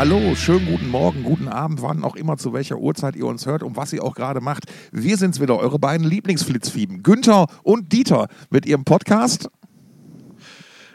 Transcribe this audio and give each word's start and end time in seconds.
Hey, 0.00 0.08
hallo, 0.08 0.34
schönen 0.34 0.64
guten 0.64 0.88
Morgen, 0.88 1.24
guten 1.24 1.46
Abend, 1.46 1.82
wann 1.82 2.04
auch 2.04 2.16
immer, 2.16 2.38
zu 2.38 2.54
welcher 2.54 2.78
Uhrzeit 2.78 3.16
ihr 3.16 3.26
uns 3.26 3.44
hört 3.44 3.62
und 3.62 3.76
was 3.76 3.92
ihr 3.92 4.02
auch 4.02 4.14
gerade 4.14 4.40
macht. 4.40 4.64
Wir 4.92 5.18
sind's 5.18 5.42
wieder, 5.42 5.58
eure 5.58 5.78
beiden 5.78 6.06
Lieblingsflitzfieben, 6.06 7.02
Günther 7.02 7.48
und 7.64 7.92
Dieter, 7.92 8.28
mit 8.48 8.64
ihrem 8.64 8.84
Podcast. 8.84 9.50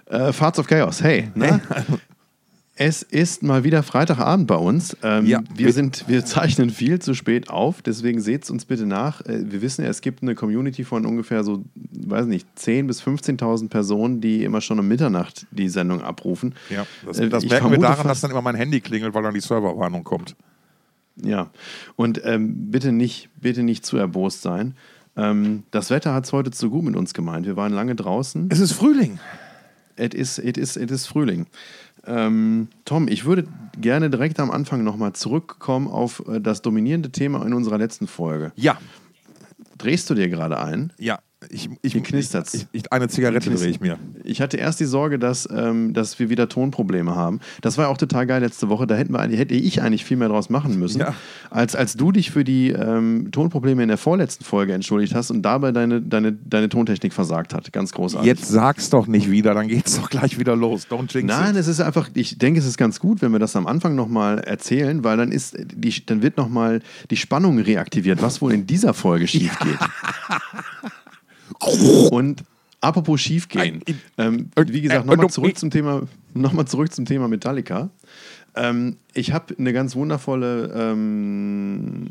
Äh, 0.07 0.33
Farts 0.33 0.57
of 0.57 0.66
Chaos, 0.66 1.03
hey. 1.03 1.30
Ne? 1.35 1.61
Es 2.77 3.03
ist 3.03 3.41
mal 3.41 3.63
wieder 3.63 3.84
Freitagabend 3.84 4.47
bei 4.47 4.55
uns. 4.55 4.97
Ähm, 5.02 5.25
Ja. 5.25 5.41
wir, 5.55 5.71
sind, 5.71 6.05
wir 6.09 6.25
zeichnen 6.25 6.70
viel 6.70 6.99
zu 6.99 7.13
spät 7.13 7.49
auf, 7.49 7.81
deswegen 7.81 8.20
seht 8.20 8.43
es 8.43 8.49
uns 8.49 8.66
bitte 8.66 8.85
nach. 8.85 9.21
Äh, 9.21 9.49
wir 9.49 9.61
wissen 9.61 9.83
ja, 9.83 9.89
es 9.89 10.02
gibt 10.02 10.21
eine 10.23 10.35
Community 10.35 10.83
von 10.83 11.05
ungefähr 11.05 11.45
so, 11.45 11.63
weiß 11.75 12.25
nicht, 12.25 12.45
10.000 12.59 12.83
bis 12.88 13.02
15.000 13.02 13.69
Personen, 13.69 14.19
die 14.19 14.43
immer 14.43 14.59
schon 14.59 14.77
um 14.77 14.88
Mitternacht 14.89 15.47
die 15.52 15.69
Sendung 15.69 16.02
abrufen. 16.02 16.53
Ja, 16.69 16.85
das, 17.05 17.19
Äh, 17.19 17.30
das 17.30 17.45
ich 17.45 17.49
merken 17.49 17.71
wir 17.71 17.77
daran, 17.77 18.07
dass 18.09 18.19
dann 18.19 18.31
immer 18.31 18.41
mein 18.41 18.55
Handy 18.55 18.81
klingelt, 18.81 19.13
weil 19.13 19.23
dann 19.23 19.33
die 19.33 19.39
Serverwarnung 19.39 20.03
kommt. 20.03 20.35
Ja, 21.23 21.49
und 21.95 22.19
ähm, 22.25 22.71
bitte, 22.71 22.91
nicht, 22.91 23.30
bitte 23.39 23.63
nicht 23.63 23.85
zu 23.85 23.95
erbost 23.95 24.41
sein. 24.41 24.75
Ähm, 25.16 25.63
das 25.71 25.91
Wetter 25.91 26.13
hat 26.13 26.25
es 26.25 26.33
heute 26.33 26.52
zu 26.52 26.69
gut 26.69 26.83
mit 26.83 26.97
uns 26.97 27.13
gemeint. 27.13 27.45
Wir 27.45 27.55
waren 27.55 27.71
lange 27.71 27.95
draußen. 27.95 28.49
Es 28.52 28.59
ist 28.59 28.73
Frühling. 28.73 29.17
Es 29.95 30.13
ist, 30.13 30.39
is, 30.39 30.75
it 30.75 30.91
is 30.91 31.07
Frühling. 31.07 31.45
Ähm, 32.08 32.67
Tom, 32.86 33.08
ich 33.08 33.25
würde 33.25 33.45
gerne 33.80 34.09
direkt 34.09 34.39
am 34.39 34.52
Anfang 34.52 34.84
nochmal 34.84 35.14
zurückkommen 35.14 35.88
auf 35.88 36.23
äh, 36.28 36.39
das 36.39 36.62
dominierende 36.62 37.12
Thema 37.12 37.45
in 37.45 37.53
unserer 37.53 37.78
letzten 37.78 38.08
Folge. 38.08 38.52
Ja, 38.56 38.78
Drehst 39.78 40.09
du 40.09 40.14
dir 40.16 40.30
gerade 40.30 40.59
ein? 40.59 40.94
ja. 40.97 41.20
Ich, 41.49 41.69
ich, 41.81 41.95
ich, 41.95 42.91
eine 42.91 43.07
Zigarette 43.07 43.49
drehe 43.51 43.69
ich 43.69 43.79
mir. 43.79 43.97
Ich 44.23 44.41
hatte 44.41 44.57
erst 44.57 44.79
die 44.79 44.85
Sorge, 44.85 45.19
dass, 45.19 45.47
ähm, 45.51 45.93
dass 45.93 46.17
wir 46.19 46.29
wieder 46.29 46.49
Tonprobleme 46.49 47.15
haben. 47.15 47.39
Das 47.61 47.77
war 47.77 47.85
ja 47.85 47.91
auch 47.91 47.97
total 47.97 48.25
geil 48.25 48.41
letzte 48.41 48.69
Woche. 48.69 48.88
Da 48.88 48.95
hätten 48.95 49.13
wir, 49.13 49.19
eigentlich- 49.19 49.39
hätte 49.39 49.53
ich 49.55 49.81
eigentlich 49.81 50.05
viel 50.05 50.17
mehr 50.17 50.29
draus 50.29 50.49
machen 50.49 50.79
müssen. 50.79 50.99
Ja. 50.99 51.13
Als, 51.49 51.75
als 51.75 51.95
du 51.95 52.11
dich 52.11 52.31
für 52.31 52.43
die 52.43 52.69
ähm, 52.69 53.29
Tonprobleme 53.31 53.81
in 53.83 53.89
der 53.89 53.97
vorletzten 53.97 54.43
Folge 54.43 54.73
entschuldigt 54.73 55.13
hast 55.16 55.31
und 55.31 55.41
dabei 55.43 55.71
deine, 55.71 56.01
deine, 56.01 56.31
deine 56.33 56.69
Tontechnik 56.69 57.13
versagt 57.13 57.53
hat. 57.53 57.71
Ganz 57.73 57.91
großartig. 57.91 58.27
Jetzt 58.27 58.47
sag's 58.47 58.89
doch 58.89 59.07
nicht 59.07 59.29
wieder, 59.31 59.53
dann 59.53 59.67
geht's 59.67 59.99
doch 59.99 60.09
gleich 60.09 60.39
wieder 60.39 60.55
los. 60.55 60.88
Don't 60.89 61.13
jinx 61.13 61.27
Nein, 61.33 61.51
it. 61.55 61.61
es 61.61 61.67
ist 61.67 61.79
einfach, 61.81 62.09
ich 62.13 62.38
denke, 62.38 62.59
es 62.59 62.66
ist 62.66 62.77
ganz 62.77 62.99
gut, 62.99 63.21
wenn 63.21 63.31
wir 63.31 63.39
das 63.39 63.55
am 63.55 63.67
Anfang 63.67 63.95
nochmal 63.95 64.39
erzählen, 64.39 65.03
weil 65.03 65.17
dann 65.17 65.31
ist 65.31 65.55
die, 65.75 66.05
dann 66.05 66.21
wird 66.21 66.38
nochmal 66.38 66.81
die 67.09 67.17
Spannung 67.17 67.59
reaktiviert, 67.59 68.21
was 68.21 68.41
wohl 68.41 68.53
in 68.53 68.66
dieser 68.67 68.93
Folge 68.93 69.27
schief 69.27 69.57
geht. 69.59 69.77
Und 72.11 72.44
apropos 72.81 73.22
schief 73.22 73.48
gehen, 73.48 73.81
ähm, 74.17 74.50
wie 74.56 74.81
gesagt, 74.81 75.06
nochmal 75.06 75.30
zurück 75.30 75.58
zum 75.58 75.72
Thema, 75.72 76.03
noch 76.34 76.53
mal 76.53 76.66
zurück 76.66 76.94
zum 76.94 77.06
Thema 77.06 77.28
Metallica. 77.28 77.89
Ähm, 78.56 78.97
ich 79.14 79.34
habe 79.34 79.56
eine 79.58 79.73
ganz 79.73 79.95
wundervolle 79.95 80.72
ähm, 80.73 82.08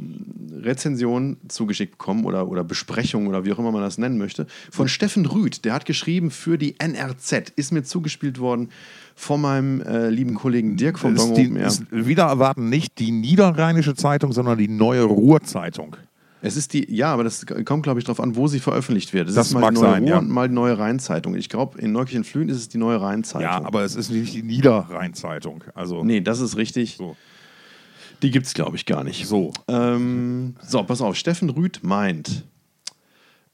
Rezension 0.62 1.38
zugeschickt 1.48 1.92
bekommen 1.92 2.24
oder, 2.24 2.48
oder 2.48 2.64
Besprechung 2.64 3.26
oder 3.26 3.44
wie 3.44 3.52
auch 3.52 3.58
immer 3.58 3.72
man 3.72 3.82
das 3.82 3.96
nennen 3.98 4.18
möchte, 4.18 4.46
von 4.70 4.88
Steffen 4.88 5.24
Rüth. 5.24 5.64
Der 5.64 5.72
hat 5.72 5.86
geschrieben 5.86 6.30
für 6.30 6.58
die 6.58 6.78
NRZ, 6.78 7.52
ist 7.56 7.72
mir 7.72 7.82
zugespielt 7.82 8.38
worden 8.38 8.68
von 9.14 9.40
meinem 9.40 9.80
äh, 9.82 10.10
lieben 10.10 10.34
Kollegen 10.34 10.76
Dirk 10.76 10.98
vom 10.98 11.14
ist, 11.14 11.22
Dong 11.22 11.34
die, 11.34 11.46
Open 11.46 11.56
Air. 11.56 11.66
ist 11.68 11.84
wieder 11.90 12.24
erwarten 12.24 12.68
nicht 12.68 12.98
die 12.98 13.10
Niederrheinische 13.10 13.94
Zeitung, 13.94 14.32
sondern 14.32 14.58
die 14.58 14.68
Neue 14.68 15.04
Ruhrzeitung. 15.04 15.96
Es 16.44 16.56
ist 16.58 16.74
die, 16.74 16.94
ja, 16.94 17.10
aber 17.10 17.24
das 17.24 17.46
kommt, 17.64 17.84
glaube 17.84 18.00
ich, 18.00 18.04
darauf 18.04 18.20
an, 18.20 18.36
wo 18.36 18.48
sie 18.48 18.60
veröffentlicht 18.60 19.14
wird. 19.14 19.30
Es 19.30 19.34
Das 19.34 19.46
ist 19.46 19.54
mal 19.54 19.60
mag 19.60 19.74
die 19.74 19.80
Neue 19.80 19.90
sein, 19.92 20.02
Ruhr 20.02 20.10
ja. 20.10 20.18
und 20.18 20.28
mal 20.28 20.46
die 20.48 20.54
Neue 20.54 20.78
Rheinzeitung. 20.78 21.34
Ich 21.36 21.48
glaube, 21.48 21.78
in 21.80 21.92
Neukirchen-Flühen 21.92 22.50
ist 22.50 22.58
es 22.58 22.68
die 22.68 22.76
Neue 22.76 23.00
Rheinzeitung. 23.00 23.40
Ja, 23.42 23.64
aber 23.64 23.82
es 23.82 23.96
ist 23.96 24.10
nicht 24.10 24.34
die 24.34 24.42
Niederrhein-Zeitung. 24.42 25.64
Also, 25.74 26.04
Nee, 26.04 26.20
das 26.20 26.40
ist 26.40 26.58
richtig. 26.58 26.96
so. 26.98 27.16
Die 28.22 28.30
gibt 28.30 28.44
es, 28.44 28.52
glaube 28.52 28.76
ich, 28.76 28.84
gar 28.84 29.04
nicht. 29.04 29.26
so. 29.26 29.54
Ähm, 29.68 30.56
so, 30.66 30.82
pass 30.82 31.00
auf. 31.00 31.16
Steffen 31.16 31.48
Rüth 31.48 31.80
meint, 31.82 32.44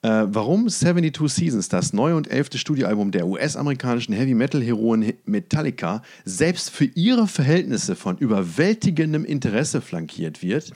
äh, 0.03 0.25
warum 0.27 0.69
72 0.69 1.33
Seasons, 1.33 1.69
das 1.69 1.93
neue 1.93 2.17
und 2.17 2.29
elfte 2.31 2.59
Studioalbum 2.59 3.11
der 3.11 3.27
US-amerikanischen 3.27 4.15
Heavy-Metal-Heroen 4.15 5.13
Metallica, 5.27 6.03
selbst 6.25 6.71
für 6.71 6.87
ihre 6.87 7.29
Verhältnisse 7.29 7.95
von 7.95 8.17
überwältigendem 8.17 9.25
Interesse 9.25 9.81
flankiert 9.81 10.43
wird, 10.43 10.73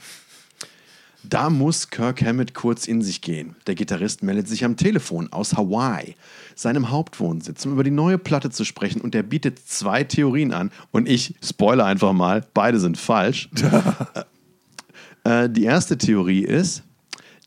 da 1.29 1.49
muss 1.49 1.89
Kirk 1.89 2.21
Hammett 2.21 2.53
kurz 2.53 2.87
in 2.87 3.01
sich 3.01 3.21
gehen. 3.21 3.55
Der 3.67 3.75
Gitarrist 3.75 4.23
meldet 4.23 4.47
sich 4.47 4.65
am 4.65 4.77
Telefon 4.77 5.31
aus 5.31 5.55
Hawaii, 5.55 6.15
seinem 6.55 6.89
Hauptwohnsitz, 6.89 7.65
um 7.65 7.73
über 7.73 7.83
die 7.83 7.91
neue 7.91 8.17
Platte 8.17 8.49
zu 8.49 8.63
sprechen. 8.65 9.01
Und 9.01 9.15
er 9.15 9.23
bietet 9.23 9.59
zwei 9.59 10.03
Theorien 10.03 10.53
an. 10.53 10.71
Und 10.91 11.07
ich 11.07 11.35
spoilere 11.43 11.85
einfach 11.85 12.13
mal, 12.13 12.45
beide 12.53 12.79
sind 12.79 12.97
falsch. 12.97 13.49
äh, 15.23 15.49
die 15.49 15.63
erste 15.63 15.97
Theorie 15.97 16.43
ist, 16.43 16.83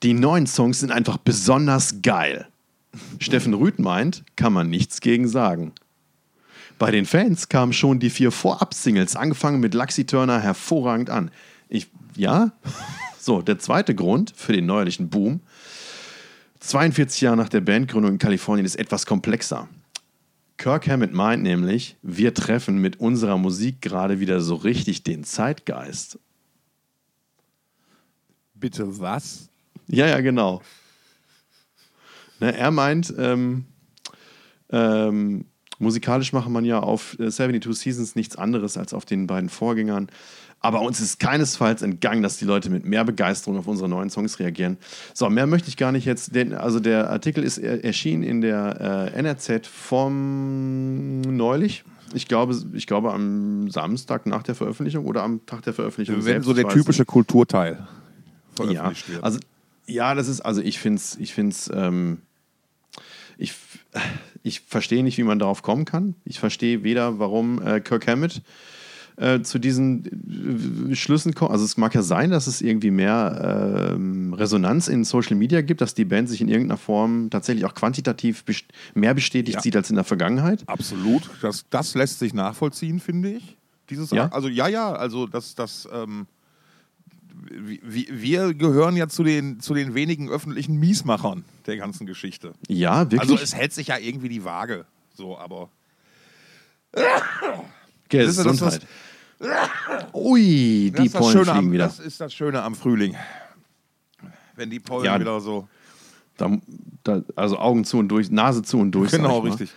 die 0.02 0.14
neuen 0.14 0.46
Songs 0.46 0.80
sind 0.80 0.92
einfach 0.92 1.18
besonders 1.18 2.02
geil. 2.02 2.48
Steffen 3.18 3.54
Rüth 3.54 3.78
meint, 3.78 4.24
kann 4.36 4.52
man 4.52 4.70
nichts 4.70 5.00
gegen 5.00 5.28
sagen. 5.28 5.72
Bei 6.78 6.90
den 6.90 7.06
Fans 7.06 7.48
kamen 7.48 7.72
schon 7.72 7.98
die 7.98 8.10
vier 8.10 8.30
Vorab-Singles, 8.30 9.16
angefangen 9.16 9.60
mit 9.60 9.74
Luxy 9.74 10.04
Turner, 10.04 10.40
hervorragend 10.40 11.10
an. 11.10 11.30
Ich, 11.68 11.88
ja? 12.16 12.52
So, 13.18 13.42
der 13.42 13.58
zweite 13.58 13.94
Grund 13.94 14.32
für 14.36 14.52
den 14.52 14.66
neuerlichen 14.66 15.08
Boom. 15.08 15.40
42 16.60 17.20
Jahre 17.20 17.36
nach 17.36 17.48
der 17.48 17.60
Bandgründung 17.60 18.12
in 18.12 18.18
Kalifornien 18.18 18.66
ist 18.66 18.76
etwas 18.76 19.06
komplexer. 19.06 19.68
Kirk 20.56 20.88
Hammett 20.88 21.12
meint 21.12 21.42
nämlich, 21.42 21.96
wir 22.02 22.34
treffen 22.34 22.78
mit 22.78 22.98
unserer 22.98 23.38
Musik 23.38 23.80
gerade 23.80 24.18
wieder 24.18 24.40
so 24.40 24.56
richtig 24.56 25.04
den 25.04 25.22
Zeitgeist. 25.22 26.18
Bitte 28.54 28.98
was? 28.98 29.48
Ja, 29.86 30.06
ja, 30.06 30.20
genau. 30.20 30.62
Ne, 32.40 32.56
er 32.56 32.70
meint, 32.72 33.14
ähm, 33.16 33.66
ähm, 34.70 35.44
musikalisch 35.78 36.32
mache 36.32 36.50
man 36.50 36.64
ja 36.64 36.80
auf 36.80 37.18
äh, 37.20 37.30
72 37.30 37.78
Seasons 37.78 38.16
nichts 38.16 38.36
anderes 38.36 38.76
als 38.76 38.92
auf 38.92 39.04
den 39.04 39.26
beiden 39.26 39.48
Vorgängern. 39.48 40.08
Aber 40.60 40.82
uns 40.82 41.00
ist 41.00 41.20
keinesfalls 41.20 41.82
entgangen, 41.82 42.22
dass 42.22 42.36
die 42.36 42.44
Leute 42.44 42.68
mit 42.68 42.84
mehr 42.84 43.04
Begeisterung 43.04 43.58
auf 43.58 43.68
unsere 43.68 43.88
neuen 43.88 44.10
Songs 44.10 44.40
reagieren. 44.40 44.76
So, 45.14 45.30
mehr 45.30 45.46
möchte 45.46 45.68
ich 45.68 45.76
gar 45.76 45.92
nicht 45.92 46.04
jetzt. 46.04 46.34
Denn, 46.34 46.52
also 46.52 46.80
der 46.80 47.10
Artikel 47.10 47.44
ist 47.44 47.58
er, 47.58 47.84
erschienen 47.84 48.24
in 48.24 48.40
der 48.40 49.12
äh, 49.14 49.18
NRZ 49.18 49.66
vom 49.66 51.20
neulich. 51.20 51.84
Ich 52.14 52.26
glaube, 52.26 52.56
ich 52.72 52.86
glaube 52.86 53.12
am 53.12 53.70
Samstag 53.70 54.26
nach 54.26 54.42
der 54.42 54.54
Veröffentlichung 54.54 55.04
oder 55.04 55.22
am 55.22 55.44
Tag 55.46 55.62
der 55.62 55.74
Veröffentlichung. 55.74 56.16
Wenn 56.16 56.22
selbst, 56.22 56.46
so 56.46 56.54
der 56.54 56.64
weiß 56.64 56.74
nicht. 56.74 56.82
typische 56.82 57.04
Kulturteil 57.04 57.86
Ja, 58.58 58.64
veröffentlicht 58.64 59.08
wird. 59.10 59.22
also 59.24 59.38
ja, 59.86 60.14
das 60.14 60.28
ist, 60.28 60.40
also 60.40 60.60
ich 60.60 60.78
finde 60.78 60.98
es, 60.98 61.16
ich 61.16 61.34
finde 61.34 61.52
es, 61.52 61.70
ähm, 61.72 62.18
ich, 63.36 63.54
ich 64.42 64.60
verstehe 64.60 65.02
nicht, 65.02 65.18
wie 65.18 65.22
man 65.22 65.38
darauf 65.38 65.62
kommen 65.62 65.84
kann. 65.84 66.14
Ich 66.24 66.40
verstehe 66.40 66.82
weder, 66.82 67.18
warum 67.18 67.62
äh, 67.62 67.80
Kirk 67.80 68.06
Hammett 68.06 68.42
äh, 69.18 69.42
zu 69.42 69.58
diesen 69.58 70.90
äh, 70.90 70.94
Schlüssen 70.94 71.34
kommt. 71.34 71.50
Also 71.50 71.64
es 71.64 71.76
mag 71.76 71.94
ja 71.94 72.02
sein, 72.02 72.30
dass 72.30 72.46
es 72.46 72.60
irgendwie 72.62 72.90
mehr 72.92 73.90
ähm, 73.94 74.32
Resonanz 74.34 74.88
in 74.88 75.04
Social 75.04 75.36
Media 75.36 75.60
gibt, 75.60 75.80
dass 75.80 75.94
die 75.94 76.04
Band 76.04 76.28
sich 76.28 76.40
in 76.40 76.48
irgendeiner 76.48 76.78
Form 76.78 77.28
tatsächlich 77.30 77.64
auch 77.64 77.74
quantitativ 77.74 78.44
best 78.44 78.66
mehr 78.94 79.14
bestätigt 79.14 79.56
Ja. 79.56 79.60
sieht 79.62 79.74
als 79.76 79.90
in 79.90 79.96
der 79.96 80.04
Vergangenheit. 80.04 80.62
Absolut. 80.66 81.28
Das, 81.42 81.64
das 81.70 81.94
lässt 81.94 82.18
sich 82.20 82.32
nachvollziehen, 82.34 83.00
finde 83.00 83.32
ich. 83.32 83.56
Dieses, 83.90 84.10
Ja? 84.10 84.28
Also 84.28 84.48
ja, 84.48 84.68
ja, 84.68 84.92
also 84.92 85.26
das, 85.26 85.54
das 85.54 85.88
ähm, 85.92 86.26
wir 87.50 88.52
gehören 88.54 88.96
ja 88.96 89.08
zu 89.08 89.22
den, 89.24 89.60
zu 89.60 89.72
den 89.74 89.94
wenigen 89.94 90.28
öffentlichen 90.28 90.76
Miesmachern 90.78 91.44
der 91.66 91.76
ganzen 91.76 92.06
Geschichte. 92.06 92.52
Ja, 92.68 93.02
wirklich. 93.10 93.20
Also 93.20 93.36
es 93.38 93.54
hält 93.54 93.72
sich 93.72 93.88
ja 93.88 93.96
irgendwie 93.98 94.28
die 94.28 94.44
Waage. 94.44 94.84
So, 95.14 95.38
aber 95.38 95.70
Gesundheit. 98.08 98.28
ist 98.28 98.38
ja 98.38 98.44
das, 98.44 98.60
was- 98.60 98.80
Ui, 100.12 100.90
das 100.94 101.02
die 101.02 101.08
Pollen 101.10 101.32
fliegen 101.44 101.48
am, 101.50 101.72
wieder. 101.72 101.84
Das 101.84 102.00
ist 102.00 102.20
das 102.20 102.32
Schöne 102.34 102.62
am 102.62 102.74
Frühling. 102.74 103.14
Wenn 104.56 104.70
die 104.70 104.80
Pollen 104.80 105.04
Ja. 105.04 105.18
wieder 105.20 105.40
so. 105.40 105.68
Da, 106.36 106.56
da, 107.04 107.22
also 107.36 107.58
Augen 107.58 107.84
zu 107.84 107.98
und 107.98 108.08
durch, 108.08 108.30
Nase 108.30 108.62
zu 108.62 108.78
und 108.78 108.92
durch. 108.92 109.10
Genau, 109.10 109.44
ich 109.44 109.52
richtig. 109.52 109.70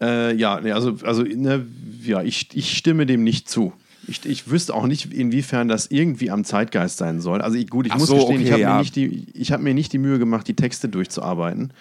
Äh, 0.00 0.34
ja, 0.36 0.54
also, 0.56 0.96
also 1.02 1.22
ne, 1.22 1.66
ja, 2.02 2.22
ich, 2.22 2.48
ich 2.54 2.76
stimme 2.76 3.04
dem 3.06 3.24
nicht 3.24 3.48
zu. 3.48 3.72
Ich, 4.06 4.24
ich 4.24 4.48
wüsste 4.50 4.74
auch 4.74 4.86
nicht, 4.86 5.12
inwiefern 5.12 5.68
das 5.68 5.88
irgendwie 5.88 6.30
am 6.30 6.44
Zeitgeist 6.44 6.98
sein 6.98 7.20
soll. 7.20 7.42
Also 7.42 7.58
ich, 7.58 7.68
gut, 7.68 7.86
ich 7.86 7.92
Ach 7.92 7.98
muss 7.98 8.08
so, 8.08 8.14
gestehen, 8.14 8.40
ich 8.40 8.46
okay, 8.46 8.52
habe 8.52 8.62
ja. 8.62 8.72
mir, 8.74 8.78
nicht 8.80 8.96
die- 8.96 9.26
ich 9.34 9.52
hab 9.52 9.60
mir 9.60 9.74
nicht 9.74 9.92
die 9.92 9.98
Mühe 9.98 10.18
gemacht, 10.18 10.46
die 10.46 10.54
Texte 10.54 10.88
durchzuarbeiten. 10.88 11.72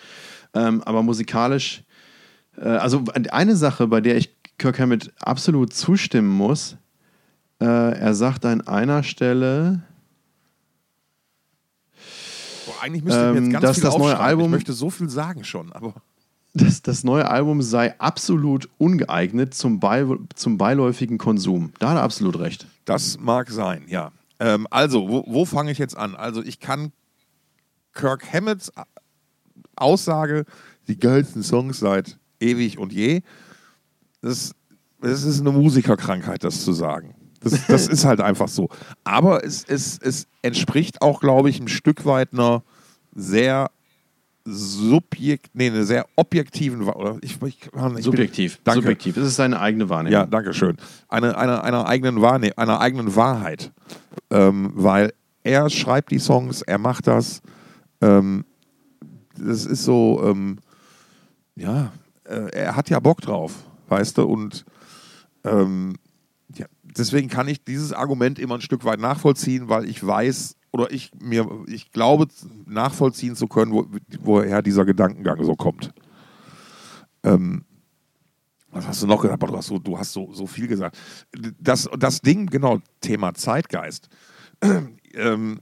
Ähm, 0.54 0.82
aber 0.84 1.04
musikalisch, 1.04 1.84
äh, 2.58 2.68
also 2.68 3.04
eine 3.32 3.56
Sache, 3.56 3.88
bei 3.88 4.02
der 4.02 4.18
ich 4.18 4.36
Kirk 4.58 4.80
Hammett 4.80 5.14
absolut 5.20 5.74
zustimmen 5.74 6.30
muss, 6.30 6.76
äh, 7.60 7.66
er 7.66 8.14
sagt 8.14 8.46
an 8.46 8.62
einer 8.68 9.04
Stelle, 9.04 9.82
Boah, 12.66 12.84
eigentlich 12.84 13.04
müsste 13.04 13.20
ich 13.32 13.38
Ähm, 13.38 13.44
jetzt 13.46 13.54
ganz 13.54 13.64
dass 13.64 13.76
viel 13.78 13.84
das 13.86 13.98
neue. 13.98 14.20
Album- 14.20 14.46
Ich 14.46 14.52
möchte 14.52 14.74
so 14.74 14.90
viel 14.90 15.10
sagen 15.10 15.44
schon, 15.44 15.72
aber 15.72 15.94
das, 16.54 16.82
das 16.82 17.04
neue 17.04 17.30
Album 17.30 17.62
sei 17.62 17.98
absolut 18.00 18.70
ungeeignet 18.78 19.54
zum, 19.54 19.80
bei, 19.80 20.06
zum 20.36 20.58
beiläufigen 20.58 21.18
Konsum. 21.18 21.72
Da 21.80 21.90
hat 21.92 21.98
er 21.98 22.04
absolut 22.04 22.40
recht. 22.40 22.68
Das 22.86 23.20
mag 23.20 23.50
sein, 23.50 23.84
ja. 23.88 24.12
Ähm, 24.40 24.68
also, 24.70 25.08
wo, 25.10 25.24
wo 25.28 25.46
fange 25.46 25.72
ich 25.72 25.78
jetzt 25.78 25.98
an? 25.98 26.16
Also, 26.16 26.44
ich 26.44 26.60
kann 26.60 26.92
Kirk 27.94 28.32
Hammetts 28.32 28.72
Aussage, 29.76 30.46
die 30.88 30.98
geilsten 31.00 31.44
Songs 31.44 31.80
seit 31.80 32.18
ewig 32.40 32.78
und 32.78 32.92
je, 32.94 33.22
das, 34.22 34.54
das 35.02 35.24
ist 35.24 35.40
eine 35.40 35.52
Musikerkrankheit, 35.52 36.44
das 36.44 36.64
zu 36.64 36.74
sagen. 36.74 37.16
Das, 37.42 37.68
das 37.68 37.88
ist 37.88 38.06
halt 38.06 38.22
einfach 38.22 38.48
so. 38.48 38.70
Aber 39.04 39.44
es, 39.44 39.64
es, 39.64 40.00
es 40.00 40.28
entspricht 40.42 41.02
auch, 41.02 41.20
glaube 41.20 41.50
ich, 41.50 41.60
ein 41.60 41.68
Stück 41.68 42.06
weit 42.06 42.34
einer 42.34 42.64
sehr 43.14 43.70
subjekt, 44.50 45.50
nee, 45.54 45.68
eine 45.68 45.84
sehr 45.84 46.06
objektiven, 46.16 46.82
oder 46.84 47.18
ich, 47.22 47.38
ich, 47.42 47.70
ich 47.98 48.04
subjektiv, 48.04 48.56
bin, 48.56 48.64
danke. 48.64 48.82
subjektiv. 48.82 49.16
Das 49.16 49.28
ist 49.28 49.36
seine 49.36 49.60
eigene 49.60 49.90
Wahrnehmung. 49.90 50.14
Ja, 50.14 50.26
danke 50.26 50.54
schön. 50.54 50.78
Eine, 51.10 51.38
eine, 51.38 51.64
einer 51.64 51.86
eigenen 51.86 52.22
Wahrnehmung, 52.22 52.58
einer 52.58 52.80
eigenen 52.80 53.16
Wahrheit, 53.16 53.72
ähm, 54.30 54.72
weil 54.74 55.14
er 55.44 55.70
schreibt 55.70 56.12
die 56.12 56.20
Songs, 56.20 56.62
er 56.62 56.78
macht 56.78 57.08
das. 57.08 57.42
Ähm, 58.02 58.46
das 59.38 59.66
ist 59.66 59.84
so, 59.84 60.22
ähm, 60.24 60.60
ja, 61.56 61.92
äh, 62.24 62.50
er 62.52 62.76
hat 62.76 62.90
ja 62.90 63.00
Bock 63.00 63.22
drauf, 63.22 63.54
weißt 63.90 64.18
du, 64.18 64.24
und 64.24 64.66
ähm, 65.44 65.96
deswegen 66.96 67.30
kann 67.30 67.48
ich 67.48 67.64
dieses 67.64 67.94
Argument 67.94 68.40
immer 68.40 68.56
ein 68.56 68.62
Stück 68.62 68.86
weit 68.86 69.00
nachvollziehen, 69.00 69.70
weil 69.70 69.90
ich 69.90 70.06
weiß 70.06 70.56
oder 70.72 70.92
ich 70.92 71.12
mir, 71.20 71.50
ich 71.68 71.92
glaube 71.92 72.28
nachvollziehen 72.66 73.36
zu 73.36 73.48
können, 73.48 73.72
wo, 73.72 73.88
woher 74.20 74.62
dieser 74.62 74.86
Gedankengang 74.86 75.44
so 75.44 75.56
kommt. 75.56 75.94
Ähm, 77.24 77.64
was 78.72 78.88
hast 78.88 79.02
du 79.02 79.08
noch 79.08 79.22
gesagt? 79.22 79.42
Du 79.42 79.58
hast 79.58 79.68
so, 79.68 79.80
du 79.80 79.98
hast 79.98 80.14
so, 80.14 80.32
so 80.34 80.46
viel 80.46 80.68
gesagt. 80.68 80.98
Das, 81.60 81.90
das 81.98 82.22
Ding, 82.22 82.48
genau, 82.48 82.80
Thema 83.02 83.34
Zeitgeist. 83.34 84.10
ähm, 85.14 85.60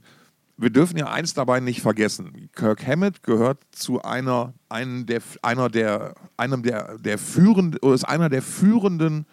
wir 0.58 0.70
dürfen 0.70 0.96
ja 0.96 1.06
eins 1.06 1.34
dabei 1.34 1.60
nicht 1.60 1.82
vergessen. 1.82 2.48
Kirk 2.54 2.86
Hammett 2.86 3.22
gehört 3.22 3.62
zu 3.72 4.02
einer, 4.02 4.54
einem 4.68 5.06
der, 5.06 5.20
einer 5.42 5.68
der, 5.68 6.14
einem 6.36 6.62
der, 6.62 6.98
der 6.98 7.18
führenden, 7.18 7.78
ist 7.92 8.04
einer 8.04 8.28
der 8.28 8.42
führenden 8.42 9.26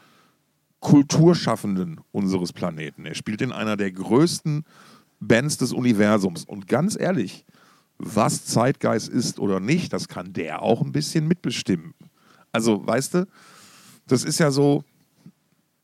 Kulturschaffenden 0.83 2.01
unseres 2.11 2.51
Planeten. 2.51 3.05
Er 3.05 3.15
spielt 3.15 3.41
in 3.41 3.53
einer 3.53 3.77
der 3.77 3.89
größten 3.89 4.65
Bands 5.21 5.57
des 5.57 5.71
Universums. 5.71 6.43
Und 6.43 6.67
ganz 6.67 6.99
ehrlich, 6.99 7.45
was 7.97 8.45
Zeitgeist 8.45 9.07
ist 9.07 9.39
oder 9.39 9.61
nicht, 9.61 9.93
das 9.93 10.09
kann 10.09 10.33
der 10.33 10.61
auch 10.61 10.81
ein 10.81 10.91
bisschen 10.91 11.25
mitbestimmen. 11.25 11.93
Also, 12.51 12.85
weißt 12.85 13.13
du, 13.13 13.27
das 14.07 14.25
ist 14.25 14.39
ja 14.39 14.51
so, 14.51 14.83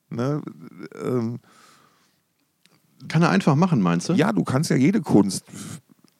ne, 0.09 0.41
ähm, 1.01 1.39
kann 3.07 3.21
er 3.21 3.29
einfach 3.29 3.55
machen, 3.55 3.81
meinst 3.81 4.09
du? 4.09 4.13
Ja, 4.13 4.33
du 4.33 4.43
kannst 4.43 4.69
ja 4.69 4.75
jede 4.75 4.99
Kunst. 4.99 5.45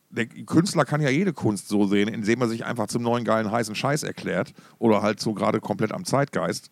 Der 0.10 0.26
Künstler 0.26 0.86
kann 0.86 1.02
ja 1.02 1.10
jede 1.10 1.34
Kunst 1.34 1.68
so 1.68 1.86
sehen, 1.86 2.08
indem 2.08 2.40
er 2.42 2.48
sich 2.48 2.64
einfach 2.64 2.88
zum 2.88 3.04
neuen 3.04 3.26
geilen 3.26 3.52
heißen 3.52 3.76
Scheiß 3.76 4.04
erklärt 4.04 4.54
oder 4.78 5.02
halt 5.02 5.20
so 5.20 5.34
gerade 5.34 5.60
komplett 5.60 5.92
am 5.92 6.06
Zeitgeist. 6.06 6.70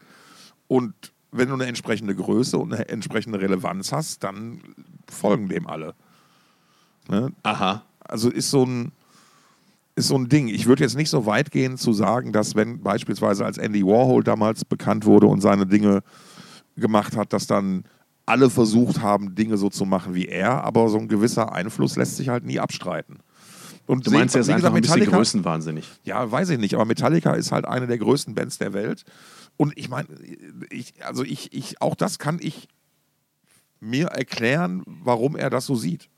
Und 0.68 0.94
wenn 1.32 1.50
du 1.50 1.56
eine 1.56 1.66
entsprechende 1.66 2.16
Größe 2.16 2.58
und 2.58 2.74
eine 2.74 2.88
entsprechende 2.88 3.40
Relevanz 3.40 3.92
hast, 3.92 4.24
dann 4.24 4.62
folgen 5.10 5.50
dem 5.50 5.68
alle. 5.68 5.94
Ne? 7.10 7.32
Aha. 7.44 7.84
Also 8.00 8.30
ist 8.30 8.50
so 8.50 8.66
ein 8.66 8.92
ist 9.96 10.10
so 10.10 10.16
ein 10.16 10.30
Ding. 10.30 10.48
Ich 10.48 10.68
würde 10.68 10.84
jetzt 10.84 10.96
nicht 10.96 11.10
so 11.10 11.26
weit 11.26 11.50
gehen 11.50 11.76
zu 11.76 11.92
sagen, 11.92 12.32
dass 12.32 12.56
wenn 12.56 12.82
beispielsweise 12.82 13.44
als 13.44 13.58
Andy 13.58 13.84
Warhol 13.84 14.24
damals 14.24 14.64
bekannt 14.64 15.06
wurde 15.06 15.26
und 15.26 15.42
seine 15.42 15.66
Dinge 15.66 16.04
gemacht 16.76 17.18
hat, 17.18 17.34
dass 17.34 17.48
dann 17.48 17.84
alle 18.28 18.52
versucht 18.52 19.02
haben, 19.02 19.34
Dinge 19.34 19.58
so 19.58 19.70
zu 19.70 19.86
machen 19.86 20.14
wie 20.14 20.26
er, 20.26 20.64
aber 20.64 20.90
so 20.90 21.00
ein 21.00 21.08
gewisser 21.08 21.52
Einfluss 21.52 21.96
lässt 21.96 22.18
sich 22.18 22.30
halt 22.30 22.46
nie 22.46 22.60
abstreiten. 22.60 23.20
Und 23.88 24.06
du 24.06 24.12
meinst, 24.12 24.36
er 24.36 24.42
ist 24.42 24.50
einfach 24.50 24.74
ein 24.74 24.82
bisschen 24.82 25.06
größenwahnsinnig. 25.06 25.90
Ja, 26.04 26.30
weiß 26.30 26.50
ich 26.50 26.60
nicht, 26.60 26.76
aber 26.76 26.86
Metallica 26.86 27.34
ist 27.34 27.52
halt 27.52 27.66
eine 27.66 27.88
der 27.88 27.98
größten 27.98 28.36
Bands 28.36 28.58
der 28.58 28.74
Welt. 28.74 29.06
Und 29.58 29.78
ich 29.78 29.90
meine, 29.90 30.08
ich, 30.70 30.94
also 31.04 31.24
ich, 31.24 31.54
ich, 31.54 31.82
auch 31.82 31.96
das 31.96 32.20
kann 32.20 32.38
ich 32.42 32.68
mir 33.80 34.08
erklären, 34.08 34.84
warum 34.86 35.36
er 35.36 35.50
das 35.50 35.66
so 35.66 35.76
sieht. 35.76 36.10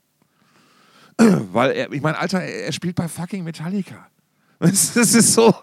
Weil 1.18 1.72
er, 1.72 1.92
ich 1.92 2.02
meine, 2.02 2.18
Alter, 2.18 2.42
er 2.42 2.72
spielt 2.72 2.96
bei 2.96 3.08
fucking 3.08 3.44
Metallica. 3.44 4.08
Das, 4.62 4.94
das 4.94 5.14
ist 5.14 5.36
so, 5.36 5.56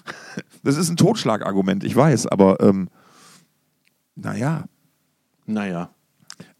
das 0.64 0.76
ist 0.76 0.88
ein 0.88 0.96
Totschlagargument, 0.96 1.84
ich 1.84 1.94
weiß, 1.94 2.26
aber 2.26 2.58
ähm, 2.58 2.88
naja, 4.16 4.64
naja. 5.46 5.94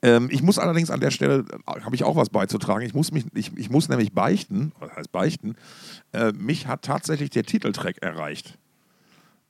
Ähm, 0.01 0.29
ich 0.31 0.43
muss 0.43 0.61
allerdings 0.61 0.91
an 0.91 1.01
der 1.01 1.11
Stelle, 1.11 1.45
äh, 1.67 1.81
habe 1.81 1.97
ich 1.97 2.05
auch 2.05 2.15
was 2.15 2.31
beizutragen. 2.31 2.87
Ich 2.87 2.95
muss, 2.95 3.11
mich, 3.11 3.25
ich, 3.35 3.57
ich 3.57 3.69
muss 3.69 3.89
nämlich 3.89 4.13
beichten, 4.13 4.71
was 4.79 4.95
heißt 4.95 5.11
beichten, 5.11 5.57
äh, 6.13 6.33
mich 6.33 6.69
hat 6.69 6.83
tatsächlich 6.83 7.31
der 7.31 7.43
Titeltrack 7.43 7.99
erreicht. 8.01 8.59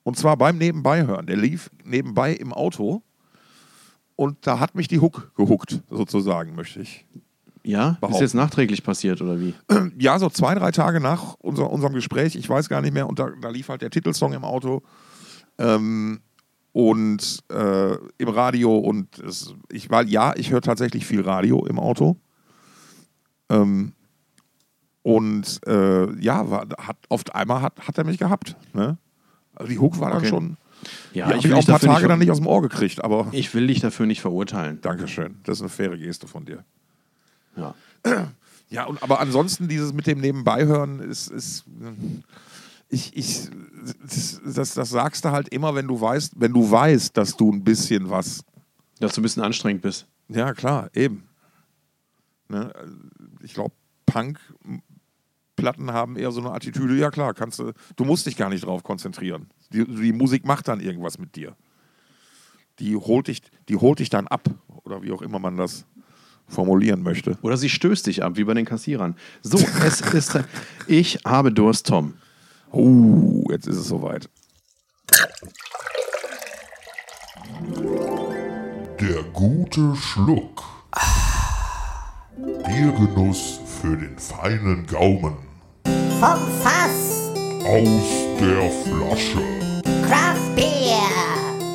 Und 0.04 0.16
zwar 0.16 0.36
beim 0.36 0.58
Nebenbeihören. 0.58 1.26
Der 1.26 1.36
lief 1.36 1.70
nebenbei 1.84 2.32
im 2.32 2.52
Auto 2.52 3.02
und 4.16 4.46
da 4.46 4.60
hat 4.60 4.74
mich 4.74 4.88
die 4.88 5.00
Hook 5.00 5.32
gehuckt, 5.36 5.82
sozusagen, 5.90 6.54
möchte 6.54 6.80
ich. 6.80 7.06
Ja? 7.64 7.96
Behaupten. 8.00 8.16
Ist 8.16 8.20
jetzt 8.20 8.34
nachträglich 8.34 8.82
passiert 8.82 9.20
oder 9.22 9.40
wie? 9.40 9.54
Ja, 9.98 10.18
so 10.18 10.28
zwei, 10.28 10.54
drei 10.54 10.70
Tage 10.70 11.00
nach 11.00 11.34
unser, 11.38 11.70
unserem 11.70 11.94
Gespräch, 11.94 12.34
ich 12.36 12.48
weiß 12.48 12.68
gar 12.68 12.80
nicht 12.80 12.94
mehr, 12.94 13.08
und 13.08 13.18
da, 13.18 13.30
da 13.40 13.50
lief 13.50 13.68
halt 13.68 13.82
der 13.82 13.90
Titelsong 13.90 14.32
im 14.32 14.44
Auto. 14.44 14.82
Ähm, 15.58 16.20
und 16.72 17.40
äh, 17.50 17.94
im 18.18 18.28
Radio 18.28 18.78
und 18.78 19.18
es, 19.18 19.54
ich 19.70 19.90
war, 19.90 20.04
ja, 20.04 20.32
ich 20.36 20.50
höre 20.50 20.62
tatsächlich 20.62 21.04
viel 21.04 21.20
Radio 21.20 21.66
im 21.66 21.78
Auto. 21.78 22.16
Ähm, 23.50 23.92
und 25.02 25.60
äh, 25.66 26.12
ja, 26.20 26.50
war, 26.50 26.66
hat, 26.78 26.96
oft 27.08 27.34
einmal 27.34 27.60
hat, 27.60 27.86
hat 27.86 27.98
er 27.98 28.04
mich 28.04 28.18
gehabt. 28.18 28.56
Ne? 28.72 28.96
Also 29.54 29.70
die 29.70 29.78
Hook 29.78 29.98
war 30.00 30.10
dann 30.10 30.18
okay. 30.18 30.28
schon. 30.28 30.56
Ja, 31.12 31.30
die 31.32 31.38
ich 31.38 31.44
will 31.44 31.54
auch 31.54 31.58
ein 31.60 31.66
paar 31.66 31.78
Tage 31.78 32.08
dann 32.08 32.18
nicht 32.18 32.30
aus 32.30 32.38
dem 32.38 32.46
Ohr 32.46 32.62
gekriegt, 32.62 33.04
aber. 33.04 33.28
Ich 33.32 33.54
will 33.54 33.66
dich 33.66 33.80
dafür 33.80 34.06
nicht 34.06 34.20
verurteilen. 34.20 34.80
Dankeschön. 34.80 35.36
Das 35.44 35.58
ist 35.58 35.62
eine 35.62 35.68
faire 35.68 35.96
Geste 35.96 36.26
von 36.26 36.44
dir. 36.44 36.64
Ja. 37.56 37.74
Ja, 38.68 38.86
und, 38.86 39.02
aber 39.02 39.20
ansonsten 39.20 39.68
dieses 39.68 39.92
mit 39.92 40.06
dem 40.06 40.20
Nebenbeihören 40.20 41.00
ist, 41.00 41.30
ist 41.30 41.66
ich, 42.88 43.16
ich, 43.16 43.48
das, 44.44 44.74
das 44.74 44.90
sagst 44.90 45.24
du 45.24 45.30
halt 45.30 45.48
immer, 45.48 45.74
wenn 45.74 45.88
du 45.88 46.00
weißt, 46.00 46.34
wenn 46.36 46.52
du 46.52 46.70
weißt, 46.70 47.16
dass 47.16 47.36
du 47.36 47.50
ein 47.50 47.64
bisschen 47.64 48.10
was. 48.10 48.44
Dass 48.98 49.14
du 49.14 49.20
ein 49.20 49.24
bisschen 49.24 49.42
anstrengend 49.42 49.82
bist. 49.82 50.06
Ja, 50.28 50.52
klar, 50.54 50.90
eben. 50.94 51.28
Ne? 52.48 52.72
Ich 53.42 53.54
glaube, 53.54 53.74
Punk-Platten 55.62 55.92
haben 55.92 56.16
eher 56.16 56.32
so 56.32 56.40
eine 56.40 56.52
Attitüde, 56.52 56.96
ja 56.96 57.10
klar, 57.10 57.34
kannst 57.34 57.58
du, 57.58 57.72
du 57.96 58.04
musst 58.04 58.26
dich 58.26 58.36
gar 58.36 58.48
nicht 58.48 58.64
drauf 58.64 58.82
konzentrieren. 58.82 59.46
Die, 59.72 59.84
die 59.84 60.12
Musik 60.12 60.44
macht 60.44 60.68
dann 60.68 60.80
irgendwas 60.80 61.18
mit 61.18 61.36
dir. 61.36 61.56
Die 62.78 62.96
holt, 62.96 63.28
dich, 63.28 63.42
die 63.68 63.76
holt 63.76 64.00
dich 64.00 64.10
dann 64.10 64.26
ab, 64.26 64.48
oder 64.84 65.02
wie 65.02 65.12
auch 65.12 65.22
immer 65.22 65.38
man 65.38 65.56
das 65.56 65.84
formulieren 66.48 67.02
möchte. 67.02 67.38
Oder 67.42 67.56
sie 67.56 67.68
stößt 67.68 68.06
dich 68.06 68.22
ab, 68.24 68.36
wie 68.36 68.44
bei 68.44 68.54
den 68.54 68.64
Kassierern. 68.64 69.14
So, 69.42 69.58
es 69.84 70.00
ist. 70.12 70.40
Ich 70.86 71.20
habe 71.24 71.52
Durst, 71.52 71.86
Tom. 71.86 72.14
Oh, 72.72 73.44
jetzt 73.50 73.66
ist 73.68 73.76
es 73.76 73.86
soweit. 73.86 74.28
Der 79.00 79.22
gute 79.32 79.94
Schluck. 79.96 80.62
Biergenuss 82.66 83.60
für 83.80 83.96
den 83.96 84.18
feinen 84.18 84.86
Gaumen. 84.86 85.51
Vom 86.22 86.38
Fass. 86.62 87.32
Aus 87.66 88.12
der 88.38 88.70
Flasche. 88.84 89.42
Craft 90.06 90.54
Beer. 90.54 91.02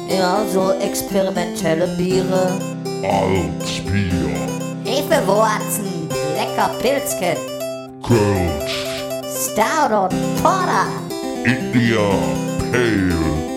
Ja, 0.08 0.46
so 0.54 0.72
experimentelle 0.72 1.86
Biere. 1.98 2.58
Altbier. 3.04 4.38
Hefewurzen. 4.86 6.08
Lecker 6.38 6.72
Pilzken. 6.80 7.36
Kölsch. 8.02 8.96
Stout 9.28 9.94
und 9.94 10.42
Porter. 10.42 10.88
India 11.44 12.08
Pale 12.72 13.57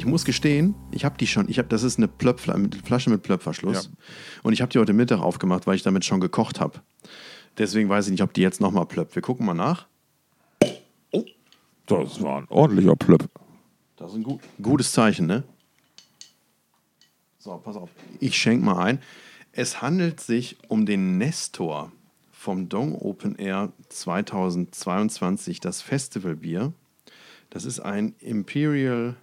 Ich 0.00 0.06
muss 0.06 0.24
gestehen, 0.24 0.74
ich 0.92 1.04
habe 1.04 1.18
die 1.18 1.26
schon. 1.26 1.46
Ich 1.50 1.58
habe, 1.58 1.68
das 1.68 1.82
ist 1.82 1.98
eine 1.98 2.08
Plöpfla 2.08 2.56
Flasche 2.82 3.10
mit 3.10 3.22
Plöpfverschluss. 3.22 3.84
Ja. 3.84 3.90
Und 4.42 4.54
ich 4.54 4.62
habe 4.62 4.72
die 4.72 4.78
heute 4.78 4.94
Mittag 4.94 5.20
aufgemacht, 5.20 5.66
weil 5.66 5.74
ich 5.74 5.82
damit 5.82 6.06
schon 6.06 6.20
gekocht 6.20 6.58
habe. 6.58 6.80
Deswegen 7.58 7.90
weiß 7.90 8.06
ich 8.06 8.12
nicht, 8.12 8.22
ob 8.22 8.32
die 8.32 8.40
jetzt 8.40 8.62
nochmal 8.62 8.86
plöppt. 8.86 9.14
Wir 9.14 9.20
gucken 9.20 9.44
mal 9.44 9.52
nach. 9.52 9.88
Oh, 11.12 11.26
das 11.84 12.22
war 12.22 12.38
ein 12.38 12.46
ordentlicher 12.48 12.96
Plöpp. 12.96 13.28
Das 13.98 14.12
ist 14.12 14.16
ein 14.16 14.22
gut, 14.22 14.40
gutes 14.62 14.90
Zeichen, 14.92 15.26
ne? 15.26 15.42
So, 17.38 17.58
pass 17.58 17.76
auf. 17.76 17.90
Ich 18.20 18.38
schenke 18.38 18.64
mal 18.64 18.82
ein. 18.82 19.02
Es 19.52 19.82
handelt 19.82 20.20
sich 20.20 20.56
um 20.68 20.86
den 20.86 21.18
Nestor 21.18 21.92
vom 22.32 22.70
Dong 22.70 22.94
Open 22.94 23.36
Air 23.36 23.70
2022 23.90 25.60
das 25.60 25.82
Festivalbier. 25.82 26.72
Das 27.50 27.66
ist 27.66 27.80
ein 27.80 28.14
Imperial, 28.20 29.16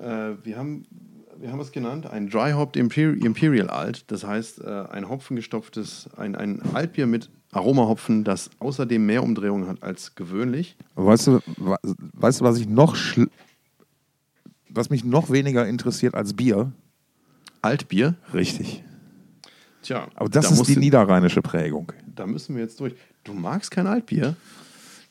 äh, 0.00 0.36
wir, 0.44 0.56
haben, 0.56 0.86
wir 1.38 1.50
haben 1.50 1.60
es 1.60 1.72
genannt, 1.72 2.06
ein 2.06 2.28
Dry 2.28 2.52
Hopped 2.52 2.76
Imperial, 2.76 3.68
Alt. 3.70 4.10
Das 4.10 4.24
heißt, 4.24 4.62
äh, 4.62 4.84
ein 4.90 5.08
hopfengestopftes, 5.08 6.10
ein, 6.16 6.34
ein 6.34 6.62
Altbier 6.74 7.06
mit 7.06 7.30
Aromahopfen, 7.52 8.24
das 8.24 8.50
außerdem 8.58 9.04
mehr 9.04 9.22
Umdrehungen 9.22 9.68
hat 9.68 9.82
als 9.82 10.14
gewöhnlich. 10.14 10.76
Weißt 10.94 11.26
du, 11.26 11.40
weißt 11.56 12.40
du, 12.40 12.44
was 12.44 12.58
ich 12.58 12.68
noch 12.68 12.94
was 14.68 14.90
mich 14.90 15.04
noch 15.04 15.30
weniger 15.30 15.66
interessiert 15.66 16.14
als 16.14 16.34
Bier? 16.34 16.72
Altbier. 17.62 18.14
Richtig. 18.32 18.84
Tja, 19.82 20.08
Aber 20.14 20.28
das 20.28 20.48
da 20.48 20.54
ist 20.54 20.68
die 20.68 20.76
niederrheinische 20.76 21.42
Prägung. 21.42 21.92
Da 22.14 22.26
müssen 22.26 22.54
wir 22.54 22.62
jetzt 22.62 22.80
durch. 22.80 22.94
Du 23.24 23.32
magst 23.32 23.70
kein 23.70 23.86
Altbier? 23.86 24.36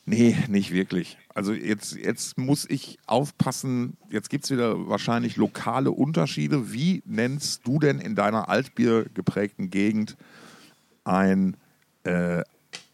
Nee, 0.09 0.37
nicht 0.47 0.71
wirklich. 0.71 1.17
Also 1.35 1.51
jetzt, 1.51 1.93
jetzt 1.97 2.37
muss 2.37 2.65
ich 2.69 2.97
aufpassen, 3.07 3.97
jetzt 4.09 4.29
gibt 4.29 4.45
es 4.45 4.51
wieder 4.51 4.87
wahrscheinlich 4.87 5.35
lokale 5.35 5.91
Unterschiede. 5.91 6.71
Wie 6.71 7.03
nennst 7.05 7.67
du 7.67 7.77
denn 7.77 7.99
in 7.99 8.15
deiner 8.15 8.47
Altbier 8.47 9.05
geprägten 9.13 9.69
Gegend 9.69 10.15
ein 11.03 11.57
äh, 12.05 12.41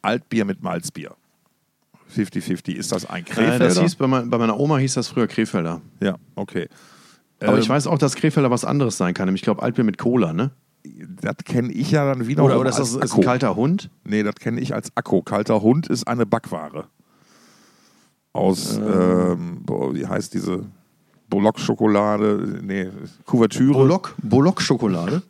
Altbier 0.02 0.46
mit 0.46 0.64
Malzbier? 0.64 1.16
50-50. 2.16 2.74
Ist 2.74 2.92
das 2.92 3.06
ein 3.08 3.24
Äh, 3.24 3.30
Krefelder? 3.30 3.60
das 3.68 3.80
hieß 3.80 3.96
bei, 3.96 4.08
mein, 4.08 4.30
bei 4.32 4.40
meiner 4.40 4.60
Oma 4.60 4.78
hieß 4.80 4.96
das 4.96 5.08
früher 5.08 5.28
Krefelder. 5.28 5.82
ja, 6.00 6.16
okay. 6.36 6.68
Aber 7.42 7.60
ich 7.60 7.66
Ähm, 7.66 7.70
weiß 7.74 7.86
auch, 7.88 7.98
dass 8.00 8.16
Krefelder 8.16 8.50
was 8.50 8.66
anderes 8.66 8.98
sein 8.98 9.14
kann. 9.14 9.26
Nämlich, 9.28 9.42
ich 9.42 9.46
glaube, 9.46 9.62
Altbier 9.62 9.84
mit 9.84 10.00
Cola, 10.00 10.34
ne? 10.34 10.50
Das 11.22 11.36
kenne 11.46 11.72
ich 11.72 11.92
ja 11.92 12.06
dann 12.06 12.28
wieder. 12.28 12.44
Oder, 12.44 12.60
oder 12.60 12.70
ist 12.72 12.80
das 12.80 12.94
ist 12.96 13.14
ein 13.14 13.22
kalter 13.22 13.56
Hund? 13.56 13.90
Nee, 14.04 14.24
das 14.24 14.36
kenne 14.36 14.60
ich 14.60 14.74
als 14.74 14.92
Akku. 14.96 15.22
Kalter 15.22 15.62
Hund 15.62 15.88
ist 15.88 16.08
eine 16.08 16.26
Backware. 16.26 16.88
Aus, 18.34 18.78
ähm, 18.78 19.62
boah, 19.64 19.94
wie 19.94 20.08
heißt 20.08 20.34
diese 20.34 20.66
Bollock-Schokolade? 21.30 22.60
Nee, 22.64 22.90
Kuvertüre. 23.26 23.74
Bollock, 23.74 24.16
Bollock-Schokolade. 24.22 25.22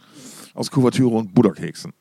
Aus 0.53 0.71
Kuvertüre 0.71 1.09
und 1.15 1.33
Butterkeksen. 1.33 1.93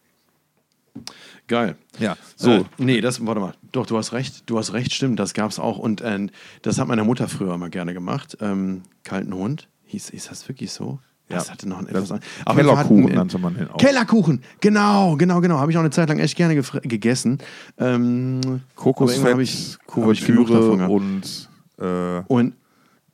Geil. 1.49 1.77
Ja, 1.99 2.17
So. 2.37 2.47
so. 2.47 2.61
Äh, 2.61 2.65
nee, 2.79 3.01
das, 3.01 3.25
warte 3.27 3.41
mal. 3.41 3.55
Doch, 3.73 3.87
du 3.87 3.97
hast 3.97 4.13
recht. 4.13 4.45
Du 4.47 4.59
hast 4.59 4.73
recht, 4.73 4.93
stimmt. 4.93 5.19
Das 5.19 5.35
gab 5.35 5.51
es 5.51 5.59
auch. 5.59 5.79
Und 5.79 6.01
äh, 6.03 6.29
das 6.63 6.79
hat 6.79 6.87
meine 6.87 7.05
Mutter 7.05 7.29
früher 7.29 7.55
immer 7.55 7.69
gerne 7.71 7.95
gemacht. 7.95 8.37
Ähm, 8.41 8.83
kalten 9.03 9.35
Hund. 9.35 9.69
Hieß, 9.87 10.11
ist 10.11 10.31
das 10.31 10.49
wirklich 10.49 10.73
so? 10.73 11.01
Das 11.29 11.47
Ja. 11.47 11.53
hatte 11.53 11.69
noch 11.69 11.79
ein 11.79 11.87
Das- 11.87 12.11
etwas 12.11 12.13
an- 12.13 12.21
Kellerkuchen 12.57 13.05
hatten- 13.05 13.15
nannte 13.15 13.39
man 13.39 13.55
den 13.55 13.69
auch. 13.71 13.77
Kellerkuchen, 13.79 14.43
genau, 14.61 15.17
genau, 15.17 15.41
genau. 15.41 15.59
Habe 15.59 15.71
ich 15.71 15.77
auch 15.77 15.83
eine 15.83 15.91
Zeit 15.91 16.09
lang 16.09 16.19
echt 16.19 16.37
gerne 16.37 16.55
gegessen. 16.57 17.39
Ähm, 17.79 18.41
Kokosfett, 18.75 19.39
ich- 19.39 19.79
Kuvertüre 19.87 20.89
und 20.89 21.49
äh, 21.79 22.23
Und, 22.29 22.55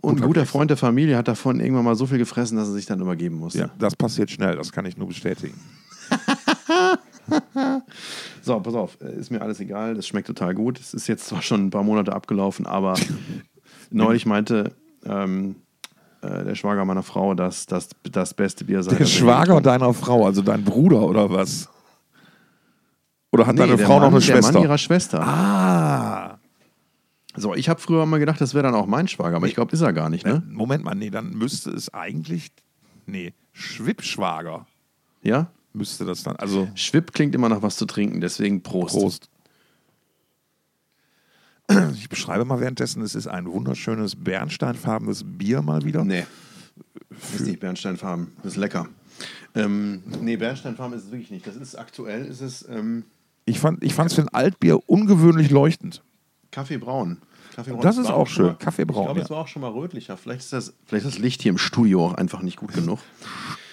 und 0.00 0.20
ein 0.20 0.26
guter. 0.26 0.46
Freund 0.46 0.70
der 0.70 0.76
Familie 0.76 1.16
hat 1.16 1.28
davon 1.28 1.60
irgendwann 1.60 1.84
mal 1.84 1.94
so 1.94 2.06
viel 2.06 2.18
gefressen, 2.18 2.56
dass 2.56 2.68
er 2.68 2.74
sich 2.74 2.86
dann 2.86 3.00
übergeben 3.00 3.36
musste. 3.36 3.58
ja, 3.60 3.70
das 3.78 3.94
passiert 3.94 4.30
schnell, 4.30 4.56
das 4.56 4.72
kann 4.72 4.84
ich 4.86 4.96
nur 4.96 5.06
bestätigen. 5.08 5.54
So, 8.42 8.58
pass 8.60 8.74
auf, 8.74 8.96
äh, 9.02 9.12
ist 9.18 9.30
mir 9.30 9.42
alles 9.42 9.60
egal, 9.60 9.94
das 9.94 10.06
schmeckt 10.06 10.26
total 10.28 10.54
gut. 10.54 10.80
Es 10.80 10.94
ist 10.94 11.06
jetzt 11.08 11.26
zwar 11.26 11.42
schon 11.42 11.66
ein 11.66 11.70
paar 11.70 11.82
Monate 11.82 12.14
abgelaufen, 12.14 12.66
aber 12.66 12.94
neulich 13.90 14.24
meinte 14.24 14.72
ähm, 15.04 15.56
äh, 16.22 16.44
der 16.44 16.54
Schwager 16.54 16.84
meiner 16.84 17.02
Frau, 17.02 17.34
dass 17.34 17.66
das 17.66 17.90
das 18.10 18.34
beste 18.34 18.64
Bier 18.64 18.82
sei. 18.82 18.90
Der 18.90 19.00
er 19.00 19.06
Schwager 19.06 19.40
getrunken 19.42 19.64
deiner 19.64 19.94
Frau, 19.94 20.26
also 20.26 20.42
dein 20.42 20.64
Bruder 20.64 21.02
oder 21.02 21.30
was? 21.30 21.68
Oder 23.30 23.46
hat 23.46 23.54
Nee, 23.56 23.60
deine 23.62 23.76
der 23.76 23.86
Frau 23.86 23.94
Mann, 24.00 24.02
noch 24.10 24.16
eine 24.18 24.24
Der 24.26 24.32
Schwester? 24.32 24.52
Mann 24.54 24.62
ihrer 24.62 24.78
Schwester. 24.78 25.20
ah, 25.20 26.38
So, 27.36 27.54
ich 27.54 27.68
habe 27.68 27.80
früher 27.80 28.06
mal 28.06 28.18
gedacht, 28.18 28.40
das 28.40 28.54
wäre 28.54 28.62
dann 28.64 28.74
auch 28.74 28.86
mein 28.86 29.06
Schwager, 29.06 29.36
aber 29.36 29.46
ich 29.46 29.54
glaube, 29.54 29.72
ist 29.72 29.80
er 29.82 29.92
gar 29.92 30.08
nicht, 30.08 30.24
ne? 30.26 30.42
Moment 30.48 30.82
mal, 30.84 30.94
nee, 30.94 31.10
dann 31.10 31.30
müsste 31.34 31.70
es 31.70 31.92
eigentlich, 31.92 32.50
nee, 33.06 33.32
Schwippschwager 33.52 34.66
Ja? 35.22 35.48
müsste 35.74 36.04
das 36.04 36.22
dann, 36.24 36.36
also 36.36 36.68
Schwipp 36.74 37.12
klingt 37.12 37.34
immer 37.34 37.48
nach 37.48 37.62
was 37.62 37.76
zu 37.76 37.84
trinken, 37.86 38.20
deswegen 38.20 38.62
Prost. 38.62 38.94
Prost. 38.96 39.28
Ich 41.94 42.08
beschreibe 42.08 42.44
mal 42.44 42.60
währenddessen, 42.60 43.02
es 43.02 43.14
ist 43.14 43.26
ein 43.26 43.46
wunderschönes 43.46 44.16
bernsteinfarbenes 44.16 45.24
Bier 45.26 45.60
mal 45.62 45.84
wieder. 45.84 46.04
Nee. 46.04 46.24
Ist 47.34 47.46
nicht 47.46 47.60
Bernsteinfarben. 47.60 48.28
Das 48.42 48.52
ist 48.52 48.56
lecker. 48.56 48.88
Ähm, 49.54 50.02
nee, 50.22 50.36
Bernsteinfarben 50.36 50.96
ist 50.96 51.06
es 51.06 51.10
wirklich 51.10 51.30
nicht. 51.30 51.46
Das 51.46 51.56
ist 51.56 51.74
aktuell, 51.74 52.24
ist 52.24 52.40
es 52.40 52.66
ähm, 52.68 53.04
Ich 53.44 53.58
fand 53.58 53.82
es 53.82 54.14
für 54.14 54.22
ein 54.22 54.28
Altbier 54.28 54.88
ungewöhnlich 54.88 55.50
leuchtend. 55.50 56.02
Kaffeebraun. 56.50 57.18
Kaffeebraun. 57.54 57.82
Das 57.82 57.98
ist 57.98 58.10
auch 58.10 58.28
schön. 58.28 58.46
Mal, 58.46 58.56
Kaffeebraun, 58.56 59.02
Ich 59.02 59.06
glaube, 59.06 59.20
ja. 59.20 59.24
es 59.24 59.30
war 59.30 59.38
auch 59.38 59.48
schon 59.48 59.62
mal 59.62 59.70
rötlicher. 59.70 60.16
Vielleicht 60.16 60.40
ist, 60.40 60.52
das, 60.52 60.74
vielleicht 60.86 61.06
ist 61.06 61.16
das 61.16 61.22
Licht 61.22 61.42
hier 61.42 61.50
im 61.50 61.58
Studio 61.58 62.06
auch 62.06 62.14
einfach 62.14 62.40
nicht 62.40 62.56
gut 62.56 62.72
genug. 62.72 63.00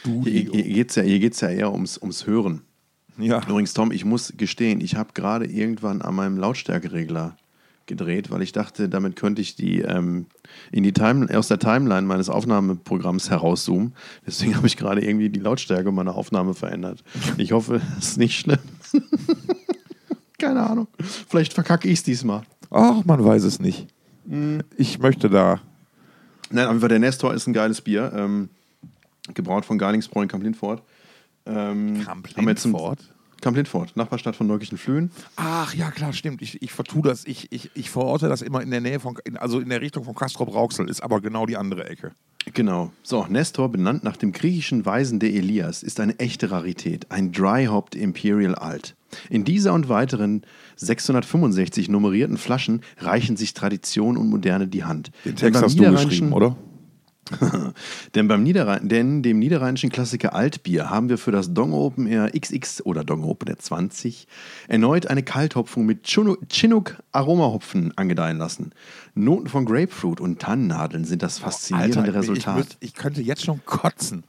Hier, 0.04 0.52
hier 0.52 0.64
geht 0.64 0.90
es 0.90 0.96
ja, 0.96 1.04
hier 1.04 1.20
geht's 1.20 1.42
ja 1.42 1.50
eher 1.50 1.72
ums, 1.72 1.98
ums 1.98 2.28
Hören. 2.28 2.62
Ja. 3.18 3.42
Übrigens, 3.48 3.74
Tom, 3.74 3.92
ich 3.92 4.06
muss 4.06 4.34
gestehen, 4.36 4.82
ich 4.82 4.96
habe 4.96 5.14
gerade 5.14 5.46
irgendwann 5.46 6.02
an 6.02 6.16
meinem 6.16 6.38
Lautstärkeregler 6.38 7.38
gedreht, 7.88 8.32
weil 8.32 8.42
ich 8.42 8.51
dachte, 8.51 8.89
damit 8.89 9.15
könnte 9.15 9.42
ich 9.42 9.56
die 9.56 9.82
ähm, 9.82 10.25
in 10.72 10.84
die 10.84 10.94
Time, 10.94 11.27
aus 11.38 11.48
der 11.48 11.60
Timeline 11.60 12.08
meines 12.08 12.30
Aufnahmeprogramms 12.30 13.30
herauszoomen. 13.30 13.94
Deswegen 14.25 14.56
habe 14.56 14.68
ich 14.68 14.77
gerade 14.77 15.04
irgendwie 15.06 15.30
die 15.30 15.39
Lautstärke 15.39 15.92
meiner 15.92 16.15
Aufnahme 16.15 16.54
verändert. 16.54 17.04
Ich 17.38 17.51
hoffe, 17.51 17.82
es 18.00 18.10
ist 18.10 18.18
nicht 18.18 18.39
schlimm. 18.39 18.60
Keine 20.38 20.68
Ahnung. 20.68 20.88
Vielleicht 21.27 21.54
verkacke 21.54 21.88
ich 21.88 22.00
es 22.00 22.04
diesmal. 22.04 22.44
Ach, 22.70 23.04
man 23.06 23.24
weiß 23.24 23.44
es 23.44 23.60
nicht. 23.60 23.88
Mhm. 24.25 24.63
Ich 24.77 25.00
möchte 25.00 25.30
da. 25.30 25.62
Nein, 26.51 26.68
aber 26.68 26.88
der 26.88 27.00
Nestor 27.00 27.34
ist 27.34 27.48
ein 27.48 27.54
geiles 27.54 27.82
Bier. 27.82 28.12
Ähm, 28.15 28.50
gebraut 29.34 29.65
von 29.65 29.77
Garlingsbräu 29.77 30.24
in 30.24 30.27
Kamp-Lindfort. 30.27 30.84
Ähm, 31.46 32.04
zum- 32.58 32.75
Kamp-Lindfort, 33.46 33.96
Nachbarstadt 33.96 34.36
von 34.36 34.48
Neukirchen-Flöhen. 34.48 35.12
Ach 35.36 35.72
ja, 35.75 35.92
klar, 35.92 36.14
stimmt. 36.14 36.42
Ich, 36.42 36.64
ich 36.64 36.72
vertue 36.72 37.04
das. 37.04 37.25
Ich, 37.25 37.52
ich, 37.52 37.70
ich 37.75 37.92
verorte 37.92 38.28
das 38.28 38.42
immer 38.42 38.60
in 38.64 38.72
der 38.72 38.82
Nähe 38.82 39.00
von, 39.00 39.20
also 39.36 39.60
in 39.60 39.70
der 39.70 39.82
Richtung 39.82 40.04
von 40.04 40.16
Castrop 40.16 40.52
Rauxel, 40.52 40.90
ist 40.90 41.02
aber 41.02 41.22
genau 41.22 41.46
die 41.46 41.56
andere 41.56 41.88
Ecke. 41.88 42.14
Genau. 42.56 42.92
So, 43.04 43.28
Nestor, 43.30 43.70
benannt 43.70 44.04
nach 44.04 44.18
dem 44.18 44.32
griechischen 44.32 44.84
Weisen 44.88 45.20
der 45.20 45.30
Elias, 45.30 45.84
ist 45.84 46.00
eine 46.00 46.18
echte 46.18 46.50
Rarität, 46.50 47.12
ein 47.12 47.32
Dry-Hopped 47.32 47.94
Imperial 47.94 48.56
Alt. 48.56 48.96
In 49.30 49.46
dieser 49.46 49.74
und 49.74 49.90
weiteren 49.90 50.42
665 50.78 51.88
nummerierten 51.88 52.38
Flaschen 52.38 52.82
reichen 52.98 53.38
sich 53.38 53.54
Tradition 53.54 54.18
und 54.18 54.28
Moderne 54.28 54.68
die 54.68 54.86
Hand. 54.86 55.12
Den 55.24 55.36
Text 55.36 55.62
hast 55.62 55.78
du 55.78 55.92
geschrieben, 55.92 56.34
oder? 56.34 56.56
Denn 58.15 58.27
beim 58.27 58.44
Niederrhein, 58.44 58.88
denn 58.88 59.24
dem 59.24 59.39
niederrheinischen 59.39 59.89
Klassiker 59.89 60.34
Altbier 60.34 60.89
haben 60.89 61.10
wir 61.10 61.17
für 61.17 61.32
das 61.32 61.53
Dong 61.53 61.74
Open 61.74 62.05
Air 62.08 62.29
XX 62.39 62.86
oder 62.86 63.03
Dong 63.03 63.24
Open 63.24 63.48
Air 63.48 63.58
20 63.58 64.27
erneut 64.67 65.08
eine 65.08 65.24
Kalthopfung 65.24 65.86
mit 65.86 66.05
Chinook 66.08 66.98
Aromahopfen 67.12 67.98
angedeihen 67.98 68.38
lassen. 68.38 68.72
Noten 69.15 69.48
von 69.48 69.65
Grapefruit 69.65 70.20
und 70.20 70.39
Tannennadeln 70.39 71.05
sind 71.05 71.24
das 71.24 71.39
faszinierende 71.39 72.10
ich- 72.12 72.15
Resultat. 72.15 72.58
Ich, 72.60 72.63
müsst- 72.65 72.77
ich 72.82 72.94
könnte 72.94 73.22
jetzt 73.22 73.44
schon 73.44 73.60
kotzen. 73.65 74.24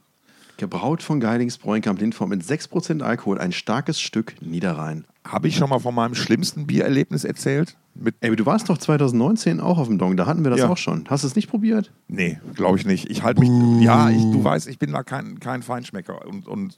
Gebraut 0.57 1.03
von 1.03 1.19
Geidingsbräu 1.19 1.75
in 1.75 1.83
Kamp-Lindfort 1.83 2.27
mit 2.29 2.41
6% 2.41 3.03
Alkohol, 3.03 3.37
ein 3.37 3.51
starkes 3.51 4.01
Stück 4.01 4.41
Niederrhein. 4.41 5.05
Habe 5.27 5.47
ich 5.47 5.55
schon 5.57 5.69
mal 5.69 5.79
von 5.79 5.93
meinem 5.93 6.15
schlimmsten 6.15 6.67
Biererlebnis 6.67 7.23
erzählt? 7.23 7.77
Mit, 7.95 8.15
Ey, 8.21 8.35
du 8.35 8.45
warst 8.45 8.69
doch 8.69 8.77
2019 8.77 9.59
auch 9.59 9.77
auf 9.77 9.87
dem 9.87 9.97
Dong, 9.97 10.15
da 10.15 10.25
hatten 10.25 10.43
wir 10.43 10.51
das 10.51 10.59
Ja. 10.59 10.69
auch 10.69 10.77
schon. 10.77 11.05
Hast 11.09 11.23
du 11.23 11.27
es 11.27 11.35
nicht 11.35 11.49
probiert? 11.49 11.91
nee, 12.07 12.39
glaube 12.53 12.77
ich 12.77 12.85
nicht. 12.85 13.09
Ich 13.09 13.23
halte 13.23 13.41
mich. 13.41 13.49
Ja, 13.83 14.09
ich, 14.09 14.21
du 14.31 14.43
weißt, 14.43 14.67
ich 14.67 14.79
bin 14.79 14.91
da 14.91 15.03
kein, 15.03 15.39
kein 15.39 15.63
Feinschmecker. 15.63 16.25
Und, 16.27 16.47
und 16.47 16.77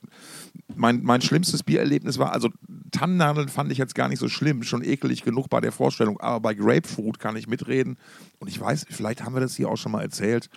mein, 0.76 1.04
mein 1.04 1.22
schlimmstes 1.22 1.64
Biererlebnis 1.64 2.18
war, 2.18 2.32
also 2.32 2.50
Tannennadeln 2.92 3.50
fand 3.50 3.72
ich 3.72 3.78
jetzt 3.78 3.96
gar 3.96 4.08
nicht 4.10 4.20
so 4.20 4.30
schlimm, 4.30 4.64
schon 4.64 4.84
ekelig 4.84 5.24
genug 5.24 5.50
bei 5.50 5.62
der 5.62 5.72
Vorstellung, 5.72 6.20
aber 6.20 6.40
bei 6.40 6.54
Grapefruit 6.54 7.20
kann 7.20 7.36
ich 7.36 7.48
mitreden. 7.48 7.98
Und 8.40 8.48
ich 8.48 8.60
weiß, 8.60 8.86
vielleicht 8.90 9.24
haben 9.24 9.36
wir 9.36 9.42
das 9.42 9.56
hier 9.56 9.70
auch 9.70 9.78
schon 9.78 9.92
mal 9.92 10.02
erzählt. 10.02 10.50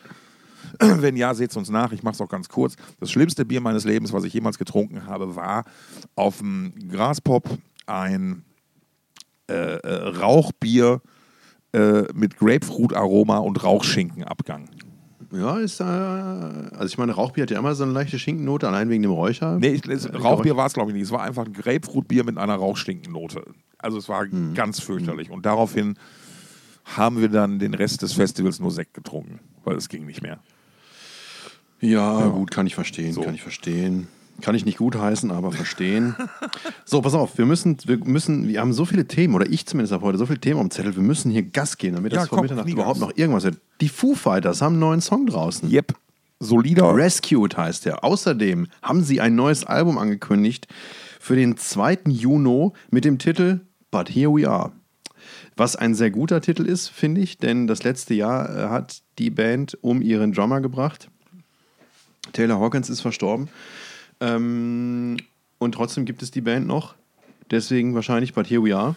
Wenn 0.78 1.16
ja, 1.16 1.34
seht 1.34 1.50
es 1.50 1.56
uns 1.56 1.70
nach. 1.70 1.90
Ich 1.92 2.02
mache 2.04 2.14
es 2.14 2.20
auch 2.20 2.28
ganz 2.28 2.48
kurz. 2.48 2.76
Das 3.00 3.10
schlimmste 3.10 3.44
Bier 3.44 3.60
meines 3.60 3.84
Lebens, 3.84 4.12
was 4.12 4.22
ich 4.24 4.32
jemals 4.32 4.58
getrunken 4.58 5.06
habe, 5.06 5.34
war 5.34 5.64
auf 6.14 6.38
dem 6.38 6.72
Graspop 6.88 7.48
ein 7.86 8.44
äh, 9.48 9.54
äh, 9.54 10.08
Rauchbier 10.18 11.00
äh, 11.72 12.02
mit 12.14 12.36
Grapefruit-Aroma 12.36 13.38
und 13.38 13.62
Rauchschinkenabgang. 13.62 14.68
Ja, 15.32 15.58
ist, 15.58 15.80
äh, 15.80 15.84
also 15.84 16.84
ich 16.84 16.98
meine, 16.98 17.12
Rauchbier 17.12 17.42
hat 17.42 17.50
ja 17.50 17.58
immer 17.58 17.74
so 17.74 17.84
eine 17.84 17.92
leichte 17.92 18.18
Schinkennote, 18.18 18.68
allein 18.68 18.90
wegen 18.90 19.02
dem 19.02 19.12
Räucher. 19.12 19.58
Nee, 19.58 19.70
ich, 19.70 19.88
es, 19.88 20.12
Rauchbier 20.12 20.56
war 20.56 20.66
es, 20.66 20.74
glaube 20.74 20.90
ich, 20.90 20.94
nicht. 20.94 21.04
Es 21.04 21.10
war 21.10 21.22
einfach 21.22 21.46
ein 21.46 21.52
Grapefruitbier 21.54 22.24
mit 22.24 22.38
einer 22.38 22.54
Rauchstinkennote. 22.54 23.42
Also 23.78 23.98
es 23.98 24.08
war 24.08 24.26
ganz 24.26 24.80
fürchterlich. 24.80 25.30
Und 25.30 25.46
daraufhin 25.46 25.98
haben 26.84 27.20
wir 27.20 27.28
dann 27.28 27.58
den 27.58 27.74
Rest 27.74 28.02
des 28.02 28.12
Festivals 28.12 28.60
nur 28.60 28.70
Sekt 28.70 28.94
getrunken, 28.94 29.40
weil 29.64 29.76
es 29.76 29.88
ging 29.88 30.04
nicht 30.06 30.22
mehr. 30.22 30.38
Ja, 31.80 32.28
gut, 32.28 32.50
kann 32.50 32.66
ich 32.66 32.74
verstehen, 32.74 33.12
So. 33.12 33.22
kann 33.22 33.34
ich 33.34 33.42
verstehen. 33.42 34.06
Kann 34.42 34.54
ich 34.54 34.64
nicht 34.66 34.78
gutheißen, 34.78 35.30
aber 35.30 35.52
verstehen. 35.52 36.14
So, 36.84 37.00
pass 37.00 37.14
auf, 37.14 37.38
wir 37.38 37.46
müssen, 37.46 37.78
wir 37.86 37.96
müssen, 37.98 38.48
wir 38.48 38.60
haben 38.60 38.72
so 38.72 38.84
viele 38.84 39.06
Themen, 39.06 39.34
oder 39.34 39.48
ich 39.48 39.66
zumindest 39.66 39.92
habe 39.92 40.04
heute 40.04 40.18
so 40.18 40.26
viele 40.26 40.40
Themen 40.40 40.60
am 40.60 40.70
Zettel, 40.70 40.94
wir 40.94 41.02
müssen 41.02 41.30
hier 41.30 41.42
Gas 41.42 41.78
geben, 41.78 41.96
damit 41.96 42.12
Ja, 42.12 42.20
das 42.20 42.28
vor 42.28 42.42
Mitternacht 42.42 42.68
überhaupt 42.68 43.00
noch 43.00 43.16
irgendwas 43.16 43.44
wird. 43.44 43.58
Die 43.80 43.88
Foo 43.88 44.14
Fighters 44.14 44.60
haben 44.60 44.74
einen 44.74 44.80
neuen 44.80 45.00
Song 45.00 45.26
draußen. 45.26 45.70
Yep. 45.70 45.94
Solider. 46.40 46.94
Rescued 46.94 47.56
heißt 47.56 47.86
er. 47.86 48.04
Außerdem 48.04 48.66
haben 48.82 49.02
sie 49.02 49.20
ein 49.20 49.36
neues 49.36 49.64
Album 49.64 49.96
angekündigt 49.96 50.66
für 51.20 51.36
den 51.36 51.56
2. 51.56 52.00
Juni 52.08 52.72
mit 52.90 53.04
dem 53.04 53.18
Titel 53.18 53.60
But 53.92 54.10
Here 54.10 54.34
We 54.34 54.48
Are. 54.48 54.72
Was 55.56 55.76
ein 55.76 55.94
sehr 55.94 56.10
guter 56.10 56.40
Titel 56.40 56.66
ist, 56.66 56.88
finde 56.88 57.20
ich, 57.20 57.38
denn 57.38 57.68
das 57.68 57.84
letzte 57.84 58.14
Jahr 58.14 58.56
äh, 58.56 58.68
hat 58.68 59.02
die 59.18 59.30
Band 59.30 59.78
um 59.82 60.02
ihren 60.02 60.32
Drummer 60.32 60.60
gebracht. 60.60 61.08
Taylor 62.32 62.58
Hawkins 62.58 62.90
ist 62.90 63.02
verstorben. 63.02 63.48
Ähm, 64.22 65.16
und 65.58 65.72
trotzdem 65.72 66.04
gibt 66.04 66.22
es 66.22 66.30
die 66.30 66.40
Band 66.40 66.66
noch. 66.66 66.94
Deswegen 67.50 67.94
wahrscheinlich 67.94 68.34
But 68.34 68.48
Here 68.48 68.64
We 68.64 68.74
Are. 68.74 68.94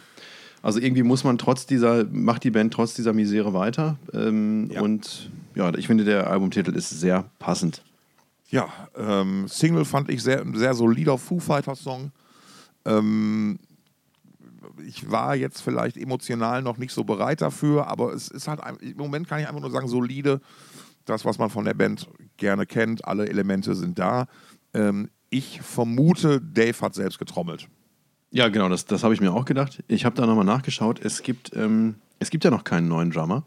Also 0.61 0.79
irgendwie 0.79 1.03
muss 1.03 1.23
man 1.23 1.37
trotz 1.37 1.65
dieser, 1.65 2.05
macht 2.05 2.43
die 2.43 2.51
Band 2.51 2.73
trotz 2.73 2.93
dieser 2.93 3.13
Misere 3.13 3.53
weiter. 3.53 3.97
Ähm, 4.13 4.69
Ja. 4.71 4.81
Und 4.81 5.29
ja, 5.55 5.73
ich 5.75 5.87
finde, 5.87 6.03
der 6.05 6.29
Albumtitel 6.29 6.75
ist 6.75 6.89
sehr 6.89 7.25
passend. 7.39 7.83
Ja, 8.49 8.69
ähm, 8.95 9.47
Single 9.47 9.85
fand 9.85 10.09
ich 10.09 10.21
sehr, 10.23 10.41
ein 10.41 10.55
sehr 10.55 10.73
solider 10.73 11.17
Foo 11.17 11.39
Fighters 11.39 11.79
Song. 11.79 12.11
Ähm, 12.85 13.59
ich 14.85 15.09
war 15.09 15.35
jetzt 15.35 15.61
vielleicht 15.61 15.97
emotional 15.97 16.61
noch 16.61 16.77
nicht 16.77 16.93
so 16.93 17.03
bereit 17.03 17.41
dafür, 17.41 17.87
aber 17.87 18.13
es 18.13 18.27
ist 18.27 18.47
halt 18.47 18.59
im 18.81 18.97
Moment 18.97 19.27
kann 19.27 19.39
ich 19.39 19.47
einfach 19.47 19.61
nur 19.61 19.71
sagen, 19.71 19.87
solide. 19.87 20.41
Das, 21.05 21.25
was 21.25 21.37
man 21.37 21.49
von 21.51 21.65
der 21.65 21.75
Band 21.75 22.07
gerne 22.37 22.65
kennt, 22.65 23.05
alle 23.05 23.29
Elemente 23.29 23.75
sind 23.75 23.99
da. 23.99 24.27
Ähm, 24.73 25.09
ich 25.35 25.61
vermute, 25.61 26.39
Dave 26.41 26.79
hat 26.81 26.95
selbst 26.95 27.19
getrommelt. 27.19 27.67
Ja, 28.31 28.47
genau, 28.49 28.69
das, 28.69 28.85
das 28.85 29.03
habe 29.03 29.13
ich 29.13 29.21
mir 29.21 29.33
auch 29.33 29.45
gedacht. 29.45 29.83
Ich 29.87 30.05
habe 30.05 30.15
da 30.15 30.25
nochmal 30.25 30.45
nachgeschaut. 30.45 31.03
Es 31.03 31.23
gibt, 31.23 31.55
ähm, 31.55 31.95
es 32.19 32.29
gibt 32.29 32.43
ja 32.43 32.51
noch 32.51 32.63
keinen 32.63 32.87
neuen 32.87 33.11
Drummer. 33.11 33.43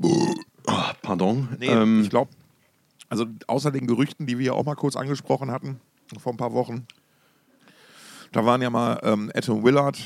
Oh, 0.00 0.34
pardon. 1.02 1.48
ähm, 1.60 2.02
ich 2.02 2.10
glaube, 2.10 2.30
also 3.08 3.26
außer 3.46 3.70
den 3.70 3.86
Gerüchten, 3.86 4.26
die 4.26 4.38
wir 4.38 4.46
ja 4.46 4.52
auch 4.52 4.64
mal 4.64 4.74
kurz 4.74 4.96
angesprochen 4.96 5.50
hatten 5.50 5.80
vor 6.18 6.32
ein 6.32 6.36
paar 6.36 6.52
Wochen, 6.52 6.86
da 8.32 8.44
waren 8.44 8.60
ja 8.60 8.70
mal 8.70 9.00
ähm, 9.02 9.30
Adam 9.34 9.64
Willard 9.64 9.98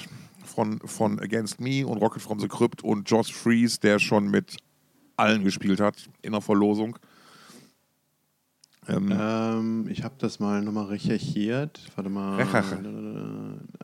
von, 0.44 0.78
von 0.80 1.18
Against 1.18 1.60
Me 1.60 1.86
und 1.86 1.98
Rocket 1.98 2.22
from 2.22 2.38
the 2.38 2.48
Crypt 2.48 2.82
und 2.84 3.10
Josh 3.10 3.32
Fries, 3.32 3.80
der 3.80 3.98
schon 3.98 4.30
mit 4.30 4.56
allen 5.16 5.42
gespielt 5.42 5.80
hat 5.80 6.08
in 6.22 6.32
der 6.32 6.40
Verlosung. 6.40 6.96
Ähm, 8.90 9.12
ähm, 9.18 9.88
ich 9.88 10.02
habe 10.04 10.14
das 10.18 10.40
mal 10.40 10.62
nochmal 10.62 10.86
recherchiert. 10.86 11.80
Warte 11.94 12.10
mal. 12.10 12.40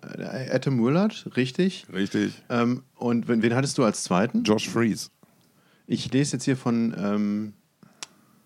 Äh, 0.03 0.51
Adam 0.55 0.83
Willard, 0.85 1.29
richtig. 1.37 1.87
Richtig. 1.93 2.43
Ähm, 2.49 2.83
und 2.97 3.29
wen, 3.29 3.43
wen 3.43 3.55
hattest 3.55 3.79
du 3.79 3.85
als 3.85 4.03
zweiten? 4.05 4.43
Josh 4.43 4.69
Fries. 4.69 5.11
Ich 5.87 6.13
lese 6.13 6.35
jetzt 6.37 6.45
hier 6.45 6.57
von 6.57 6.95
ähm, 6.99 7.53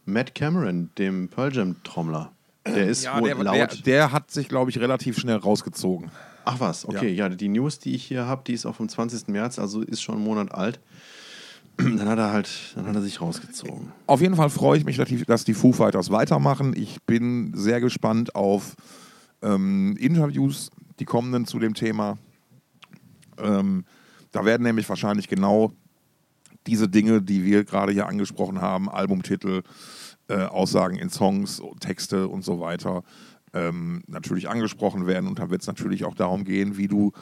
Matt 0.05 0.35
Cameron, 0.35 0.91
dem 0.99 1.29
Pearl 1.29 1.55
Jam 1.55 1.77
Trommler. 1.85 2.33
Der 2.67 2.87
ist 2.89 3.05
Ja, 3.05 3.19
wohl 3.21 3.29
der, 3.29 3.43
laut. 3.43 3.57
der, 3.57 3.67
der 3.85 4.13
hat 4.13 4.31
sich, 4.31 4.49
glaube 4.49 4.71
ich, 4.71 4.79
relativ 4.79 5.19
schnell 5.19 5.37
rausgezogen. 5.37 6.11
Ach 6.45 6.61
was, 6.61 6.87
okay. 6.87 7.13
Ja, 7.13 7.29
die 7.29 7.49
News, 7.49 7.79
die 7.79 7.95
ich 7.95 8.05
hier 8.05 8.27
habe, 8.27 8.43
die 8.47 8.53
ist 8.55 8.67
auch 8.67 8.75
vom 8.75 8.89
20. 8.89 9.29
März, 9.29 9.59
also 9.59 9.83
ist 9.83 10.03
schon 10.03 10.17
einen 10.17 10.25
Monat 10.25 10.53
alt. 10.53 10.81
Dann 11.99 12.09
hat 12.09 12.19
er 12.19 12.33
halt, 12.33 12.49
dann 12.75 12.87
hat 12.87 12.95
er 12.95 13.03
sich 13.03 13.21
rausgezogen. 13.21 13.93
Auf 14.07 14.21
jeden 14.21 14.37
Fall 14.37 14.51
freue 14.51 14.79
ich 14.79 14.85
mich, 14.85 14.97
dass 14.97 15.09
die, 15.09 15.25
dass 15.25 15.45
die 15.45 15.55
Foo 15.55 15.73
Fighters 15.73 16.11
weitermachen. 16.11 16.75
Ich 16.77 17.03
bin 17.03 17.53
sehr 17.55 17.81
gespannt 17.81 18.35
auf 18.35 18.75
ähm, 19.43 19.97
Interviews, 19.99 20.71
die 20.99 21.05
kommenden 21.05 21.47
zu 21.47 21.59
dem 21.59 21.75
Thema. 21.75 22.19
Ähm, 23.39 23.85
da 24.33 24.45
werden 24.45 24.63
nämlich 24.63 24.89
wahrscheinlich 24.89 25.29
genau 25.29 25.73
diese 26.67 26.89
Dinge, 26.89 27.23
die 27.23 27.45
wir 27.45 27.65
gerade 27.65 27.93
hier 27.93 28.07
angesprochen 28.07 28.61
haben, 28.61 28.89
Albumtitel, 28.89 29.63
äh, 30.29 30.43
Aussagen 30.45 30.97
in 30.97 31.09
Songs, 31.09 31.63
Texte 31.81 32.29
und 32.29 32.45
so 32.45 32.61
weiter, 32.61 33.03
ähm, 33.55 34.03
natürlich 34.07 34.49
angesprochen 34.49 35.07
werden. 35.07 35.27
Und 35.27 35.39
da 35.39 35.51
wird 35.51 35.63
es 35.63 35.67
natürlich 35.67 36.05
auch 36.05 36.15
darum 36.15 36.45
gehen, 36.45 36.77
wie 36.77 36.89
du 36.89 37.13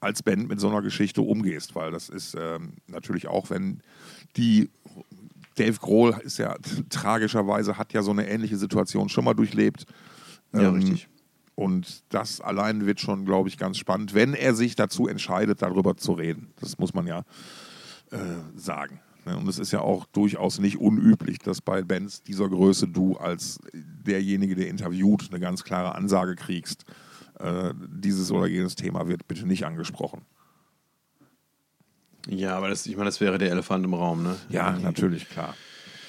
als 0.00 0.22
Band 0.22 0.48
mit 0.48 0.60
so 0.60 0.68
einer 0.68 0.82
Geschichte 0.82 1.22
umgehst, 1.22 1.74
weil 1.74 1.90
das 1.90 2.08
ist 2.08 2.36
ähm, 2.38 2.74
natürlich 2.86 3.26
auch, 3.26 3.50
wenn 3.50 3.80
die 4.36 4.70
Dave 5.56 5.78
Grohl 5.78 6.16
ist 6.22 6.38
ja 6.38 6.54
tragischerweise 6.90 7.78
hat 7.78 7.92
ja 7.92 8.02
so 8.02 8.10
eine 8.10 8.28
ähnliche 8.28 8.56
Situation 8.56 9.08
schon 9.08 9.24
mal 9.24 9.34
durchlebt. 9.34 9.86
Ja, 10.52 10.68
Ähm, 10.68 10.74
richtig. 10.74 11.08
Und 11.54 12.04
das 12.10 12.40
allein 12.40 12.86
wird 12.86 13.00
schon, 13.00 13.24
glaube 13.24 13.48
ich, 13.48 13.58
ganz 13.58 13.78
spannend, 13.78 14.14
wenn 14.14 14.32
er 14.32 14.54
sich 14.54 14.76
dazu 14.76 15.08
entscheidet, 15.08 15.60
darüber 15.60 15.96
zu 15.96 16.12
reden. 16.12 16.52
Das 16.60 16.78
muss 16.78 16.94
man 16.94 17.08
ja 17.08 17.24
äh, 18.12 18.16
sagen. 18.54 19.00
Ne? 19.26 19.36
Und 19.36 19.48
es 19.48 19.58
ist 19.58 19.72
ja 19.72 19.80
auch 19.80 20.06
durchaus 20.06 20.60
nicht 20.60 20.78
unüblich, 20.78 21.38
dass 21.38 21.60
bei 21.60 21.82
Bands 21.82 22.22
dieser 22.22 22.48
Größe 22.48 22.86
du 22.86 23.16
als 23.16 23.58
derjenige, 23.72 24.54
der 24.54 24.68
interviewt, 24.68 25.28
eine 25.30 25.40
ganz 25.40 25.64
klare 25.64 25.96
Ansage 25.96 26.36
kriegst. 26.36 26.84
Äh, 27.38 27.72
dieses 27.88 28.30
oder 28.30 28.46
jenes 28.46 28.74
Thema 28.74 29.06
wird 29.08 29.26
bitte 29.28 29.46
nicht 29.46 29.64
angesprochen. 29.64 30.22
Ja, 32.26 32.56
aber 32.56 32.68
das, 32.68 32.86
ich 32.86 32.96
meine, 32.96 33.06
das 33.06 33.20
wäre 33.20 33.38
der 33.38 33.50
Elefant 33.50 33.84
im 33.84 33.94
Raum, 33.94 34.22
ne? 34.22 34.36
Ja, 34.48 34.72
natürlich, 34.72 35.28
klar. 35.28 35.54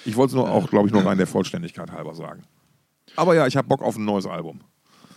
Ich 0.05 0.15
wollte 0.15 0.31
es 0.31 0.35
nur 0.35 0.49
auch, 0.49 0.69
glaube 0.69 0.87
ich, 0.87 0.93
nur 0.93 1.05
rein 1.05 1.17
der 1.17 1.27
Vollständigkeit 1.27 1.91
halber 1.91 2.15
sagen. 2.15 2.43
Aber 3.15 3.35
ja, 3.35 3.47
ich 3.47 3.55
habe 3.57 3.67
Bock 3.67 3.81
auf 3.81 3.95
ein 3.95 4.05
neues 4.05 4.25
Album. 4.25 4.61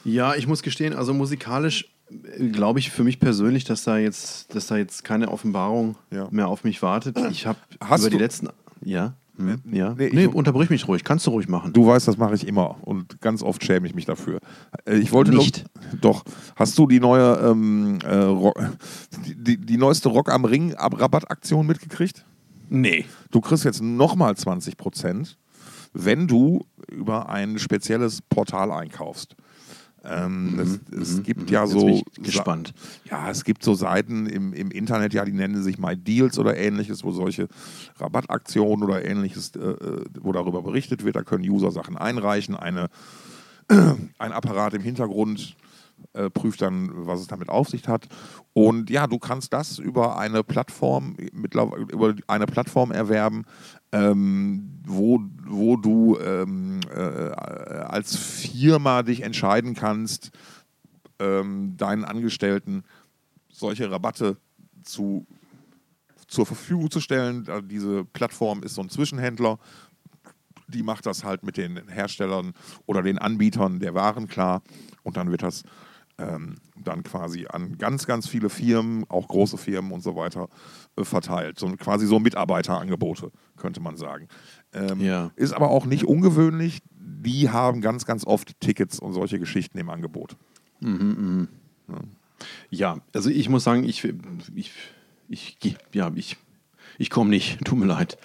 Ja, 0.04 0.34
ich 0.34 0.46
muss 0.46 0.62
gestehen, 0.62 0.94
also 0.94 1.14
musikalisch 1.14 1.92
äh, 2.10 2.48
glaube 2.48 2.78
ich 2.78 2.90
für 2.90 3.04
mich 3.04 3.20
persönlich, 3.20 3.64
dass 3.64 3.84
da 3.84 3.96
jetzt, 3.98 4.54
dass 4.54 4.66
da 4.66 4.76
jetzt 4.76 5.04
keine 5.04 5.28
Offenbarung 5.28 5.96
Ja. 6.10 6.28
mehr 6.30 6.48
auf 6.48 6.64
mich 6.64 6.82
wartet. 6.82 7.16
Ich 7.30 7.46
habe 7.46 7.58
über 7.80 8.10
die 8.10 8.18
letzten. 8.18 8.48
Ja? 8.84 9.14
Hm, 9.48 9.60
ja? 9.74 9.94
nee, 9.96 10.10
Nee, 10.12 10.24
ich- 10.24 10.34
unterbrich 10.34 10.70
mich 10.70 10.86
ruhig. 10.88 11.04
Kannst 11.04 11.26
du 11.26 11.30
ruhig 11.30 11.48
machen. 11.48 11.72
Du 11.72 11.86
weißt, 11.86 12.06
das 12.08 12.16
mache 12.18 12.34
ich 12.34 12.46
immer 12.46 12.76
und 12.82 13.20
ganz 13.20 13.42
oft 13.42 13.64
schäme 13.64 13.86
ich 13.86 13.94
mich 13.94 14.04
dafür. 14.04 14.38
Äh, 14.84 14.96
Ich 14.98 15.12
wollte 15.12 15.32
Nicht. 15.32 15.64
Nur, 15.92 16.00
doch. 16.00 16.24
Hast 16.56 16.76
du 16.78 16.86
die 16.86 17.00
neue, 17.00 17.34
ähm, 17.50 17.98
äh, 18.04 18.14
Rock, 18.16 18.54
die, 19.26 19.56
die, 19.58 19.76
neueste 19.76 20.08
Rock 20.08 20.30
am 20.30 20.44
Ring 20.44 20.74
Ab- 20.74 21.00
Rabattaktion 21.00 21.66
mitgekriegt? 21.66 22.24
Nee. 22.68 23.04
Du 23.30 23.40
kriegst 23.40 23.64
jetzt 23.64 23.82
nochmal 23.82 24.36
20 24.36 24.76
Prozent, 24.76 25.36
wenn 25.92 26.26
du 26.26 26.64
über 26.90 27.28
ein 27.28 27.58
spezielles 27.58 28.22
Portal 28.22 28.70
einkaufst. 28.72 29.36
Ähm, 30.04 30.58
es, 30.58 30.80
es 31.00 31.22
gibt 31.22 31.50
ja 31.50 31.64
Jetzt 31.64 31.72
so. 31.72 32.02
gespannt. 32.20 32.74
Ja, 33.04 33.30
es 33.30 33.44
gibt 33.44 33.62
so 33.62 33.74
Seiten 33.74 34.26
im, 34.26 34.52
im 34.52 34.70
Internet, 34.70 35.14
ja, 35.14 35.24
die 35.24 35.32
nennen 35.32 35.62
sich 35.62 35.78
My 35.78 35.96
Deals 35.96 36.38
oder 36.38 36.56
ähnliches, 36.56 37.04
wo 37.04 37.12
solche 37.12 37.48
Rabattaktionen 37.98 38.84
oder 38.84 39.04
ähnliches, 39.04 39.54
äh, 39.54 39.60
äh, 39.60 40.04
wo 40.20 40.32
darüber 40.32 40.62
berichtet 40.62 41.04
wird. 41.04 41.16
Da 41.16 41.22
können 41.22 41.48
User 41.48 41.70
Sachen 41.70 41.96
einreichen. 41.96 42.56
Eine, 42.56 42.88
ein 43.68 44.32
Apparat 44.32 44.74
im 44.74 44.82
Hintergrund 44.82 45.56
äh, 46.14 46.30
prüft 46.30 46.62
dann, 46.62 46.90
was 47.06 47.20
es 47.20 47.28
damit 47.28 47.48
auf 47.48 47.68
sich 47.68 47.86
hat. 47.86 48.08
Und 48.52 48.90
ja, 48.90 49.06
du 49.06 49.18
kannst 49.18 49.52
das 49.52 49.78
über 49.78 50.18
eine 50.18 50.42
Plattform, 50.42 51.16
mittlerweile 51.32 51.82
über 51.84 52.14
eine 52.26 52.46
Plattform 52.46 52.90
erwerben, 52.90 53.44
ähm, 53.92 54.80
wo, 54.86 55.20
wo 55.46 55.76
du 55.76 56.18
ähm, 56.18 56.80
äh, 56.94 56.98
als 56.98 58.16
Firma 58.16 59.02
dich 59.02 59.22
entscheiden 59.22 59.74
kannst, 59.74 60.30
ähm, 61.18 61.76
deinen 61.76 62.04
Angestellten 62.04 62.84
solche 63.50 63.90
Rabatte 63.90 64.38
zu, 64.82 65.26
zur 66.26 66.46
Verfügung 66.46 66.90
zu 66.90 67.00
stellen. 67.00 67.44
Da 67.44 67.60
Diese 67.60 68.04
Plattform 68.04 68.62
ist 68.62 68.74
so 68.74 68.82
ein 68.82 68.88
Zwischenhändler. 68.88 69.58
Die 70.68 70.82
macht 70.82 71.04
das 71.04 71.22
halt 71.22 71.42
mit 71.42 71.58
den 71.58 71.88
Herstellern 71.88 72.54
oder 72.86 73.02
den 73.02 73.18
Anbietern 73.18 73.78
der 73.78 73.94
Waren 73.94 74.26
klar. 74.26 74.62
Und 75.02 75.18
dann 75.18 75.30
wird 75.30 75.42
das 75.42 75.64
ähm, 76.18 76.56
dann 76.76 77.02
quasi 77.02 77.46
an 77.48 77.78
ganz, 77.78 78.06
ganz 78.06 78.28
viele 78.28 78.48
Firmen, 78.48 79.04
auch 79.08 79.28
große 79.28 79.58
Firmen 79.58 79.92
und 79.92 80.02
so 80.02 80.16
weiter, 80.16 80.44
äh, 80.44 80.48
verteilt. 81.00 81.58
So 81.58 81.68
quasi 81.76 82.06
so 82.06 82.18
Mitarbeiterangebote, 82.18 83.30
könnte 83.56 83.80
man 83.80 83.96
sagen. 83.96 84.28
Ähm, 84.72 85.00
Ja. 85.00 85.30
Ist 85.36 85.52
aber 85.52 85.70
auch 85.70 85.86
nicht 85.86 86.04
ungewöhnlich. 86.04 86.80
Die 86.94 87.50
haben 87.50 87.80
ganz, 87.80 88.04
ganz 88.04 88.26
oft 88.26 88.60
Tickets 88.60 88.98
und 88.98 89.12
solche 89.12 89.38
Geschichten 89.38 89.78
im 89.78 89.90
Angebot. 89.90 90.36
Ja, 92.70 92.98
also 93.14 93.30
ich 93.30 93.48
muss 93.48 93.64
sagen, 93.64 93.84
ich, 93.84 94.04
ich, 94.54 94.72
ich, 95.28 95.56
ja, 95.92 96.10
ich, 96.14 96.36
ich 96.98 97.10
komme 97.10 97.30
nicht. 97.30 97.64
Tut 97.64 97.78
mir 97.78 97.86
leid. 97.86 98.18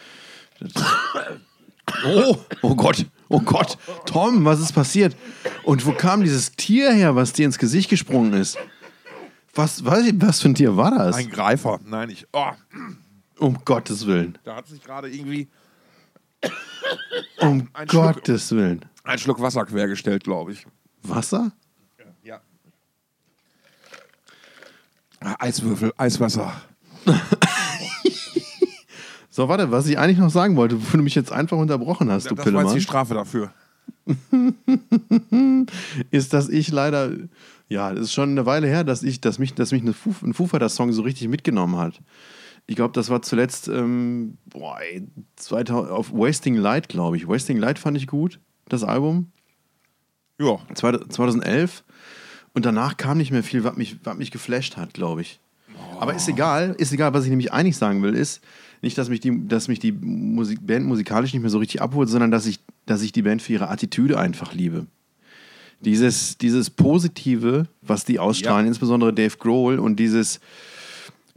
Oh, 2.06 2.38
oh 2.64 2.76
Gott, 2.76 3.06
oh 3.30 3.40
Gott. 3.40 3.78
Tom, 4.06 4.44
was 4.44 4.60
ist 4.60 4.74
passiert? 4.74 5.16
Und 5.64 5.86
wo 5.86 5.92
kam 5.94 6.24
dieses 6.24 6.52
Tier 6.54 6.92
her, 6.92 7.16
was 7.16 7.34
dir 7.34 7.46
ins 7.46 7.60
Gesicht 7.60 7.90
gesprungen 7.90 8.34
ist? 8.34 8.58
Was, 9.58 9.84
was, 9.84 10.06
was 10.16 10.40
für 10.40 10.50
ein 10.50 10.56
Tier 10.56 10.78
war 10.78 10.92
das? 10.92 11.16
Ein 11.16 11.30
Greifer. 11.30 11.80
Nein, 11.84 12.10
ich. 12.12 12.28
Oh, 12.32 12.52
Um 13.40 13.58
Gottes 13.66 14.06
Willen. 14.06 14.38
da 14.44 14.56
hat 14.56 14.68
sich 14.68 14.82
gerade 14.84 15.10
irgendwie 15.10 15.48
Um 17.40 17.68
Ein 17.74 17.90
Schluck. 17.90 18.14
Gottes 18.14 18.52
Willen. 18.52 18.86
ein 19.04 19.18
Schluck 19.18 19.42
Wasser 19.42 19.66
quergestellt, 19.66 20.24
glaube 20.24 20.52
ich. 20.52 20.68
Wasser? 21.04 21.52
Ja. 22.24 22.40
Ah, 25.20 25.36
Eiswürfel, 25.40 25.94
Eiswasser. 25.98 26.54
So, 29.30 29.48
warte, 29.48 29.70
was 29.70 29.86
ich 29.86 30.00
eigentlich 30.00 30.18
noch 30.18 30.32
sagen 30.32 30.56
wollte, 30.56 30.82
wo 30.82 30.98
du 30.98 31.04
mich 31.04 31.14
jetzt 31.14 31.32
einfach 31.32 31.58
unterbrochen 31.58 32.12
hast, 32.12 32.32
du 32.32 32.34
das 32.34 32.44
war 32.52 32.54
jetzt 32.54 32.56
die 32.56 32.60
Pillemann, 32.64 32.82
Strafe 32.82 33.14
dafür. 33.14 33.54
ist, 36.10 36.34
dass 36.34 36.50
ich 36.50 36.72
leider, 36.72 37.12
ja, 37.70 37.94
das 37.94 38.06
ist 38.06 38.14
schon 38.14 38.32
eine 38.32 38.46
Weile 38.46 38.68
her, 38.68 38.84
dass 38.84 39.04
ich, 39.04 39.20
dass 39.22 39.40
mich, 39.40 39.54
dass 39.54 39.72
mich 39.72 39.84
Foo, 39.96 40.14
ein 40.24 40.34
Foo 40.34 40.48
Fighters 40.48 40.76
Song 40.76 40.92
so 40.94 41.02
richtig 41.02 41.28
mitgenommen 41.28 41.78
hat. 41.78 42.02
Ich 42.66 42.76
glaube, 42.76 42.94
das 42.94 43.10
war 43.10 43.22
zuletzt, 43.22 43.68
ähm, 43.68 44.38
boah, 44.46 44.78
ey, 44.82 45.08
2000, 45.38 45.92
auf 45.92 46.12
Wasting 46.12 46.56
Light, 46.56 46.90
glaube 46.90 47.18
ich. 47.18 47.28
Wasting 47.28 47.58
Light 47.58 47.80
fand 47.80 47.98
ich 47.98 48.08
gut, 48.08 48.40
das 48.68 48.84
Album. 48.84 49.32
Ja. 50.40 50.60
2011. 50.74 51.84
Und 52.54 52.66
danach 52.66 52.98
kam 52.98 53.18
nicht 53.18 53.32
mehr 53.32 53.44
viel, 53.44 53.64
was 53.64 53.78
mich, 53.78 53.98
was 54.04 54.18
mich 54.18 54.32
geflasht 54.32 54.78
hat, 54.78 54.94
glaube 54.94 55.22
ich. 55.22 55.40
Aber 56.00 56.14
ist 56.14 56.28
egal, 56.28 56.76
ist 56.78 56.92
egal. 56.92 57.14
Was 57.14 57.24
ich 57.24 57.30
nämlich 57.30 57.54
eigentlich 57.54 57.78
sagen 57.78 58.02
will, 58.04 58.14
ist 58.14 58.42
nicht, 58.82 58.98
dass 58.98 59.10
mich 59.10 59.20
die, 59.20 59.48
dass 59.48 59.68
mich 59.68 59.80
die 59.80 59.92
Musik, 59.92 60.66
Band 60.66 60.86
musikalisch 60.86 61.34
nicht 61.34 61.42
mehr 61.42 61.52
so 61.52 61.60
richtig 61.60 61.82
abholt, 61.82 62.10
sondern 62.10 62.32
dass 62.32 62.46
ich, 62.46 62.60
dass 62.86 63.02
ich 63.02 63.12
die 63.12 63.22
Band 63.22 63.42
für 63.42 63.54
ihre 63.54 63.70
Attitüde 63.70 64.20
einfach 64.20 64.54
liebe. 64.54 64.88
Dieses, 65.82 66.38
dieses 66.38 66.70
Positive, 66.70 67.68
was 67.82 68.04
die 68.04 68.20
ausstrahlen, 68.20 68.66
Ja. 68.66 68.70
insbesondere 68.70 69.14
Dave 69.14 69.38
Grohl 69.38 69.78
und 69.80 69.98
dieses, 69.98 70.40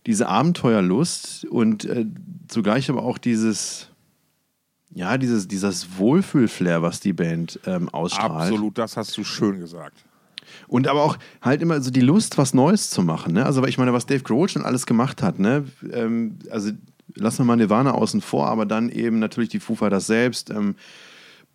diese 0.07 0.29
Abenteuerlust 0.29 1.44
und 1.46 1.85
äh, 1.85 2.07
zugleich 2.48 2.88
aber 2.88 3.03
auch 3.03 3.18
dieses, 3.18 3.88
ja, 4.94 5.18
dieses, 5.18 5.46
dieses 5.46 5.98
Wohlfühlflair, 5.98 6.83
was 6.83 7.00
die 7.00 7.12
Band 7.12 7.61
ähm, 7.66 7.88
ausstrahlt. 7.90 8.50
Absolut, 8.53 8.79
das 8.79 8.96
hast 8.96 9.16
du 9.16 9.24
schön 9.24 9.61
gesagt. 9.61 10.05
Und 10.66 10.88
aber 10.88 11.03
auch 11.05 11.16
halt 11.42 11.62
immer 11.62 11.81
so 11.81 11.90
die 11.90 12.00
Lust, 12.00 12.38
was 12.38 12.55
Neues 12.55 12.90
zu 12.90 13.03
machen. 13.03 13.35
Ne? 13.35 13.44
Also, 13.46 13.62
weil 13.62 13.68
ich 13.68 13.79
meine, 13.79 13.92
was 13.92 14.07
Dave 14.07 14.22
Grohl 14.22 14.48
schon 14.48 14.64
alles 14.64 14.87
gemacht 14.87 15.22
hat, 15.22 15.38
ne? 15.38 15.64
Ähm, 15.92 16.38
also 16.50 16.72
lassen 17.14 17.38
wir 17.38 17.44
mal 17.44 17.57
Nirvana 17.57 17.92
außen 17.92 18.20
vor, 18.20 18.48
aber 18.48 18.66
dann 18.66 18.88
eben 18.88 19.18
natürlich 19.18 19.50
die 19.50 19.61
Foo 19.61 19.74
Fighters 19.76 20.07
selbst. 20.07 20.50
Ähm, 20.50 20.74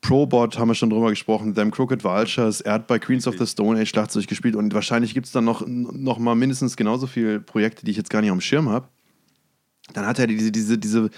Probot 0.07 0.59
haben 0.59 0.67
wir 0.67 0.75
schon 0.75 0.89
drüber 0.89 1.09
gesprochen, 1.09 1.55
Them 1.55 1.71
Crooked 1.71 2.03
Vultures, 2.03 2.59
er 2.61 2.73
hat 2.73 2.87
bei 2.87 2.99
Queens 2.99 3.27
of 3.27 3.37
the 3.37 3.47
Stone 3.47 3.79
Age 3.79 3.89
Schlagzeug 3.89 4.27
gespielt 4.27 4.55
und 4.55 4.73
wahrscheinlich 4.73 5.13
gibt 5.13 5.25
es 5.25 5.31
dann 5.31 5.45
noch, 5.45 5.65
noch 5.65 6.19
mal 6.19 6.35
mindestens 6.35 6.75
genauso 6.77 7.07
viele 7.07 7.39
Projekte, 7.39 7.85
die 7.85 7.91
ich 7.91 7.97
jetzt 7.97 8.09
gar 8.09 8.21
nicht 8.21 8.31
auf 8.31 8.37
dem 8.37 8.41
Schirm 8.41 8.69
habe. 8.69 8.87
Dann 9.93 10.05
hat 10.05 10.19
er 10.19 10.27
diese, 10.27 10.51
diese, 10.51 10.77
diese, 10.77 11.09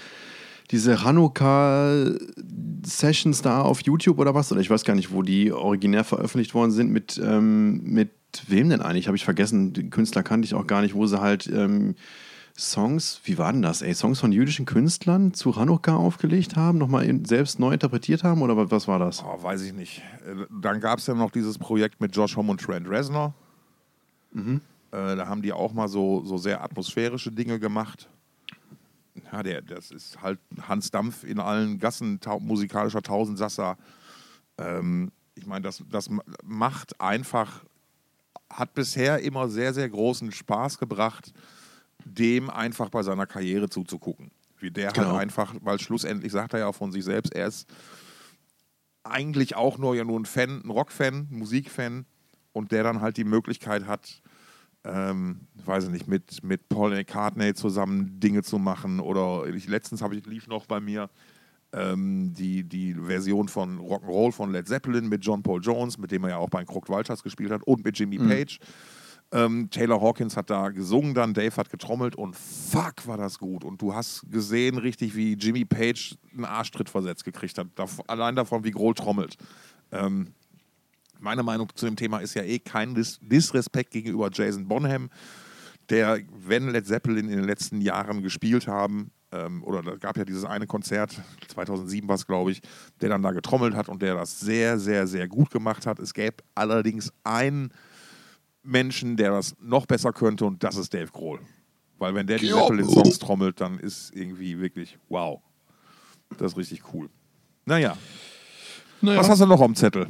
diese 0.70 1.04
Hanukkah-Sessions 1.04 3.42
da 3.42 3.62
auf 3.62 3.82
YouTube 3.82 4.18
oder 4.18 4.34
was, 4.34 4.50
oder 4.52 4.60
ich 4.60 4.70
weiß 4.70 4.84
gar 4.84 4.94
nicht, 4.94 5.12
wo 5.12 5.22
die 5.22 5.52
originär 5.52 6.04
veröffentlicht 6.04 6.54
worden 6.54 6.70
sind, 6.70 6.90
mit, 6.90 7.20
ähm, 7.22 7.82
mit 7.82 8.10
wem 8.46 8.68
denn 8.68 8.82
eigentlich? 8.82 9.06
Habe 9.06 9.16
ich 9.16 9.24
vergessen. 9.24 9.72
Den 9.72 9.88
Künstler 9.90 10.22
kannte 10.22 10.46
ich 10.46 10.54
auch 10.54 10.66
gar 10.66 10.82
nicht, 10.82 10.94
wo 10.94 11.06
sie 11.06 11.20
halt 11.20 11.46
ähm, 11.46 11.94
Songs, 12.58 13.20
wie 13.22 13.38
war 13.38 13.52
denn 13.52 13.62
das, 13.62 13.82
ey? 13.82 13.94
Songs 13.94 14.18
von 14.18 14.32
jüdischen 14.32 14.66
Künstlern 14.66 15.32
zu 15.32 15.54
Hanukkah 15.54 15.94
aufgelegt 15.94 16.56
haben, 16.56 16.76
nochmal 16.78 17.08
selbst 17.24 17.60
neu 17.60 17.72
interpretiert 17.72 18.24
haben 18.24 18.42
oder 18.42 18.70
was, 18.70 18.88
war 18.88 18.98
das? 18.98 19.22
Oh, 19.22 19.40
weiß 19.40 19.62
ich 19.62 19.72
nicht. 19.72 20.02
Dann 20.50 20.80
gab 20.80 20.98
es 20.98 21.06
ja 21.06 21.14
noch 21.14 21.30
dieses 21.30 21.56
Projekt 21.56 22.00
mit 22.00 22.16
Josh 22.16 22.36
Homme 22.36 22.50
und 22.50 22.60
Trent 22.60 22.88
Reznor. 22.88 23.32
Mhm. 24.32 24.60
Äh, 24.90 25.14
da 25.14 25.28
haben 25.28 25.42
die 25.42 25.52
auch 25.52 25.72
mal 25.72 25.86
so, 25.86 26.24
so 26.24 26.36
sehr 26.36 26.62
atmosphärische 26.64 27.30
Dinge 27.30 27.60
gemacht. 27.60 28.08
Ja, 29.30 29.44
der, 29.44 29.62
das 29.62 29.92
ist 29.92 30.20
halt 30.20 30.40
Hans 30.60 30.90
Dampf 30.90 31.22
in 31.22 31.38
allen 31.38 31.78
Gassen, 31.78 32.18
tau 32.18 32.40
musikalischer 32.40 33.02
Tausendsasser. 33.02 33.76
Ähm, 34.58 35.12
ich 35.36 35.46
meine, 35.46 35.62
das, 35.62 35.84
das 35.88 36.10
ma- 36.10 36.24
macht 36.42 37.00
einfach, 37.00 37.62
hat 38.50 38.74
bisher 38.74 39.20
immer 39.20 39.48
sehr, 39.48 39.72
sehr 39.72 39.88
großen 39.88 40.32
Spaß 40.32 40.78
gebracht, 40.78 41.32
dem 42.08 42.50
einfach 42.50 42.88
bei 42.88 43.02
seiner 43.02 43.26
Karriere 43.26 43.68
zuzugucken. 43.68 44.30
Wie 44.58 44.70
der 44.70 44.92
Genau. 44.92 45.08
halt 45.08 45.20
einfach, 45.20 45.54
weil 45.60 45.78
schlussendlich 45.78 46.32
sagt 46.32 46.52
er 46.54 46.60
ja 46.60 46.72
von 46.72 46.90
sich 46.90 47.04
selbst, 47.04 47.34
er 47.34 47.46
ist 47.46 47.68
eigentlich 49.04 49.56
auch 49.56 49.78
nur 49.78 49.94
ja 49.94 50.04
nur 50.04 50.18
ein 50.18 50.26
Fan, 50.26 50.62
ein 50.64 50.70
Rockfan, 50.70 51.28
ein 51.30 51.38
Musikfan 51.38 52.06
und 52.52 52.72
der 52.72 52.82
dann 52.82 53.00
halt 53.00 53.16
die 53.16 53.24
Möglichkeit 53.24 53.86
hat, 53.86 54.20
ähm, 54.84 55.40
weiß 55.64 55.84
ich 55.84 55.90
nicht, 55.90 56.08
mit, 56.08 56.42
mit 56.42 56.68
Paul 56.68 56.90
McCartney 56.90 57.54
zusammen 57.54 58.20
Dinge 58.20 58.42
zu 58.42 58.58
machen 58.58 59.00
oder 59.00 59.46
ich, 59.46 59.68
letztens 59.68 60.02
habe 60.02 60.16
ich 60.16 60.26
lief 60.26 60.46
noch 60.46 60.66
bei 60.66 60.80
mir 60.80 61.08
ähm, 61.72 62.32
die, 62.34 62.64
die 62.64 62.94
Version 62.94 63.48
von 63.48 63.78
Rock'n'Roll 63.78 64.32
von 64.32 64.52
Led 64.52 64.66
Zeppelin 64.66 65.08
mit 65.08 65.24
John 65.24 65.42
Paul 65.42 65.60
Jones, 65.62 65.98
mit 65.98 66.10
dem 66.10 66.24
er 66.24 66.30
ja 66.30 66.36
auch 66.38 66.48
bei 66.48 66.64
Crooked 66.64 66.88
Vultures 66.88 67.22
gespielt 67.22 67.50
hat 67.50 67.62
und 67.64 67.84
mit 67.84 67.98
Jimmy 67.98 68.18
Page. 68.18 68.58
Ähm, 69.30 69.68
Taylor 69.70 70.00
Hawkins 70.00 70.36
hat 70.36 70.48
da 70.48 70.70
gesungen 70.70 71.12
dann, 71.12 71.34
Dave 71.34 71.54
hat 71.56 71.68
getrommelt 71.68 72.16
und 72.16 72.34
fuck 72.34 73.06
war 73.06 73.18
das 73.18 73.38
gut. 73.38 73.62
Und 73.62 73.82
du 73.82 73.94
hast 73.94 74.24
gesehen 74.30 74.78
richtig, 74.78 75.14
wie 75.14 75.34
Jimmy 75.34 75.66
Page 75.66 76.16
einen 76.32 76.46
Arschtritt 76.46 76.88
versetzt 76.88 77.24
gekriegt 77.24 77.58
hat. 77.58 77.66
Dav 77.74 78.00
allein 78.06 78.36
davon, 78.36 78.64
wie 78.64 78.70
Grohl 78.70 78.94
trommelt. 78.94 79.36
Ähm, 79.92 80.32
meine 81.20 81.42
Meinung 81.42 81.68
zu 81.74 81.84
dem 81.84 81.96
Thema 81.96 82.20
ist 82.20 82.34
ja 82.34 82.42
eh 82.42 82.58
kein 82.58 82.94
Dis 82.94 83.18
Disrespekt 83.20 83.90
gegenüber 83.90 84.30
Jason 84.32 84.66
Bonham, 84.66 85.10
der, 85.90 86.20
wenn 86.46 86.68
Led 86.68 86.86
Zeppelin 86.86 87.28
in 87.28 87.36
den 87.36 87.44
letzten 87.44 87.80
Jahren 87.80 88.22
gespielt 88.22 88.66
haben, 88.66 89.10
ähm, 89.30 89.62
oder 89.64 89.82
da 89.82 89.96
gab 89.96 90.16
ja 90.16 90.24
dieses 90.24 90.44
eine 90.44 90.66
Konzert, 90.66 91.20
2007 91.48 92.08
war 92.08 92.14
es, 92.14 92.26
glaube 92.26 92.50
ich, 92.52 92.62
der 93.00 93.10
dann 93.10 93.22
da 93.22 93.32
getrommelt 93.32 93.74
hat 93.74 93.88
und 93.88 94.00
der 94.00 94.14
das 94.14 94.40
sehr, 94.40 94.78
sehr, 94.78 95.06
sehr 95.06 95.28
gut 95.28 95.50
gemacht 95.50 95.86
hat. 95.86 95.98
Es 95.98 96.14
gäbe 96.14 96.36
allerdings 96.54 97.12
einen 97.24 97.72
Menschen, 98.68 99.16
der 99.16 99.30
das 99.32 99.56
noch 99.60 99.86
besser 99.86 100.12
könnte 100.12 100.44
und 100.44 100.62
das 100.62 100.76
ist 100.76 100.92
Dave 100.94 101.10
Grohl. 101.10 101.40
Weil 101.98 102.14
wenn 102.14 102.26
der 102.26 102.38
die 102.38 102.48
Zeppelin-Songs 102.50 103.18
trommelt, 103.18 103.60
dann 103.60 103.78
ist 103.78 104.14
irgendwie 104.14 104.60
wirklich 104.60 104.98
wow. 105.08 105.40
Das 106.36 106.52
ist 106.52 106.58
richtig 106.58 106.82
cool. 106.92 107.08
Naja, 107.66 107.96
Naja. 109.00 109.18
was 109.18 109.28
hast 109.28 109.40
du 109.40 109.46
noch 109.46 109.60
am 109.60 109.74
Zettel? 109.74 110.06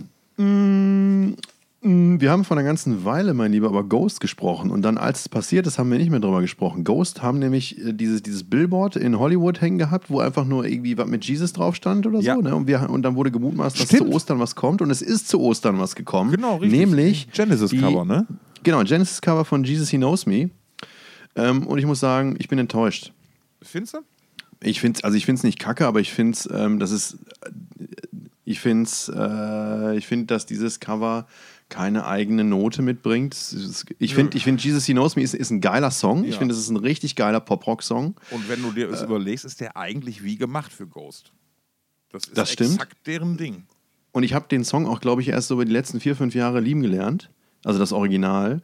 Wir 1.81 2.31
haben 2.33 2.45
vor 2.45 2.57
einer 2.57 2.67
ganzen 2.67 3.05
Weile, 3.05 3.35
mein 3.35 3.53
Lieber, 3.53 3.69
über 3.69 3.85
Ghost 3.85 4.21
gesprochen. 4.21 4.71
Und 4.73 4.83
dann, 4.83 4.99
als 4.99 5.21
es 5.21 5.29
passiert 5.29 5.67
ist, 5.69 5.79
haben 5.79 5.91
wir 5.93 5.99
nicht 5.99 6.11
mehr 6.11 6.19
drüber 6.19 6.41
gesprochen. 6.41 6.83
Ghost 6.83 7.23
haben 7.23 7.39
nämlich 7.39 7.79
äh, 7.79 7.93
dieses, 7.93 8.21
dieses 8.23 8.43
Billboard 8.51 8.97
in 8.97 9.19
Hollywood 9.19 9.61
hängen 9.61 9.79
gehabt, 9.79 10.11
wo 10.11 10.19
einfach 10.19 10.45
nur 10.45 10.65
irgendwie 10.67 10.99
was 10.99 11.07
mit 11.07 11.25
Jesus 11.25 11.53
drauf 11.53 11.77
stand 11.77 12.05
oder 12.07 12.19
Ja. 12.19 12.35
so. 12.35 12.41
Ne? 12.43 12.55
Und, 12.57 12.67
wir, 12.67 12.91
und 12.91 13.03
dann 13.03 13.15
wurde 13.15 13.31
gemutmaßt, 13.31 13.79
dass 13.79 13.87
Stimmt. 13.87 14.09
zu 14.11 14.15
Ostern 14.17 14.41
was 14.41 14.57
kommt. 14.57 14.83
Und 14.83 14.91
es 14.91 15.03
ist 15.03 15.29
zu 15.29 15.41
Ostern 15.41 15.79
was 15.79 15.95
gekommen. 15.95 16.33
Genau, 16.33 16.57
richtig. 16.57 16.79
Nämlich 16.81 17.29
Genesis-Cover, 17.33 18.05
ne? 18.05 18.27
Genau, 18.63 18.83
Genesis-Cover 18.83 19.45
von 19.45 19.65
Jesus 19.65 19.89
He 19.91 19.97
Knows 19.97 20.27
Me. 20.27 20.51
Ähm, 21.37 21.67
und 21.67 21.79
ich 21.79 21.87
muss 21.87 22.01
sagen, 22.01 22.37
ich 22.39 22.49
bin 22.49 22.59
enttäuscht. 22.59 23.13
Findest 23.63 23.95
du? 23.95 23.99
Ich 24.63 24.81
finde 24.81 24.99
es 24.99 25.05
also 25.05 25.17
ich 25.17 25.25
find's 25.25 25.43
nicht 25.45 25.59
kacke, 25.59 25.87
aber 25.87 26.01
ich 26.01 26.13
finde 26.13 26.37
es, 26.37 26.49
ähm, 26.53 26.79
das 26.81 26.91
ist, 26.91 27.15
äh, 27.43 27.51
ich 28.45 28.61
finde 28.61 28.91
äh, 29.15 29.97
ich 29.99 30.07
finde, 30.07 30.27
dass 30.27 30.47
dieses 30.47 30.81
Cover 30.81 31.27
keine 31.69 32.07
eigene 32.07 32.45
Note 32.45 32.81
mitbringt. 32.83 33.37
Ich 33.99 34.15
finde, 34.15 34.37
ich 34.39 34.43
finde, 34.45 34.63
Jesus 34.63 34.87
He 34.87 34.93
Knows 34.95 35.17
Me 35.17 35.23
ist, 35.23 35.35
ist 35.35 35.51
ein 35.51 35.61
geiler 35.61 35.91
Song. 35.91 36.25
Ich 36.25 36.33
Ja. 36.33 36.39
finde, 36.39 36.55
es 36.55 36.61
ist 36.61 36.71
ein 36.71 36.77
richtig 36.77 37.15
geiler 37.15 37.41
Pop-Rock-Song. 37.41 38.15
Und 38.31 38.49
wenn 38.49 38.63
du 38.63 38.73
dir 38.73 38.89
Äh. 38.89 38.91
das 38.91 39.03
überlegst, 39.03 39.45
ist 39.45 39.61
der 39.61 39.77
eigentlich 39.77 40.25
wie 40.25 40.37
gemacht 40.37 40.73
für 40.73 40.87
Ghost. 40.87 41.33
Das 42.11 42.25
ist 42.25 42.39
Das 42.39 42.51
stimmt. 42.51 42.73
exakt 42.75 42.97
deren 43.07 43.37
Ding. 43.37 43.65
Und 44.13 44.23
ich 44.23 44.33
habe 44.33 44.49
den 44.49 44.65
Song 44.65 44.87
auch, 44.87 45.01
glaube 45.01 45.21
ich, 45.21 45.29
erst 45.29 45.49
so 45.49 45.55
über 45.55 45.67
die 45.67 45.73
letzten 45.73 46.01
vier, 46.01 46.17
fünf 46.17 46.35
Jahre 46.35 46.61
lieben 46.61 46.81
gelernt. 46.81 47.31
Also 47.65 47.79
das 47.79 47.93
Original. 47.93 48.63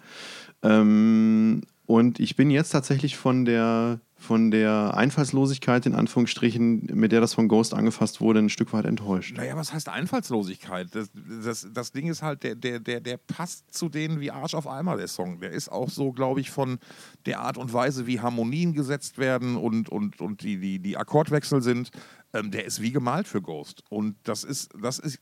Ähm, 0.63 1.63
und 1.87 2.19
ich 2.19 2.35
bin 2.35 2.51
jetzt 2.51 2.71
tatsächlich 2.71 3.17
von 3.17 3.45
der, 3.45 4.01
von 4.17 4.51
der 4.51 4.95
Einfallslosigkeit, 4.97 5.85
in 5.85 5.95
Anführungsstrichen, 5.95 6.87
mit 6.95 7.13
der 7.13 7.21
das 7.21 7.35
von 7.35 7.47
Ghost 7.47 7.75
angefasst 7.75 8.23
wurde, 8.23 8.39
ein 8.39 8.49
Stück 8.49 8.73
weit 8.73 8.87
enttäuscht. 8.87 9.37
Naja, 9.37 9.55
was 9.55 9.75
heißt 9.75 9.91
Einfallslosigkeit? 9.91 10.89
Das, 10.95 11.11
das, 11.45 11.69
das 11.71 11.93
Ding 11.93 12.09
ist 12.09 12.23
halt, 12.23 12.43
der, 12.43 12.55
der, 12.55 12.81
der, 12.81 13.01
der 13.01 13.19
passt 13.19 13.75
zu 13.75 13.91
denen 13.91 14.21
wie 14.21 14.31
Arsch 14.31 14.55
auf 14.55 14.67
Eimer, 14.67 14.97
der 14.97 15.09
Song. 15.09 15.41
Der 15.41 15.51
ist 15.51 15.69
auch 15.71 15.91
so, 15.91 16.13
glaube 16.13 16.41
ich, 16.41 16.51
von 16.51 16.79
der 17.27 17.41
Art 17.41 17.59
und 17.59 17.75
Weise, 17.75 18.07
wie 18.07 18.21
Harmonien 18.21 18.73
gesetzt 18.73 19.19
werden 19.19 19.57
und, 19.57 19.91
und, 19.91 20.23
und 20.23 20.43
die, 20.43 20.59
die, 20.59 20.79
die 20.79 20.97
Akkordwechsel 20.97 21.61
sind. 21.61 21.91
Ähm, 22.33 22.51
der 22.51 22.65
ist 22.65 22.81
wie 22.81 22.93
gemalt 22.93 23.29
für 23.29 23.43
Ghost. 23.43 23.83
Und 23.91 24.17
das 24.25 24.43
ist, 24.43 24.71
das 24.81 24.99
ist, 24.99 25.21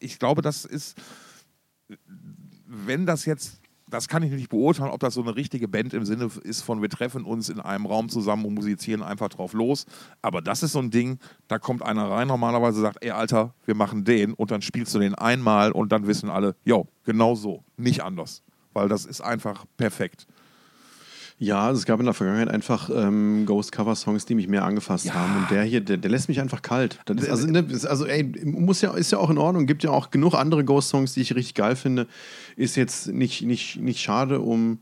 ich 0.00 0.18
glaube, 0.18 0.40
das 0.40 0.64
ist, 0.64 0.96
wenn 2.68 3.06
das 3.06 3.24
jetzt, 3.24 3.60
das 3.88 4.08
kann 4.08 4.22
ich 4.22 4.30
nicht 4.30 4.50
beurteilen, 4.50 4.90
ob 4.90 5.00
das 5.00 5.14
so 5.14 5.22
eine 5.22 5.34
richtige 5.34 5.66
Band 5.66 5.94
im 5.94 6.04
Sinne 6.04 6.30
ist 6.42 6.62
von 6.62 6.82
wir 6.82 6.90
treffen 6.90 7.24
uns 7.24 7.48
in 7.48 7.60
einem 7.60 7.86
Raum 7.86 8.08
zusammen 8.08 8.44
und 8.44 8.54
musizieren 8.54 9.02
einfach 9.02 9.30
drauf 9.30 9.54
los. 9.54 9.86
Aber 10.20 10.42
das 10.42 10.62
ist 10.62 10.72
so 10.72 10.78
ein 10.78 10.90
Ding, 10.90 11.18
da 11.48 11.58
kommt 11.58 11.82
einer 11.82 12.10
rein, 12.10 12.28
normalerweise 12.28 12.80
sagt, 12.80 13.02
ey 13.02 13.10
Alter, 13.10 13.54
wir 13.64 13.74
machen 13.74 14.04
den 14.04 14.34
und 14.34 14.50
dann 14.50 14.62
spielst 14.62 14.94
du 14.94 14.98
den 14.98 15.14
einmal 15.14 15.72
und 15.72 15.90
dann 15.90 16.06
wissen 16.06 16.28
alle, 16.28 16.54
jo, 16.64 16.86
genau 17.04 17.34
so, 17.34 17.64
nicht 17.76 18.02
anders. 18.02 18.42
Weil 18.74 18.88
das 18.88 19.06
ist 19.06 19.22
einfach 19.22 19.64
perfekt. 19.76 20.26
Ja, 21.38 21.66
also 21.66 21.78
es 21.78 21.86
gab 21.86 22.00
in 22.00 22.06
der 22.06 22.14
Vergangenheit 22.14 22.48
einfach 22.48 22.90
ähm, 22.92 23.46
Ghost-Cover-Songs, 23.46 24.26
die 24.26 24.34
mich 24.34 24.48
mehr 24.48 24.64
angefasst 24.64 25.04
Ja. 25.04 25.14
haben. 25.14 25.36
Und 25.36 25.50
der 25.50 25.62
hier, 25.62 25.80
der, 25.80 25.96
der 25.96 26.10
lässt 26.10 26.28
mich 26.28 26.40
einfach 26.40 26.62
kalt. 26.62 26.98
Ist, 27.08 27.30
also, 27.30 27.46
ne, 27.46 27.60
ist, 27.60 27.86
also 27.86 28.06
ey, 28.06 28.24
muss 28.44 28.80
ja, 28.80 28.92
ist 28.94 29.12
ja 29.12 29.18
auch 29.18 29.30
in 29.30 29.38
Ordnung. 29.38 29.66
Gibt 29.66 29.84
ja 29.84 29.90
auch 29.90 30.10
genug 30.10 30.34
andere 30.34 30.64
Ghost-Songs, 30.64 31.14
die 31.14 31.20
ich 31.20 31.34
richtig 31.36 31.54
geil 31.54 31.76
finde. 31.76 32.08
Ist 32.56 32.76
jetzt 32.76 33.08
nicht, 33.08 33.42
nicht, 33.42 33.80
nicht 33.80 34.00
schade, 34.00 34.40
um 34.40 34.80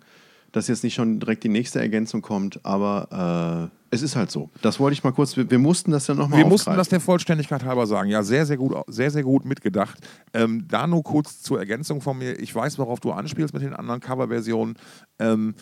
dass 0.53 0.69
jetzt 0.69 0.85
nicht 0.85 0.95
schon 0.95 1.21
direkt 1.21 1.45
die 1.45 1.51
nächste 1.51 1.81
Ergänzung 1.81 2.23
kommt, 2.23 2.65
aber 2.65 3.71
äh, 3.93 3.95
es 3.95 4.01
ist 4.01 4.17
halt 4.17 4.31
so. 4.31 4.49
Das 4.63 4.81
wollte 4.81 4.95
ich 4.95 5.05
mal 5.05 5.13
kurz, 5.13 5.37
wir, 5.37 5.51
wir 5.51 5.59
mussten 5.59 5.91
das 5.91 6.07
ja 6.07 6.15
nochmal 6.15 6.39
Wir 6.39 6.47
mussten 6.47 6.75
das 6.75 6.89
der 6.89 7.01
Vollständigkeit 7.01 7.63
halber 7.63 7.87
sagen. 7.87 8.09
Ja, 8.09 8.23
sehr, 8.23 8.47
sehr 8.47 8.57
gut, 8.57 8.75
sehr, 8.87 9.11
sehr 9.11 9.23
gut 9.23 9.45
mitgedacht. 9.45 9.99
Ähm, 10.33 10.65
da 10.69 10.87
nur 10.87 11.03
kurz 11.03 11.43
zur 11.43 11.59
Ergänzung 11.59 12.01
von 12.01 12.17
mir. 12.17 12.39
Ich 12.41 12.55
weiß, 12.55 12.79
worauf 12.79 13.01
du 13.01 13.13
anspielst 13.13 13.53
mit 13.53 13.63
den 13.65 13.75
anderen 13.75 14.01
Coverversionen. 14.01 14.77
Ähm, 15.19 15.55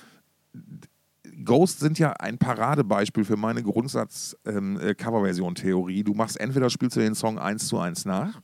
Ghost 1.44 1.80
sind 1.80 1.98
ja 1.98 2.12
ein 2.12 2.38
Paradebeispiel 2.38 3.24
für 3.24 3.36
meine 3.36 3.62
Grundsatz-Coverversion-Theorie. 3.62 6.04
du 6.04 6.14
machst 6.14 6.40
entweder 6.40 6.70
spielst 6.70 6.96
du 6.96 7.00
den 7.00 7.14
Song 7.14 7.38
eins 7.38 7.68
zu 7.68 7.78
eins 7.78 8.04
nach 8.04 8.40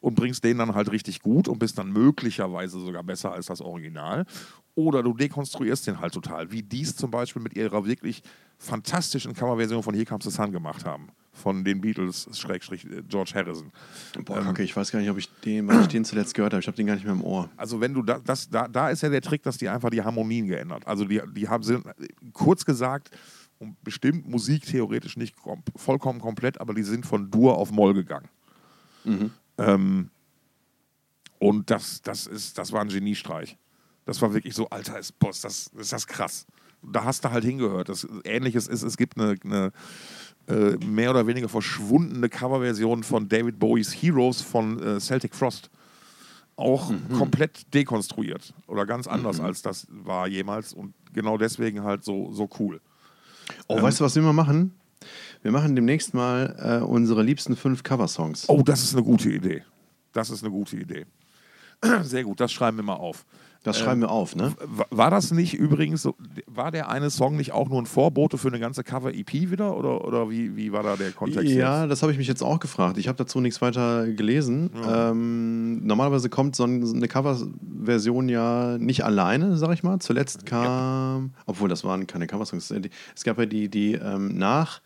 und 0.00 0.16
bringst 0.16 0.44
den 0.44 0.58
dann 0.58 0.74
halt 0.74 0.90
richtig 0.90 1.20
gut 1.20 1.48
und 1.48 1.58
bist 1.58 1.78
dann 1.78 1.92
möglicherweise 1.92 2.80
sogar 2.80 3.04
besser 3.04 3.32
als 3.32 3.46
das 3.46 3.60
Original. 3.60 4.24
Oder 4.74 5.02
du 5.02 5.12
dekonstruierst 5.14 5.86
den 5.86 6.00
halt 6.00 6.14
total, 6.14 6.50
wie 6.50 6.62
dies 6.62 6.96
zum 6.96 7.10
Beispiel 7.10 7.42
mit 7.42 7.54
ihrer 7.56 7.84
wirklich 7.86 8.22
fantastischen 8.58 9.34
Coverversion 9.34 9.82
von 9.82 9.94
Here 9.94 10.06
Comes 10.06 10.24
the 10.24 10.30
Sun 10.30 10.52
gemacht 10.52 10.84
haben. 10.84 11.08
Von 11.34 11.64
den 11.64 11.80
Beatles, 11.80 12.28
Schrägstrich 12.38 12.84
äh, 12.84 13.02
George 13.08 13.32
Harrison. 13.34 13.72
Boah, 14.24 14.42
Kacke, 14.42 14.62
ich 14.62 14.76
weiß 14.76 14.92
gar 14.92 15.00
nicht, 15.00 15.08
ob 15.08 15.16
ich 15.16 15.30
den, 15.40 15.66
wann 15.66 15.80
ich 15.80 15.88
den 15.88 16.04
zuletzt 16.04 16.34
gehört 16.34 16.52
habe. 16.52 16.60
Ich 16.60 16.66
habe 16.66 16.76
den 16.76 16.86
gar 16.86 16.94
nicht 16.94 17.04
mehr 17.04 17.14
im 17.14 17.24
Ohr. 17.24 17.48
Also 17.56 17.80
wenn 17.80 17.94
du 17.94 18.02
da, 18.02 18.18
das, 18.18 18.50
da, 18.50 18.68
da 18.68 18.90
ist 18.90 19.02
ja 19.02 19.08
der 19.08 19.22
Trick, 19.22 19.42
dass 19.42 19.56
die 19.56 19.68
einfach 19.68 19.90
die 19.90 20.02
Harmonien 20.02 20.46
geändert. 20.46 20.86
Also 20.86 21.06
die, 21.06 21.22
die 21.34 21.48
haben 21.48 21.62
sind 21.62 21.86
kurz 22.32 22.64
gesagt, 22.64 23.10
und 23.62 23.82
bestimmt 23.84 24.28
Musik 24.28 24.66
theoretisch 24.66 25.16
nicht 25.16 25.36
kom 25.36 25.62
vollkommen 25.76 26.20
komplett, 26.20 26.60
aber 26.60 26.74
die 26.74 26.82
sind 26.82 27.06
von 27.06 27.30
Dur 27.30 27.56
auf 27.56 27.70
Moll 27.70 27.94
gegangen. 27.94 28.28
Ähm, 29.58 30.10
und 31.38 31.70
das, 31.70 32.02
das, 32.02 32.26
ist, 32.26 32.58
das 32.58 32.72
war 32.72 32.80
ein 32.80 32.88
Geniestreich. 32.88 33.56
Das 34.04 34.20
war 34.20 34.34
wirklich 34.34 34.54
so, 34.54 34.68
Alter, 34.68 34.98
ist 34.98 35.18
Boss, 35.18 35.40
das, 35.40 35.68
ist 35.68 35.92
das 35.92 36.06
krass. 36.06 36.46
Da 36.82 37.04
hast 37.04 37.24
du 37.24 37.30
halt 37.30 37.44
hingehört. 37.44 37.88
Das 37.88 38.06
Ähnliches 38.24 38.66
ist, 38.66 38.82
es 38.82 38.96
gibt 38.96 39.16
eine, 39.16 39.36
eine 39.44 39.72
äh, 40.48 40.76
mehr 40.84 41.10
oder 41.10 41.26
weniger 41.26 41.48
verschwundene 41.48 42.28
Coverversion 42.28 43.02
von 43.02 43.28
David 43.28 43.58
Bowies 43.58 43.92
Heroes 43.92 44.40
von 44.40 44.82
äh, 44.82 45.00
Celtic 45.00 45.34
Frost. 45.34 45.70
Auch 46.56 46.92
komplett 47.16 47.72
dekonstruiert 47.72 48.52
oder 48.66 48.84
ganz 48.84 49.06
anders 49.06 49.40
als 49.40 49.62
das 49.62 49.86
war 49.90 50.28
jemals 50.28 50.74
und 50.74 50.92
genau 51.12 51.38
deswegen 51.38 51.82
halt 51.82 52.04
so, 52.04 52.30
so 52.32 52.48
cool. 52.58 52.80
Oh, 53.68 53.80
weißt 53.80 54.00
du, 54.00 54.04
was 54.04 54.14
wir 54.14 54.22
mal 54.22 54.34
machen? 54.34 54.74
Wir 55.42 55.50
machen 55.50 55.74
demnächst 55.74 56.14
mal 56.14 56.54
äh, 56.58 56.84
unsere 56.84 57.22
liebsten 57.22 57.56
fünf 57.56 57.82
Coversongs. 57.82 58.48
Oh, 58.48 58.62
das 58.62 58.82
ist 58.82 58.94
eine 58.94 59.02
gute 59.02 59.30
Idee. 59.30 59.64
Das 60.12 60.30
ist 60.30 60.44
eine 60.44 60.52
gute 60.52 60.76
Idee. 60.76 61.06
Sehr 62.02 62.24
gut, 62.24 62.38
das 62.40 62.52
schreiben 62.52 62.76
wir 62.76 62.84
mal 62.84 62.94
auf. 62.94 63.24
Das 63.64 63.78
schreiben 63.78 64.00
wir 64.00 64.10
auf, 64.10 64.34
ne? 64.34 64.52
Wa- 64.66 64.86
War 64.90 65.10
das 65.10 65.30
nicht 65.30 65.54
übrigens, 65.54 66.02
so, 66.02 66.16
war 66.46 66.72
der 66.72 66.88
eine 66.88 67.10
Song 67.10 67.36
nicht 67.36 67.52
auch 67.52 67.68
nur 67.68 67.80
ein 67.80 67.86
Vorbote 67.86 68.36
für 68.36 68.48
eine 68.48 68.58
ganze 68.58 68.82
Cover-EP 68.82 69.32
wieder? 69.52 69.76
Oder, 69.76 70.04
oder 70.04 70.28
wie, 70.30 70.56
wie 70.56 70.72
war 70.72 70.82
da 70.82 70.96
der 70.96 71.12
Kontext? 71.12 71.48
Ja, 71.54 71.82
jetzt? 71.82 71.90
das 71.92 72.02
habe 72.02 72.10
ich 72.10 72.18
mich 72.18 72.26
jetzt 72.26 72.42
auch 72.42 72.58
gefragt. 72.58 72.98
Ich 72.98 73.06
habe 73.06 73.16
dazu 73.18 73.40
nichts 73.40 73.62
weiter 73.62 74.08
gelesen. 74.08 74.70
Ähm, 74.92 75.86
normalerweise 75.86 76.28
kommt 76.28 76.56
so 76.56 76.64
ein- 76.64 76.84
so 76.84 76.92
eine 76.94 77.06
Coverversion 77.06 78.28
ja 78.28 78.78
nicht 78.78 79.04
alleine, 79.04 79.56
sag 79.56 79.72
ich 79.74 79.84
mal. 79.84 80.00
Zuletzt 80.00 80.44
kam, 80.44 81.32
obwohl 81.46 81.68
das 81.68 81.84
waren 81.84 82.08
keine 82.08 82.26
Coversongs. 82.26 82.72
Es 83.14 83.22
gab 83.22 83.38
ja 83.38 83.46
die, 83.46 83.68
die 83.68 83.92
ähm, 83.94 84.36
nach 84.38 84.80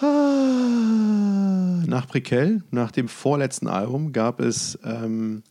Ah, 0.00 1.82
nach 1.86 2.06
Prequel, 2.08 2.62
nach 2.70 2.90
dem 2.90 3.08
vorletzten 3.08 3.68
Album, 3.68 4.12
gab 4.12 4.40
es 4.40 4.78
ähm, 4.84 5.42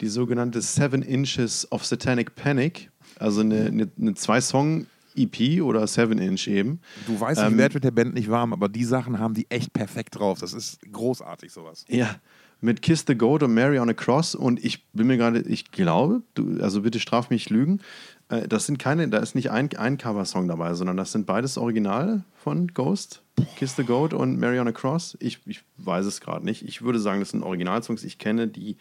die 0.00 0.08
sogenannte 0.08 0.60
Seven 0.60 1.02
Inches 1.02 1.70
of 1.70 1.84
Satanic 1.84 2.34
Panic, 2.34 2.90
also 3.18 3.40
eine, 3.40 3.66
eine, 3.66 3.88
eine 4.00 4.14
Zwei-Song-EP 4.14 5.62
oder 5.62 5.86
Seven 5.86 6.18
Inch 6.18 6.48
eben. 6.48 6.80
Du 7.06 7.18
weißt, 7.20 7.40
ich 7.40 7.46
Ähm, 7.46 7.58
werde 7.58 7.74
mit 7.74 7.84
der 7.84 7.90
Band 7.90 8.14
nicht 8.14 8.30
warm, 8.30 8.52
aber 8.52 8.68
die 8.68 8.84
Sachen 8.84 9.18
haben 9.18 9.34
die 9.34 9.46
echt 9.50 9.72
perfekt 9.72 10.18
drauf. 10.18 10.40
Das 10.40 10.52
ist 10.52 10.80
großartig, 10.90 11.52
sowas. 11.52 11.84
Ja, 11.88 12.16
mit 12.60 12.80
Kiss 12.80 13.04
the 13.06 13.16
Goat 13.16 13.42
und 13.42 13.54
Mary 13.54 13.78
on 13.78 13.90
a 13.90 13.92
Cross 13.92 14.34
und 14.34 14.64
ich 14.64 14.86
bin 14.92 15.08
mir 15.08 15.16
gerade, 15.16 15.40
ich 15.40 15.72
glaube, 15.72 16.22
du, 16.34 16.60
also 16.62 16.82
bitte 16.82 17.00
straf 17.00 17.28
mich 17.28 17.50
lügen, 17.50 17.80
äh, 18.28 18.46
das 18.46 18.66
sind 18.66 18.78
keine, 18.78 19.08
da 19.08 19.18
ist 19.18 19.34
nicht 19.34 19.50
ein, 19.50 19.68
ein 19.76 19.98
Coversong 19.98 20.46
dabei, 20.46 20.74
sondern 20.74 20.96
das 20.96 21.10
sind 21.12 21.26
beides 21.26 21.58
Original 21.58 22.24
von 22.36 22.68
Ghost, 22.68 23.22
Kiss 23.56 23.74
the 23.76 23.82
Goat 23.84 24.14
und 24.14 24.38
Mary 24.38 24.60
on 24.60 24.68
a 24.68 24.72
Cross. 24.72 25.16
Ich, 25.20 25.40
ich 25.44 25.62
weiß 25.78 26.06
es 26.06 26.20
gerade 26.20 26.44
nicht. 26.44 26.62
Ich 26.62 26.82
würde 26.82 27.00
sagen, 27.00 27.18
das 27.20 27.30
sind 27.30 27.42
Originalsongs. 27.42 28.04
Ich 28.04 28.18
kenne 28.18 28.46
die, 28.46 28.76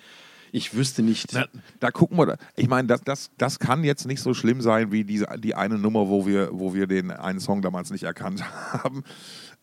ich 0.51 0.75
wüsste 0.75 1.01
nicht. 1.01 1.33
Na, 1.33 1.45
da 1.79 1.91
gucken 1.91 2.17
wir. 2.17 2.25
Da. 2.25 2.37
Ich 2.55 2.67
meine, 2.67 2.87
das, 2.87 3.01
das, 3.01 3.31
das 3.37 3.59
kann 3.59 3.83
jetzt 3.83 4.05
nicht 4.05 4.21
so 4.21 4.33
schlimm 4.33 4.61
sein 4.61 4.91
wie 4.91 5.03
diese, 5.03 5.27
die 5.37 5.55
eine 5.55 5.77
Nummer, 5.77 6.09
wo 6.09 6.25
wir, 6.25 6.49
wo 6.51 6.73
wir 6.73 6.87
den 6.87 7.11
einen 7.11 7.39
Song 7.39 7.61
damals 7.61 7.91
nicht 7.91 8.03
erkannt 8.03 8.43
haben. 8.73 9.03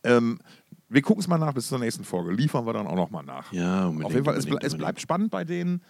Ähm, 0.03 0.39
wir 0.89 1.03
gucken 1.03 1.21
es 1.21 1.29
mal 1.29 1.39
nach 1.39 1.53
bis 1.53 1.69
zur 1.69 1.79
nächsten 1.79 2.05
Folge. 2.05 2.33
Liefern 2.33 2.67
wir 2.67 2.73
dann 2.73 2.87
auch 2.87 2.97
noch 2.97 3.11
mal 3.11 3.23
nach. 3.23 3.53
Ja, 3.53 3.87
unbedingt, 3.87 4.07
Auf 4.07 4.13
jeden 4.13 4.25
Fall, 4.25 4.37
es, 4.37 4.47
ble 4.47 4.59
es 4.63 4.77
bleibt 4.77 5.01
spannend 5.01 5.31
bei 5.31 5.45
denen. 5.45 5.83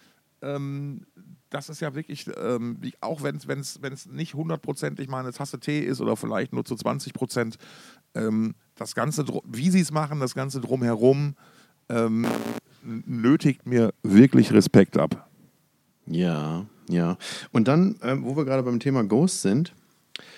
Ähm, 0.42 1.06
das 1.50 1.68
ist 1.68 1.80
ja 1.80 1.94
wirklich, 1.94 2.26
ähm, 2.36 2.78
auch 3.00 3.22
wenn 3.22 3.36
es 3.36 4.06
nicht 4.06 4.34
100% 4.34 5.00
ich 5.00 5.08
meine, 5.08 5.28
eine 5.28 5.32
Tasse 5.32 5.58
Tee 5.60 5.80
ist 5.80 6.00
oder 6.00 6.16
vielleicht 6.16 6.52
nur 6.52 6.64
zu 6.64 6.74
20%, 6.74 7.54
ähm, 8.14 8.54
das 8.74 8.94
Ganze, 8.94 9.24
wie 9.44 9.70
sie 9.70 9.80
es 9.80 9.90
machen, 9.90 10.20
das 10.20 10.34
Ganze 10.34 10.60
drumherum, 10.60 11.34
ähm, 11.88 12.26
nötigt 12.82 13.66
mir 13.66 13.92
wirklich 14.02 14.52
Respekt 14.52 14.96
ab. 14.96 15.28
Ja, 16.06 16.66
ja. 16.88 17.16
Und 17.52 17.68
dann, 17.68 17.96
ähm, 18.02 18.24
wo 18.24 18.36
wir 18.36 18.44
gerade 18.44 18.62
beim 18.62 18.80
Thema 18.80 19.04
Ghost 19.04 19.42
sind, 19.42 19.74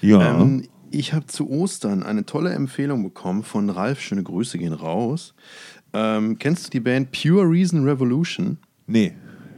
Ja. 0.01 0.41
Ähm, 0.41 0.69
ich 0.91 1.13
habe 1.13 1.27
zu 1.27 1.49
Ostern 1.49 2.03
eine 2.03 2.27
tolle 2.27 2.51
Empfehlung 2.53 3.05
bekommen 3.05 3.45
von 3.45 3.71
Ralf. 3.71 4.01
Schöne 4.01 4.25
Grüße 4.25 4.59
gehen 4.59 4.73
raus. 4.73 5.35
Ähm, 5.93 6.37
kennst 6.39 6.67
du 6.67 6.71
die 6.71 6.81
Band 6.81 7.13
Pure 7.13 7.49
Reason 7.49 7.85
Revolution? 7.85 8.59
Nee, 8.89 9.15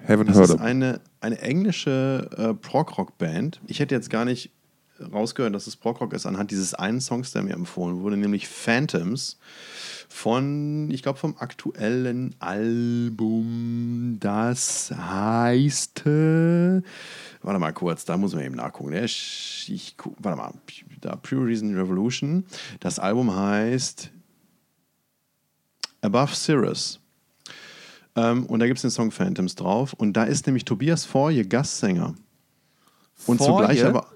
haven't 0.06 0.26
Das 0.28 0.36
heard 0.36 0.48
ist 0.50 0.54
of. 0.56 0.60
eine, 0.60 1.00
eine 1.20 1.40
englische 1.40 2.28
äh, 2.36 2.52
Prog-Rock-Band. 2.54 3.62
Ich 3.66 3.80
hätte 3.80 3.94
jetzt 3.94 4.10
gar 4.10 4.26
nicht 4.26 4.50
rausgehört, 5.00 5.54
dass 5.54 5.66
es 5.66 5.76
Prog-Rock 5.76 6.12
ist, 6.12 6.26
anhand 6.26 6.50
dieses 6.50 6.74
einen 6.74 7.00
Songs, 7.00 7.32
der 7.32 7.42
mir 7.42 7.54
empfohlen 7.54 8.00
wurde, 8.00 8.16
nämlich 8.16 8.48
Phantoms 8.48 9.38
von, 10.08 10.90
ich 10.90 11.02
glaube, 11.02 11.18
vom 11.18 11.36
aktuellen 11.38 12.34
Album. 12.38 14.18
Das 14.20 14.90
heißt, 14.90 16.06
äh, 16.06 16.82
warte 17.42 17.58
mal 17.58 17.72
kurz, 17.72 18.04
da 18.04 18.16
muss 18.16 18.34
man 18.34 18.44
eben 18.44 18.54
nachgucken. 18.56 18.92
Der 18.92 19.04
ist, 19.04 19.66
ich, 19.68 19.96
gu- 19.96 20.14
warte 20.18 20.36
mal, 20.38 20.52
da 21.00 21.16
Pure 21.16 21.46
Reason 21.46 21.74
Revolution. 21.74 22.44
Das 22.80 22.98
Album 22.98 23.34
heißt 23.34 24.10
Above 26.02 26.34
Cirrus. 26.34 27.00
Ähm, 28.14 28.44
und 28.46 28.60
da 28.60 28.66
gibt 28.66 28.76
es 28.76 28.82
den 28.82 28.90
Song 28.90 29.10
Phantoms 29.10 29.54
drauf. 29.54 29.94
Und 29.94 30.12
da 30.12 30.24
ist 30.24 30.46
nämlich 30.46 30.64
Tobias 30.64 31.04
Forje 31.06 31.44
Gastsänger. 31.46 32.14
Und 33.26 33.38
Forje? 33.38 33.52
zugleich 33.52 33.84
aber. 33.84 34.06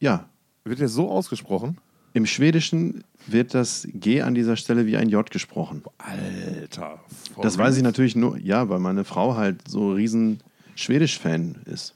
Ja, 0.00 0.28
Wird 0.64 0.80
der 0.80 0.88
so 0.88 1.10
ausgesprochen? 1.10 1.78
im 2.14 2.26
Schwedischen 2.26 3.04
wird 3.26 3.54
das 3.54 3.86
G 3.92 4.22
an 4.22 4.34
dieser 4.34 4.56
Stelle 4.56 4.86
wie 4.86 4.96
ein 4.96 5.08
J 5.08 5.30
gesprochen. 5.30 5.82
Alter. 5.98 6.98
Das 7.42 7.58
weiß 7.58 7.76
ich 7.76 7.82
natürlich 7.82 8.16
nur, 8.16 8.38
ja, 8.38 8.68
weil 8.68 8.78
meine 8.80 9.04
Frau 9.04 9.36
halt 9.36 9.68
so 9.68 9.92
riesen 9.92 10.40
Schwedisch-Fan 10.74 11.62
ist. 11.66 11.94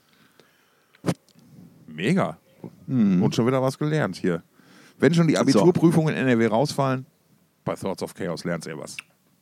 Mega. 1.87 2.37
Und 2.87 3.33
schon 3.35 3.47
wieder 3.47 3.61
was 3.61 3.77
gelernt 3.77 4.15
hier. 4.15 4.43
Wenn 4.97 5.13
schon 5.13 5.27
die 5.27 5.37
Abiturprüfungen 5.37 6.15
in 6.15 6.21
NRW 6.21 6.47
rausfallen, 6.47 7.05
bei 7.65 7.75
Thoughts 7.75 8.03
of 8.03 8.13
Chaos 8.13 8.43
lernt 8.45 8.65
ihr 8.65 8.77
was. 8.77 8.95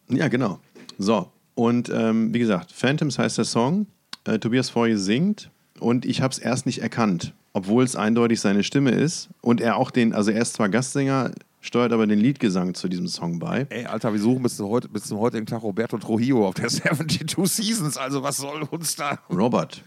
Ja, 0.10 0.28
genau. 0.28 0.60
So, 0.98 1.32
und 1.56 1.90
ähm, 1.94 2.34
wie 2.34 2.40
gesagt, 2.40 2.72
Phantoms 2.72 3.20
heißt 3.20 3.38
der 3.38 3.46
Song. 3.46 3.88
Äh, 4.24 4.40
Tobias 4.40 4.70
Forje 4.70 4.98
singt 4.98 5.52
und 5.82 6.06
ich 6.06 6.22
habe 6.22 6.32
es 6.32 6.38
erst 6.40 6.66
nicht 6.66 6.80
erkannt, 6.82 7.34
obwohl 7.54 7.84
es 7.84 7.96
eindeutig 7.96 8.40
seine 8.40 8.64
Stimme 8.64 8.92
ist. 8.92 9.30
Und 9.42 9.62
er 9.62 9.78
auch 9.78 9.92
den, 9.92 10.14
also 10.14 10.32
er 10.32 10.42
ist 10.42 10.54
zwar 10.54 10.70
Gastsänger, 10.70 11.32
steuert 11.60 11.92
aber 11.92 12.08
den 12.08 12.20
Liedgesang 12.20 12.74
zu 12.74 12.88
diesem 12.88 13.08
Song 13.08 13.40
bei. 13.40 13.68
Ey, 13.70 13.86
Alter, 13.86 14.14
wir 14.14 14.20
suchen 14.20 14.44
bis, 14.44 14.60
heute, 14.60 14.88
bis 14.90 15.04
zum 15.04 15.20
heutigen 15.20 15.46
Tag 15.46 15.64
Roberto 15.64 15.98
Trujillo 15.98 16.48
auf 16.48 16.56
der 16.56 16.68
72 16.70 17.36
Seasons. 17.48 17.98
Also, 17.98 18.24
was 18.24 18.38
soll 18.38 18.64
uns 18.70 18.96
da? 18.96 19.20
Robert. 19.30 19.84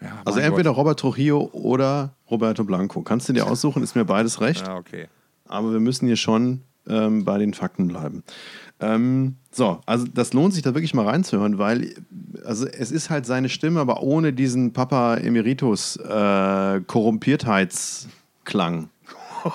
Ja, 0.00 0.22
Also 0.24 0.38
entweder 0.38 0.70
Gott. 0.70 0.78
Robert 0.78 1.00
Trujillo 1.00 1.50
oder 1.52 2.14
Roberto 2.30 2.62
Blanco. 2.64 3.02
Kannst 3.02 3.28
du 3.28 3.32
dir 3.32 3.46
aussuchen, 3.46 3.82
ist 3.82 3.96
mir 3.96 4.04
beides 4.04 4.40
recht. 4.40 4.66
Ja, 4.66 4.76
okay. 4.76 5.08
Aber 5.46 5.72
wir 5.72 5.80
müssen 5.80 6.06
hier 6.06 6.16
schon 6.16 6.62
ähm, 6.88 7.24
bei 7.24 7.38
den 7.38 7.52
Fakten 7.54 7.88
bleiben. 7.88 8.22
Ähm, 8.80 9.36
so, 9.50 9.80
also 9.86 10.06
das 10.06 10.32
lohnt 10.32 10.54
sich 10.54 10.62
da 10.62 10.74
wirklich 10.74 10.94
mal 10.94 11.06
reinzuhören, 11.06 11.58
weil 11.58 11.94
also 12.44 12.66
es 12.66 12.90
ist 12.92 13.10
halt 13.10 13.26
seine 13.26 13.48
Stimme, 13.48 13.80
aber 13.80 14.02
ohne 14.02 14.32
diesen 14.32 14.72
Papa 14.72 15.16
Emeritus 15.16 15.96
äh, 15.96 16.80
Korrumpiertheits 16.86 18.08
klang. 18.44 18.90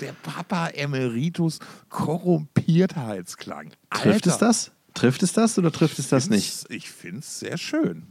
Der 0.00 0.12
Papa 0.22 0.68
Emeritus 0.68 1.58
Korrumpiertheitsklang. 1.88 3.70
Trifft 3.90 4.26
es 4.26 4.38
das? 4.38 4.72
Trifft 4.94 5.22
es 5.22 5.32
das 5.32 5.58
oder 5.58 5.70
trifft 5.70 5.98
es 5.98 6.08
das 6.08 6.30
nicht? 6.30 6.64
Ich 6.70 6.90
finde 6.90 7.20
es 7.20 7.40
sehr 7.40 7.58
schön, 7.58 8.04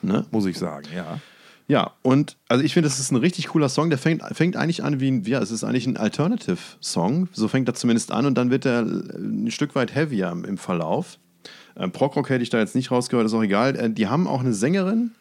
Ne? 0.00 0.24
muss 0.30 0.46
ich 0.46 0.56
sagen, 0.56 0.86
ja. 0.94 1.18
Ja, 1.70 1.92
und 2.00 2.38
also 2.48 2.64
ich 2.64 2.72
finde, 2.72 2.88
das 2.88 2.98
ist 2.98 3.12
ein 3.12 3.16
richtig 3.16 3.48
cooler 3.48 3.68
Song. 3.68 3.90
Der 3.90 3.98
fängt, 3.98 4.22
fängt 4.32 4.56
eigentlich 4.56 4.82
an 4.82 5.00
wie 5.00 5.10
ein, 5.10 5.22
ja, 5.24 5.40
es 5.40 5.50
ist 5.50 5.64
eigentlich 5.64 5.86
ein 5.86 5.98
Alternative-Song. 5.98 7.28
So 7.32 7.46
fängt 7.46 7.68
er 7.68 7.74
zumindest 7.74 8.10
an 8.10 8.24
und 8.24 8.36
dann 8.36 8.50
wird 8.50 8.64
er 8.64 8.80
ein 8.80 9.50
Stück 9.50 9.74
weit 9.74 9.94
heavier 9.94 10.30
im, 10.30 10.56
Verlauf. 10.56 11.18
Ähm, 11.76 11.92
Prog-Rock 11.92 12.30
hätte 12.30 12.42
ich 12.42 12.48
da 12.48 12.58
jetzt 12.58 12.74
nicht 12.74 12.90
rausgehört, 12.90 13.26
ist 13.26 13.34
auch 13.34 13.42
egal. 13.42 13.76
Äh, 13.76 13.90
die 13.90 14.08
haben 14.08 14.26
auch 14.26 14.40
eine 14.40 14.54
Sängerin, 14.54 15.12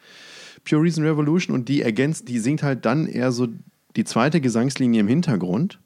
Pure 0.64 0.84
Reason 0.84 1.04
Revolution, 1.06 1.54
und 1.54 1.68
die 1.68 1.82
ergänzt, 1.82 2.30
die 2.30 2.40
singt 2.40 2.64
halt 2.64 2.86
dann 2.86 3.08
eher 3.08 3.34
so 3.34 3.50
die 3.98 4.06
zweite 4.06 4.40
Gesangslinie 4.40 5.02
im 5.02 5.08
Hintergrund. 5.10 5.80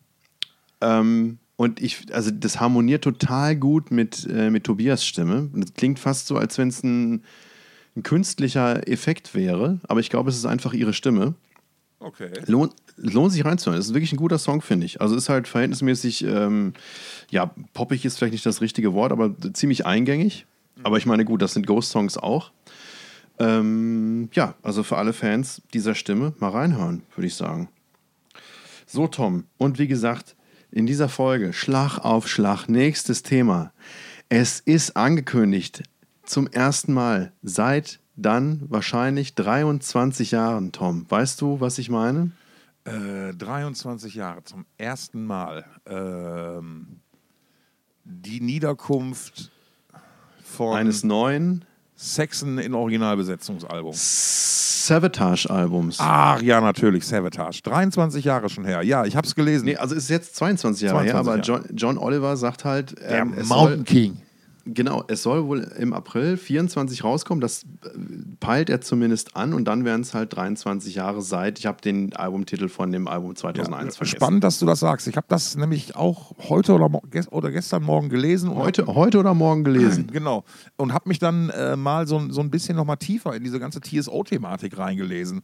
Ähm, 0.80 1.40
und 1.56 1.82
ich, 1.82 2.06
also 2.14 2.30
das 2.30 2.60
harmoniert 2.60 3.04
total 3.04 3.56
gut 3.56 3.90
mit, 3.90 4.28
äh, 4.32 4.52
mit 4.52 4.64
Tobias 4.64 5.04
Stimme. 5.04 5.50
Und 5.54 5.64
es 5.64 5.74
klingt 5.74 5.98
fast 5.98 6.28
so, 6.28 6.38
als 6.38 6.60
wenn 6.60 6.68
es 6.68 6.84
ein, 6.84 7.24
ein 7.96 8.04
künstlicher 8.04 8.88
Effekt 8.88 9.36
wäre, 9.36 9.80
aber 9.88 10.00
ich 10.00 10.10
glaube, 10.10 10.30
es 10.30 10.38
ist 10.38 10.46
einfach 10.46 10.74
ihre 10.74 10.94
Stimme. 10.94 11.36
Okay. 12.00 12.32
Lohnt, 12.48 12.74
lohnt 12.96 13.32
sich 13.32 13.46
reinzuhören. 13.46 13.80
Es 13.80 13.88
ist 13.88 13.94
wirklich 13.94 14.12
ein 14.12 14.18
guter 14.18 14.40
Song, 14.40 14.62
finde 14.62 14.86
ich. 14.86 15.02
Also 15.02 15.16
ist 15.16 15.30
halt 15.30 15.48
verhältnismäßig, 15.48 16.24
ähm, 16.24 16.74
ja, 17.30 17.54
poppig 17.74 18.06
ist 18.06 18.18
vielleicht 18.18 18.34
nicht 18.34 18.46
das 18.46 18.62
richtige 18.62 18.94
Wort, 18.94 19.12
aber 19.12 19.36
ziemlich 19.54 19.86
eingängig. 19.86 20.46
Aber 20.84 20.98
ich 20.98 21.06
meine, 21.06 21.26
gut, 21.26 21.42
das 21.42 21.54
sind 21.54 21.68
Ghost-Songs 21.68 22.18
auch. 22.18 22.52
Ähm, 23.40 24.30
ja, 24.34 24.56
also 24.64 24.84
für 24.84 24.98
alle 24.98 25.14
Fans 25.14 25.62
dieser 25.74 25.94
Stimme 25.94 26.34
mal 26.40 26.50
reinhören, 26.50 27.04
würde 27.16 27.28
ich 27.28 27.36
sagen. 27.36 27.70
So, 28.88 29.08
Tom. 29.08 29.46
Und 29.58 29.78
wie 29.78 29.88
gesagt, 29.88 30.36
in 30.72 30.86
dieser 30.86 31.10
Folge 31.10 31.54
Schlag 31.54 32.00
auf 32.00 32.28
Schlag, 32.28 32.68
nächstes 32.68 33.22
Thema. 33.24 33.74
Es 34.30 34.60
ist 34.60 34.96
angekündigt 34.96 35.84
zum 36.32 36.48
ersten 36.48 36.94
Mal 36.94 37.34
seit 37.44 38.00
dann 38.16 38.62
wahrscheinlich 38.70 39.36
23 39.36 40.32
Jahren, 40.32 40.72
Tom. 40.72 41.06
Weißt 41.10 41.42
du, 41.42 41.60
was 41.60 41.78
ich 41.78 41.90
meine? 41.90 42.32
Äh, 42.86 43.34
23 43.34 44.16
Jahre 44.16 44.44
zum 44.44 44.66
ersten 44.78 45.26
Mal. 45.26 45.66
Ähm, 45.86 47.02
die 48.06 48.40
Niederkunft 48.40 49.52
von 50.44 50.78
Eines 50.78 51.04
neuen 51.04 51.66
Saxon 51.96 52.58
in 52.58 52.74
Originalbesetzungsalbum. 52.74 53.94
Savatage-Albums. 53.94 55.98
Ach 56.00 56.42
ja, 56.42 56.62
natürlich, 56.62 57.06
Savatage. 57.06 57.62
23 57.62 58.26
Jahre 58.26 58.50
schon 58.50 58.66
her. 58.66 58.82
Ja, 58.82 59.06
ich 59.06 59.16
habe 59.16 59.28
es 59.28 59.36
gelesen. 59.36 59.66
Nee, 59.66 59.76
also 59.76 59.94
ist 59.96 60.10
jetzt 60.10 60.36
22 60.38 60.84
Jahre 60.84 61.04
her, 61.04 61.22
22 61.22 61.30
aber 61.30 61.42
John, 61.42 61.76
John 61.76 61.98
Oliver 61.98 62.38
sagt 62.38 62.66
halt, 62.66 62.98
Der 63.00 63.20
ähm, 63.20 63.36
Mountain 63.48 63.48
soll, 63.48 63.84
King. 63.84 64.22
Genau, 64.66 65.04
es 65.08 65.24
soll 65.24 65.46
wohl 65.46 65.60
im 65.78 65.94
April 65.94 66.38
24 66.38 67.04
rauskommen. 67.04 67.42
Das 67.42 67.64
äh, 67.64 67.90
peilt 68.40 68.70
er 68.70 68.82
zumindest 68.82 69.36
an 69.36 69.54
und 69.54 69.66
dann 69.66 69.86
wären 69.86 70.02
es 70.02 70.14
halt 70.14 70.36
23 70.36 70.96
Jahre 70.96 71.22
seit. 71.22 71.60
Ich 71.60 71.66
habe 71.66 71.82
den 71.82 72.16
Albumtitel 72.16 72.70
von 72.70 72.92
dem 72.92 73.08
Album 73.08 73.36
2001 73.36 73.98
vergessen. 73.98 74.16
Spannend, 74.18 74.44
dass 74.44 74.60
du 74.60 74.66
das 74.66 74.80
sagst. 74.80 75.08
Ich 75.08 75.18
habe 75.18 75.28
das 75.30 75.56
nämlich 75.56 75.96
auch 75.96 76.34
heute 76.50 76.74
oder, 76.74 76.90
oder 77.32 77.52
gestern 77.52 77.84
Morgen 77.84 78.10
gelesen. 78.10 78.54
Heute, 78.56 78.86
heute 78.88 79.20
oder 79.20 79.34
morgen 79.34 79.64
gelesen. 79.64 80.08
Genau. 80.22 80.44
Und 80.78 80.94
habe 80.94 81.08
mich 81.10 81.20
dann 81.20 81.50
äh, 81.52 81.76
mal 81.76 82.06
so, 82.06 82.30
so 82.30 82.42
ein 82.42 82.52
bisschen 82.52 82.76
noch 82.76 82.86
mal 82.86 82.98
tiefer 82.98 83.34
in 83.36 83.44
diese 83.44 83.60
ganze 83.60 83.80
TSO-Thematik 83.80 84.78
reingelesen. 84.78 85.42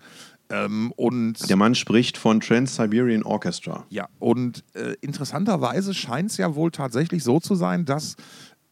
Ähm, 0.50 0.94
und 0.96 1.50
Der 1.50 1.58
Mann 1.58 1.76
spricht 1.76 2.18
von 2.18 2.40
Trans-Siberian 2.40 3.24
Orchestra. 3.24 3.86
ja, 3.90 4.08
und 4.20 4.64
äh, 4.74 4.96
interessanterweise 5.02 5.94
scheint 5.94 6.32
es 6.32 6.38
ja 6.38 6.56
wohl 6.56 6.72
tatsächlich 6.72 7.24
so 7.24 7.40
zu 7.40 7.56
sein, 7.56 7.86
dass 7.86 8.16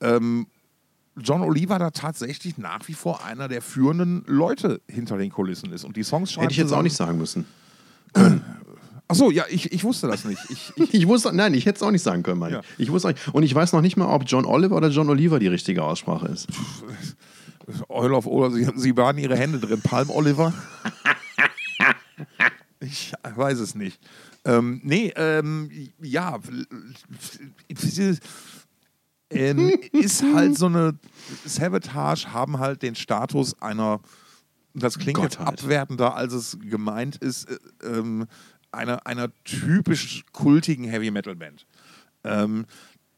ähm, 0.01 0.47
John 1.17 1.41
Oliver 1.41 1.79
da 1.79 1.91
tatsächlich 1.91 2.57
nach 2.57 2.87
wie 2.87 2.93
vor 2.93 3.23
einer 3.23 3.47
der 3.47 3.61
führenden 3.61 4.23
Leute 4.27 4.81
hinter 4.89 5.17
den 5.17 5.31
Kulissen 5.31 5.71
ist. 5.71 5.85
Und 5.85 5.95
die 5.95 6.03
Songs 6.03 6.33
schreibt 6.33 6.45
Hätte 6.45 6.53
ich 6.53 6.57
jetzt 6.57 6.73
auch 6.73 6.81
nicht 6.81 6.95
sagen 6.95 7.17
müssen. 7.17 7.45
Achso, 9.07 9.29
ja, 9.29 9.45
ich, 9.49 9.71
ich 9.71 9.83
wusste 9.83 10.07
das 10.07 10.25
nicht. 10.25 10.41
Ich, 10.49 10.73
ich, 10.77 10.93
Ich 10.93 11.07
wusste, 11.07 11.33
nein, 11.33 11.53
ich 11.53 11.65
hätte 11.65 11.77
es 11.77 11.83
auch 11.83 11.91
nicht 11.91 12.01
sagen 12.01 12.23
können, 12.23 12.39
Mann. 12.39 12.51
Ja. 12.51 12.61
Ich 12.77 12.91
wusste 12.91 13.09
nicht. 13.09 13.27
Und 13.33 13.43
ich 13.43 13.53
weiß 13.53 13.73
noch 13.73 13.81
nicht 13.81 13.97
mal, 13.97 14.07
ob 14.07 14.23
John 14.25 14.45
Oliver 14.45 14.75
oder 14.75 14.89
John 14.89 15.09
Oliver 15.09 15.39
die 15.39 15.47
richtige 15.47 15.83
Aussprache 15.83 16.27
ist. 16.27 16.47
Eulof 17.89 18.25
oder 18.27 18.51
sie, 18.51 18.67
sie 18.75 18.97
waren 18.97 19.17
ihre 19.17 19.37
Hände 19.37 19.59
drin. 19.59 19.81
Palm 19.81 20.09
Oliver? 20.09 20.53
ich 22.79 23.13
weiß 23.23 23.59
es 23.59 23.75
nicht. 23.75 23.99
Ähm, 24.43 24.81
nee, 24.83 25.11
ähm, 25.15 25.71
ja. 26.01 26.39
Ähm, 29.35 29.73
ist 29.91 30.23
halt 30.23 30.57
so 30.57 30.67
eine. 30.67 30.95
Savatage 31.45 32.31
haben 32.31 32.59
halt 32.59 32.81
den 32.81 32.95
Status 32.95 33.61
einer. 33.61 33.99
Das 34.73 34.99
klingt 34.99 35.19
jetzt 35.19 35.37
Gottheit. 35.37 35.59
abwertender, 35.63 36.15
als 36.15 36.33
es 36.33 36.57
gemeint 36.59 37.17
ist. 37.17 37.49
Äh, 37.49 37.57
ähm, 37.83 38.27
einer, 38.71 39.07
einer 39.07 39.29
typisch 39.45 40.25
kultigen 40.33 40.85
Heavy 40.85 41.11
Metal 41.11 41.35
Band. 41.35 41.65
Ähm, 42.23 42.65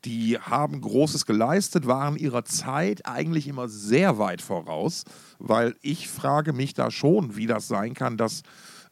die 0.06 0.38
haben 0.40 0.80
Großes 0.80 1.26
geleistet, 1.26 1.88
waren 1.88 2.16
ihrer 2.16 2.46
Zeit 2.46 3.06
eigentlich 3.06 3.48
immer 3.48 3.68
sehr 3.68 4.20
weit 4.20 4.42
voraus, 4.42 5.04
weil 5.40 5.76
ich 5.82 6.08
frage 6.08 6.54
mich 6.54 6.74
da 6.74 6.92
schon, 6.92 7.36
wie 7.36 7.48
das 7.48 7.68
sein 7.68 7.94
kann, 7.94 8.16
dass 8.16 8.44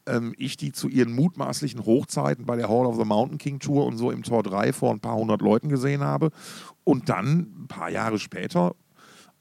ähm, 0.07 0.33
ich 0.37 0.57
die 0.57 0.71
zu 0.71 0.87
ihren 0.87 1.13
mutmaßlichen 1.13 1.85
Hochzeiten 1.85 2.45
bei 2.45 2.55
der 2.55 2.69
Hall 2.69 2.85
of 2.85 2.97
the 2.97 3.05
Mountain 3.05 3.37
King 3.37 3.59
Tour 3.59 3.85
und 3.85 3.97
so 3.97 4.11
im 4.11 4.23
Tor 4.23 4.43
3 4.43 4.73
vor 4.73 4.91
ein 4.91 4.99
paar 4.99 5.15
hundert 5.15 5.41
Leuten 5.41 5.69
gesehen 5.69 6.01
habe 6.01 6.31
und 6.83 7.09
dann 7.09 7.39
ein 7.63 7.67
paar 7.67 7.89
Jahre 7.89 8.19
später 8.19 8.75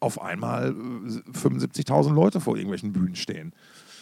auf 0.00 0.20
einmal 0.20 0.70
äh, 0.70 1.30
75.000 1.38 2.12
Leute 2.12 2.40
vor 2.40 2.56
irgendwelchen 2.56 2.92
Bühnen 2.92 3.16
stehen, 3.16 3.52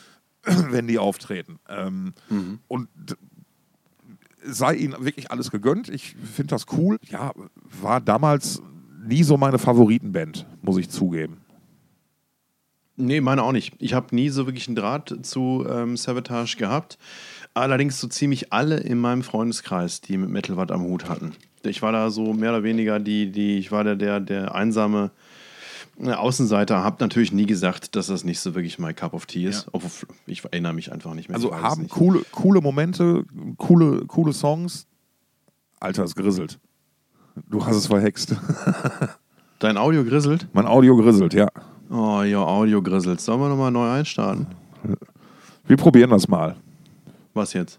wenn 0.44 0.87
die 0.88 0.98
auftreten. 0.98 1.59
Ähm, 1.68 2.14
Und 2.68 2.88
d- 2.94 3.14
sei 4.44 4.75
ihnen 4.75 4.94
wirklich 5.05 5.31
alles 5.31 5.51
gegönnt. 5.53 5.88
Ich 5.88 6.16
finde 6.16 6.51
das 6.51 6.66
cool. 6.72 6.98
Ja, 7.09 7.33
war 7.81 8.01
damals 8.01 8.61
nie 9.07 9.22
so 9.22 9.37
meine 9.37 9.59
Favoritenband, 9.59 10.46
muss 10.62 10.79
ich 10.79 10.90
zugeben. 10.90 11.41
Nee, 12.96 13.20
meine 13.20 13.42
auch 13.42 13.52
nicht. 13.52 13.74
Ich 13.78 13.94
habe 13.94 14.14
nie 14.14 14.28
so 14.28 14.46
wirklich 14.46 14.68
einen 14.68 14.76
Draht 14.76 15.14
zu 15.22 15.64
ähm, 15.68 15.96
Savatage 15.96 16.57
gehabt. 16.57 16.98
Allerdings 17.55 18.00
so 18.00 18.07
ziemlich 18.07 18.52
alle 18.52 18.78
in 18.78 18.98
meinem 18.98 19.22
Freundeskreis, 19.22 20.00
die 20.00 20.16
mit 20.16 20.31
Metal 20.31 20.57
was 20.57 20.70
am 20.70 20.83
Hut 20.83 21.09
hatten. 21.09 21.35
Ich 21.64 21.83
war 21.83 21.92
da 21.92 22.11
so 22.11 22.33
mehr 22.33 22.50
oder 22.50 22.62
weniger 22.62 22.98
die, 22.98 23.31
die 23.31 23.59
ich 23.59 23.72
war 23.72 23.85
der, 23.85 23.96
der, 23.96 24.20
der 24.20 24.55
einsame 24.55 25.11
äh, 26.00 26.12
Außenseiter, 26.12 26.83
habe 26.83 26.96
natürlich 27.00 27.33
nie 27.33 27.46
gesagt, 27.46 27.96
dass 27.96 28.07
das 28.09 28.24
nicht 28.24 28.40
so 28.40 28.55
wirklich 28.55 28.78
my 28.78 28.94
cup 28.94 29.14
of 29.14 29.26
tea 29.26 29.46
ist. 29.46 29.64
Ja. 29.64 29.68
Obwohl, 29.72 30.09
ich 30.26 30.44
erinnere 30.44 30.72
mich 30.72 30.92
einfach 30.92 31.14
nicht 31.14 31.28
mehr. 31.28 31.37
Also 31.37 31.52
es 31.52 31.61
haben 31.61 31.88
coole, 31.88 32.22
coole 32.31 32.61
Momente, 32.61 33.24
coole, 33.59 34.05
coole 34.07 34.33
Songs. 34.33 34.87
Alter, 35.81 36.05
ist 36.05 36.16
grisselt. 36.16 36.59
Du 37.48 37.64
hast 37.64 37.76
es 37.76 37.87
verhext. 37.87 38.37
Dein 39.59 39.76
Audio 39.76 40.05
grisselt? 40.05 40.48
mein 40.52 40.66
Audio 40.66 40.96
grisselt, 40.96 41.35
ja. 41.35 41.48
Oh 41.92 42.22
ja, 42.22 42.38
Audio 42.42 42.81
grisselt. 42.83 43.20
Sollen 43.20 43.40
wir 43.40 43.48
nochmal 43.50 43.70
neu 43.70 43.90
einstarten? 43.90 44.46
Wir 45.66 45.76
probieren 45.76 46.11
das 46.11 46.26
mal. 46.26 46.57
Was 47.35 47.52
jetzt? 47.52 47.78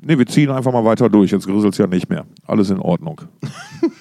Ne, 0.00 0.16
wir 0.16 0.26
ziehen 0.26 0.50
einfach 0.50 0.72
mal 0.72 0.84
weiter 0.84 1.08
durch. 1.08 1.32
Jetzt 1.32 1.46
grisselt 1.46 1.72
es 1.72 1.78
ja 1.78 1.88
nicht 1.88 2.08
mehr. 2.08 2.26
Alles 2.46 2.70
in 2.70 2.78
Ordnung. 2.78 3.22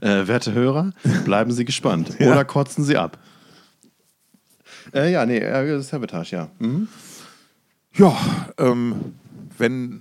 Äh, 0.00 0.26
werte 0.26 0.54
Hörer, 0.54 0.92
bleiben 1.26 1.52
Sie 1.52 1.66
gespannt. 1.66 2.16
Oder 2.20 2.46
kotzen 2.46 2.82
Sie 2.82 2.96
ab. 2.96 3.18
Äh, 4.94 5.12
ja, 5.12 5.26
nee, 5.26 5.36
äh, 5.38 5.80
Sabotage, 5.80 6.34
ja. 6.34 6.48
Mhm. 6.58 6.88
Ja, 7.94 8.16
ähm, 8.58 9.14
wenn. 9.58 10.00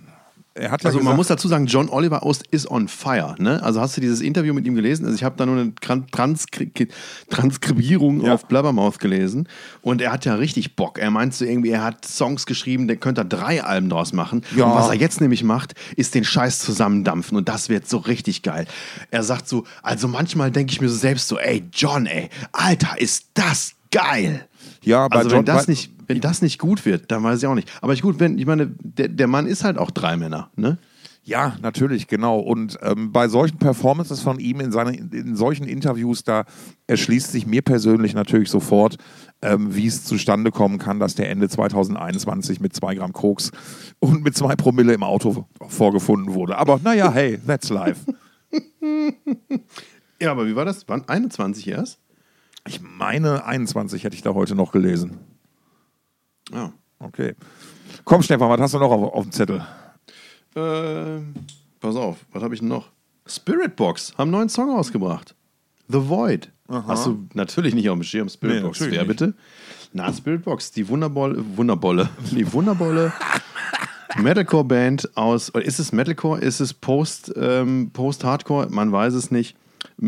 Er 0.54 0.70
hat 0.70 0.82
ja 0.84 0.88
Also 0.88 0.98
man 0.98 1.04
gesagt, 1.06 1.18
muss 1.18 1.28
dazu 1.28 1.48
sagen, 1.48 1.66
John 1.66 1.88
Oliver 1.90 2.24
Ost 2.24 2.44
ist 2.52 2.70
on 2.70 2.90
fire. 2.90 3.36
Ne? 3.40 3.64
Also 3.64 3.80
hast 3.80 3.96
du 3.96 4.02
dieses 4.02 4.20
Interview 4.20 4.54
mit 4.54 4.66
ihm 4.66 4.76
gelesen? 4.76 5.06
Also 5.06 5.16
ich 5.16 5.24
habe 5.24 5.36
da 5.38 5.46
nur 5.46 5.56
eine 5.58 5.72
Tran- 5.82 6.12
Transkri 6.12 6.72
Transkribierung 7.30 8.26
Ja. 8.26 8.34
auf 8.34 8.46
Blabbermouth 8.48 9.00
gelesen 9.00 9.48
und 9.82 10.02
er 10.02 10.12
hat 10.12 10.26
ja 10.26 10.36
richtig 10.36 10.76
Bock. 10.76 11.00
Er 11.00 11.10
meint 11.12 11.34
so 11.34 11.46
irgendwie, 11.46 11.70
er 11.70 11.84
hat 11.84 12.06
Songs 12.06 12.46
geschrieben, 12.46 12.88
der 12.88 12.98
könnte 12.98 13.24
da 13.26 13.38
drei 13.38 13.64
Alben 13.64 13.90
draus 13.90 14.14
machen. 14.14 14.42
Ja. 14.56 14.66
Und 14.66 14.76
was 14.76 14.90
er 14.90 14.96
jetzt 14.96 15.22
nämlich 15.22 15.44
macht, 15.44 15.74
ist 15.96 16.16
den 16.16 16.24
Scheiß 16.24 16.60
zusammendampfen 16.60 17.38
und 17.38 17.48
das 17.48 17.70
wird 17.70 17.88
so 17.88 17.98
richtig 17.98 18.42
geil. 18.42 18.66
Er 19.10 19.24
sagt 19.24 19.48
so, 19.48 19.64
also 19.82 20.08
manchmal 20.08 20.52
denke 20.52 20.74
ich 20.74 20.82
mir 20.82 20.90
so 20.90 20.98
selbst 20.98 21.28
so, 21.28 21.38
ey 21.40 21.64
John, 21.74 22.06
ey, 22.06 22.30
Alter, 22.52 23.00
ist 23.00 23.28
das 23.34 23.74
geil. 23.92 24.48
Ja, 24.84 25.08
bei 25.08 25.18
also 25.18 25.30
John- 25.30 25.40
wenn 25.40 25.46
das 25.46 25.68
nicht, 25.68 25.92
wenn 26.12 26.22
das 26.22 26.42
nicht 26.42 26.60
gut 26.60 26.86
wird, 26.86 27.10
dann 27.12 27.24
weiß 27.24 27.40
ich 27.40 27.48
auch 27.48 27.56
nicht. 27.56 27.72
Aber 27.82 27.94
ich 27.94 28.02
gut, 28.02 28.20
wenn, 28.20 28.38
ich 28.38 28.46
meine, 28.46 28.68
der, 28.68 29.08
der 29.08 29.28
Mann 29.28 29.48
ist 29.48 29.64
halt 29.64 29.78
auch 29.78 29.92
drei 29.92 30.18
Männer, 30.18 30.50
ne? 30.56 30.78
Ja, 31.24 31.56
natürlich, 31.62 32.08
genau. 32.08 32.40
Und 32.40 32.80
ähm, 32.82 33.12
bei 33.12 33.28
solchen 33.28 33.60
Performances 33.60 34.22
von 34.22 34.40
ihm 34.40 34.60
in, 34.60 34.72
seine, 34.72 34.98
in 34.98 35.36
solchen 35.36 35.68
Interviews, 35.68 36.24
da 36.24 36.46
erschließt 36.88 37.32
sich 37.32 37.46
mir 37.46 37.62
persönlich 37.62 38.16
natürlich 38.16 38.50
sofort, 38.50 38.98
ähm, 39.44 39.76
wie 39.76 39.86
es 39.86 40.04
zustande 40.04 40.50
kommen 40.50 40.80
kann, 40.80 41.00
dass 41.00 41.14
der 41.14 41.30
Ende 41.30 41.48
2021 41.48 42.60
mit 42.60 42.76
zwei 42.76 42.96
Gramm 42.96 43.14
Koks 43.14 43.52
und 44.00 44.24
mit 44.24 44.36
zwei 44.36 44.56
Promille 44.56 44.94
im 44.94 45.04
Auto 45.04 45.46
vorgefunden 45.68 46.34
wurde. 46.34 46.58
Aber 46.58 46.80
naja, 46.84 47.12
hey, 47.12 47.38
that's 47.46 47.70
life. 47.70 48.00
Ja, 50.22 50.30
aber 50.30 50.46
wie 50.46 50.56
war 50.56 50.66
das? 50.66 50.88
Wann? 50.88 51.10
21 51.10 51.68
erst? 51.68 52.00
Ich 52.68 52.80
meine, 52.80 53.44
21 53.44 54.04
hätte 54.04 54.16
ich 54.16 54.22
da 54.22 54.36
heute 54.36 54.54
noch 54.54 54.72
gelesen. 54.72 55.18
Ja. 56.52 56.74
Okay. 57.00 57.36
Komm, 58.04 58.22
Stefan, 58.22 58.50
was 58.50 58.60
hast 58.60 58.74
du 58.74 58.80
noch 58.80 58.92
auf, 58.92 59.14
auf 59.14 59.24
dem 59.24 59.32
Zettel? 59.32 59.66
Äh, 60.56 61.22
pass 61.80 61.96
auf, 61.96 62.18
was 62.32 62.44
habe 62.44 62.54
ich 62.54 62.60
denn 62.60 62.70
noch? 62.70 62.90
Spirit 63.26 63.76
Box 63.76 64.12
haben 64.18 64.30
einen 64.30 64.32
neuen 64.32 64.50
Song 64.50 64.70
rausgebracht. 64.70 65.36
The 65.88 66.10
Void. 66.10 66.52
Hast 66.70 67.06
du 67.06 67.28
natürlich 67.34 67.76
nicht 67.76 67.90
auf 67.90 67.98
dem 67.98 68.04
Schirm 68.04 68.30
Spirit 68.30 68.64
Nee, 68.64 68.92
Wer 68.92 69.06
bitte? 69.06 69.34
Na, 69.94 70.12
Spirit 70.14 70.44
Box, 70.44 70.72
die 70.72 70.88
wundervolle, 70.88 71.44
wundervolle, 71.58 72.10
die 72.32 72.52
wundervolle 72.54 73.12
Metalcore-Band 74.18 75.18
aus, 75.18 75.50
ist 75.50 75.80
es 75.80 75.92
Metalcore, 75.92 76.40
ist 76.40 76.62
es 76.62 76.74
Post, 76.74 77.34
ähm, 77.36 77.92
Post-Hardcore, 77.92 78.70
man 78.70 78.92
weiß 78.92 79.14
es 79.14 79.32
nicht. 79.32 79.58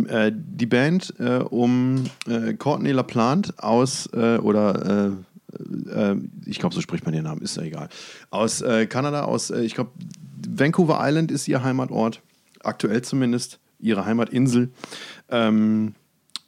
Äh, 0.07 0.31
die 0.33 0.65
Band 0.65 1.13
äh, 1.19 1.37
um 1.37 2.05
äh, 2.27 2.53
Courtney 2.53 2.91
LaPlante 2.91 3.53
aus, 3.57 4.07
äh, 4.13 4.37
oder 4.37 5.13
äh, 5.89 6.11
äh, 6.11 6.17
ich 6.45 6.59
glaube, 6.59 6.75
so 6.75 6.81
spricht 6.81 7.05
man 7.05 7.13
den 7.13 7.23
Namen, 7.23 7.41
ist 7.41 7.57
ja 7.57 7.63
egal. 7.63 7.89
Aus 8.29 8.61
äh, 8.61 8.85
Kanada, 8.85 9.23
aus, 9.23 9.49
äh, 9.49 9.61
ich 9.61 9.75
glaube, 9.75 9.91
Vancouver 10.47 10.99
Island 11.01 11.31
ist 11.31 11.47
ihr 11.47 11.63
Heimatort, 11.63 12.21
aktuell 12.63 13.01
zumindest, 13.01 13.59
ihre 13.79 14.05
Heimatinsel. 14.05 14.71
Ähm, 15.29 15.95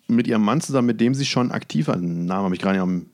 mit 0.08 0.28
ihrem 0.28 0.43
Mann 0.43 0.62
zusammen, 0.62 0.88
mit 0.88 1.01
dem 1.01 1.14
sie 1.14 1.26
schon 1.26 1.51
aktiv 1.51 1.88
war, 1.88 1.97
den 1.97 2.26
Namen 2.26 2.45
habe 2.45 2.56
ich 2.56 2.62
gerade 2.62 2.76
nicht 2.76 2.84
am, 2.84 3.06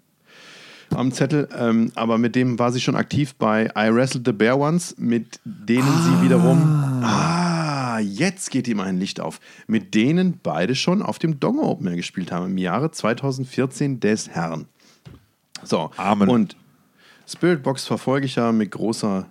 am 0.98 1.12
Zettel, 1.12 1.48
ähm, 1.58 1.92
aber 1.96 2.18
mit 2.18 2.36
dem 2.36 2.60
war 2.60 2.72
sie 2.72 2.82
schon 2.82 2.96
aktiv 2.96 3.36
bei 3.36 3.68
I 3.78 3.94
Wrestled 3.94 4.26
the 4.26 4.34
Bear 4.34 4.60
Once, 4.60 4.96
mit 4.98 5.40
denen 5.46 5.88
sie 6.04 6.26
wiederum. 6.26 6.60
Ah, 7.04 8.00
jetzt 8.00 8.52
geht 8.52 8.68
ihm 8.68 8.80
ein 8.80 9.00
Licht 9.00 9.20
auf. 9.20 9.40
Mit 9.68 9.94
denen 9.96 10.40
beide 10.44 10.76
schon 10.76 11.02
auf 11.02 11.20
dem 11.20 11.40
Dong 11.40 11.60
Opener 11.60 11.96
gespielt 11.96 12.32
haben 12.32 12.48
im 12.48 12.58
Jahre 12.58 12.92
2014 12.92 14.00
des 14.00 14.30
Herrn. 14.30 14.66
So, 15.64 15.92
Amen. 15.98 16.30
und 16.30 16.56
Spirit 17.28 17.64
Box 17.64 17.86
verfolge 17.86 18.26
ich 18.26 18.36
ja 18.36 18.52
mit 18.52 18.72
großer 18.72 19.28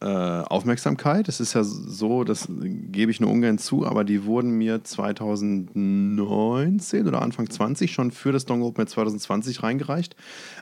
äh, 0.00 0.06
Aufmerksamkeit. 0.06 1.28
Es 1.28 1.40
ist 1.40 1.54
ja 1.54 1.64
so, 1.64 2.22
das 2.22 2.46
gebe 2.48 3.10
ich 3.10 3.20
nur 3.20 3.30
ungern 3.30 3.58
zu, 3.58 3.84
aber 3.84 4.04
die 4.04 4.24
wurden 4.24 4.52
mir 4.52 4.84
2019 4.84 7.08
oder 7.08 7.20
Anfang 7.20 7.50
20 7.50 7.92
schon 7.92 8.12
für 8.12 8.30
das 8.30 8.44
Dongle 8.44 8.68
Open 8.68 8.86
2020 8.86 9.64
reingereicht, 9.64 10.14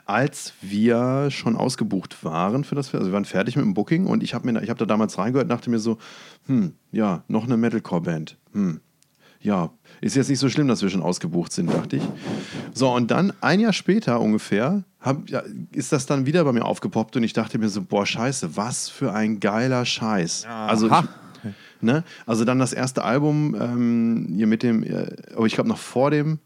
als 0.05 0.53
wir 0.61 1.29
schon 1.29 1.55
ausgebucht 1.55 2.23
waren 2.23 2.63
für 2.63 2.73
das. 2.73 2.93
Also 2.95 3.07
wir 3.07 3.13
waren 3.13 3.25
fertig 3.25 3.55
mit 3.55 3.65
dem 3.65 3.75
Booking 3.75 4.07
und 4.07 4.23
ich 4.23 4.33
habe 4.33 4.51
mir, 4.51 4.63
ich 4.63 4.69
habe 4.69 4.79
da 4.79 4.85
damals 4.85 5.19
reingehört 5.19 5.45
und 5.45 5.49
dachte 5.49 5.69
mir 5.69 5.79
so, 5.79 5.99
hm, 6.47 6.73
ja, 6.91 7.23
noch 7.27 7.43
eine 7.43 7.57
Metalcore-Band. 7.57 8.37
Hm, 8.53 8.79
ja, 9.39 9.69
ist 10.01 10.15
jetzt 10.15 10.29
nicht 10.29 10.39
so 10.39 10.49
schlimm, 10.49 10.67
dass 10.67 10.81
wir 10.81 10.89
schon 10.89 11.01
ausgebucht 11.01 11.51
sind, 11.51 11.71
dachte 11.71 11.97
ich. 11.97 12.03
So, 12.73 12.93
und 12.93 13.11
dann 13.11 13.33
ein 13.41 13.59
Jahr 13.59 13.73
später 13.73 14.19
ungefähr 14.19 14.83
hab, 14.99 15.29
ja, 15.29 15.41
ist 15.71 15.91
das 15.91 16.05
dann 16.05 16.25
wieder 16.25 16.43
bei 16.43 16.51
mir 16.51 16.65
aufgepoppt 16.65 17.15
und 17.15 17.23
ich 17.23 17.33
dachte 17.33 17.57
mir 17.57 17.69
so, 17.69 17.81
boah, 17.81 18.05
scheiße, 18.05 18.55
was 18.55 18.89
für 18.89 19.13
ein 19.13 19.39
geiler 19.39 19.85
Scheiß. 19.85 20.45
Also, 20.45 20.87
ich, 20.87 20.91
Aha. 20.91 21.07
ne? 21.81 22.03
also 22.25 22.45
dann 22.45 22.59
das 22.59 22.73
erste 22.73 23.03
Album 23.03 23.55
ähm, 23.59 24.33
hier 24.35 24.47
mit 24.47 24.63
dem, 24.63 24.83
äh, 24.83 25.07
aber 25.35 25.45
ich 25.45 25.53
glaube 25.53 25.69
noch 25.69 25.77
vor 25.77 26.11
dem, 26.11 26.39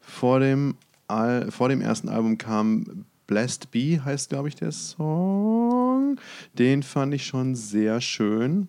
vor 0.00 0.40
dem, 0.40 0.76
Al 1.06 1.50
vor 1.50 1.68
dem 1.68 1.82
ersten 1.82 2.08
Album 2.08 2.38
kam 2.38 3.04
Blessed 3.26 3.70
Bee, 3.70 4.00
heißt 4.02 4.30
glaube 4.30 4.48
ich 4.48 4.54
der 4.54 4.72
Song. 4.72 6.16
Den 6.58 6.82
fand 6.82 7.14
ich 7.14 7.26
schon 7.26 7.54
sehr 7.54 8.00
schön. 8.00 8.68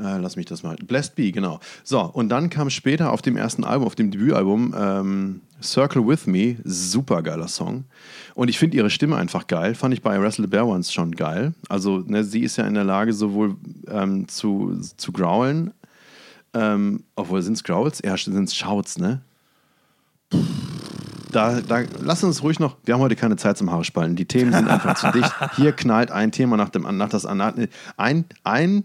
Äh, 0.00 0.18
lass 0.18 0.36
mich 0.36 0.46
das 0.46 0.62
mal. 0.62 0.76
Blessed 0.76 1.14
Bee, 1.14 1.30
genau. 1.30 1.60
So, 1.84 2.00
und 2.00 2.30
dann 2.30 2.48
kam 2.48 2.70
später 2.70 3.12
auf 3.12 3.22
dem 3.22 3.36
ersten 3.36 3.64
Album, 3.64 3.86
auf 3.86 3.94
dem 3.94 4.10
Debütalbum, 4.10 4.74
ähm, 4.76 5.40
Circle 5.62 6.06
With 6.06 6.26
Me, 6.26 6.56
super 6.64 7.22
geiler 7.22 7.48
Song. 7.48 7.84
Und 8.34 8.48
ich 8.48 8.58
finde 8.58 8.78
ihre 8.78 8.88
Stimme 8.88 9.16
einfach 9.16 9.46
geil. 9.46 9.74
Fand 9.74 9.92
ich 9.92 10.00
bei 10.00 10.20
Wrestle 10.20 10.44
the 10.44 10.50
Bear 10.50 10.66
Once 10.66 10.92
schon 10.92 11.12
geil. 11.12 11.52
Also, 11.68 11.98
ne, 11.98 12.24
sie 12.24 12.40
ist 12.40 12.56
ja 12.56 12.66
in 12.66 12.74
der 12.74 12.84
Lage, 12.84 13.12
sowohl 13.12 13.56
ähm, 13.88 14.26
zu, 14.28 14.80
zu 14.96 15.12
growlen, 15.12 15.72
ähm, 16.54 17.04
obwohl 17.14 17.42
sind 17.42 17.54
es 17.54 17.64
Growls? 17.64 18.00
Ja, 18.04 18.16
sind 18.16 18.44
es 18.44 18.56
Shouts, 18.56 18.98
ne? 18.98 19.20
Da, 21.32 21.60
da, 21.60 21.82
lass 22.00 22.24
uns 22.24 22.42
ruhig 22.42 22.58
noch, 22.58 22.76
wir 22.84 22.94
haben 22.94 23.00
heute 23.00 23.14
keine 23.14 23.36
Zeit 23.36 23.56
zum 23.56 23.70
Haare 23.70 23.84
spalten. 23.84 24.16
Die 24.16 24.24
Themen 24.24 24.52
sind 24.52 24.68
einfach 24.68 24.96
zu 24.96 25.12
dicht. 25.12 25.32
Hier 25.56 25.72
knallt 25.72 26.10
ein 26.10 26.32
Thema 26.32 26.56
nach 26.56 26.70
dem 26.70 26.82
nach 26.96 27.08
das 27.08 27.24
anderen. 27.24 27.68
Ein, 27.96 28.24
ein 28.42 28.84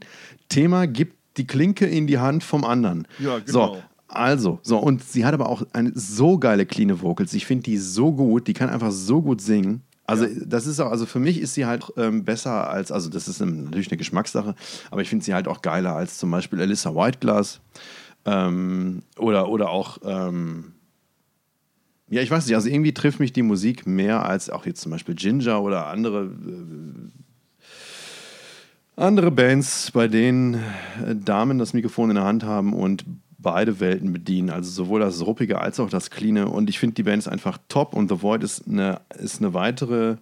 Thema 0.50 0.88
gibt 0.88 1.16
die 1.38 1.48
Klinke 1.48 1.86
in 1.86 2.08
die 2.08 2.18
Hand 2.18 2.44
vom 2.44 2.64
anderen. 2.64 3.08
Ja, 3.20 3.40
genau. 3.40 3.76
So, 3.76 3.78
also, 4.08 4.60
so, 4.62 4.78
und 4.78 5.04
sie 5.04 5.26
hat 5.26 5.34
aber 5.34 5.50
auch 5.50 5.64
eine 5.74 5.92
so 5.94 6.38
geile 6.38 6.66
cleane 6.66 7.02
Vocals. 7.02 7.34
Ich 7.34 7.46
finde 7.46 7.64
die 7.64 7.78
so 7.78 8.12
gut, 8.12 8.48
die 8.48 8.54
kann 8.54 8.70
einfach 8.70 8.92
so 8.92 9.22
gut 9.22 9.42
singen. 9.42 9.82
Also, 10.08 10.28
das 10.46 10.68
ist 10.68 10.80
auch, 10.80 10.92
also 10.92 11.08
für 11.08 11.20
mich 11.20 11.40
ist 11.40 11.56
sie 11.56 11.66
halt 11.66 11.86
ähm, 11.98 12.24
besser 12.24 12.70
als, 12.70 12.92
also 12.92 13.10
das 13.10 13.28
ist 13.28 13.40
natürlich 13.40 13.90
eine 13.90 13.98
Geschmackssache, 13.98 14.54
aber 14.92 15.02
ich 15.02 15.10
finde 15.10 15.26
sie 15.26 15.34
halt 15.34 15.48
auch 15.48 15.64
geiler 15.64 15.96
als 15.96 16.20
zum 16.20 16.30
Beispiel 16.30 16.62
Alyssa 16.62 16.94
Whiteglass 16.94 17.60
ähm, 18.26 19.02
oder, 19.18 19.50
oder 19.50 19.72
auch, 19.72 19.98
ähm, 20.06 20.74
ja, 22.08 22.22
ich 22.22 22.30
weiß 22.30 22.46
nicht, 22.46 22.56
also 22.56 22.70
irgendwie 22.70 22.94
trifft 22.94 23.20
mich 23.20 23.34
die 23.34 23.42
Musik 23.42 23.88
mehr 23.88 24.24
als 24.24 24.52
auch 24.52 24.68
jetzt 24.68 24.82
zum 24.82 24.92
Beispiel 24.92 25.16
Ginger 25.16 25.64
oder 25.64 25.88
andere, 25.88 26.26
äh, 26.26 27.10
andere 28.96 29.32
Bands, 29.32 29.92
bei 29.92 30.08
denen 30.08 30.56
äh, 30.56 31.16
Damen 31.16 31.58
das 31.58 31.74
Mikrofon 31.74 32.10
in 32.10 32.16
der 32.16 32.26
Hand 32.26 32.44
haben 32.44 32.74
und 32.74 33.06
beide 33.38 33.80
Welten 33.80 34.12
bedienen. 34.12 34.50
Also 34.50 34.72
sowohl 34.72 35.02
das 35.02 35.26
Ruppige 35.26 35.60
als 35.60 35.80
auch 35.80 35.90
das 35.90 36.10
Cleane. 36.10 36.48
Und 36.48 36.70
ich 36.70 36.80
finde 36.80 36.96
die 36.96 37.04
Band 37.04 37.20
ist 37.20 37.28
einfach 37.28 37.60
top 37.70 37.94
und 37.94 38.10
The 38.10 38.22
Void 38.22 38.44
ist 38.44 38.68
eine, 38.68 39.02
ist 39.20 39.40
eine 39.40 39.54
weitere, 39.54 40.16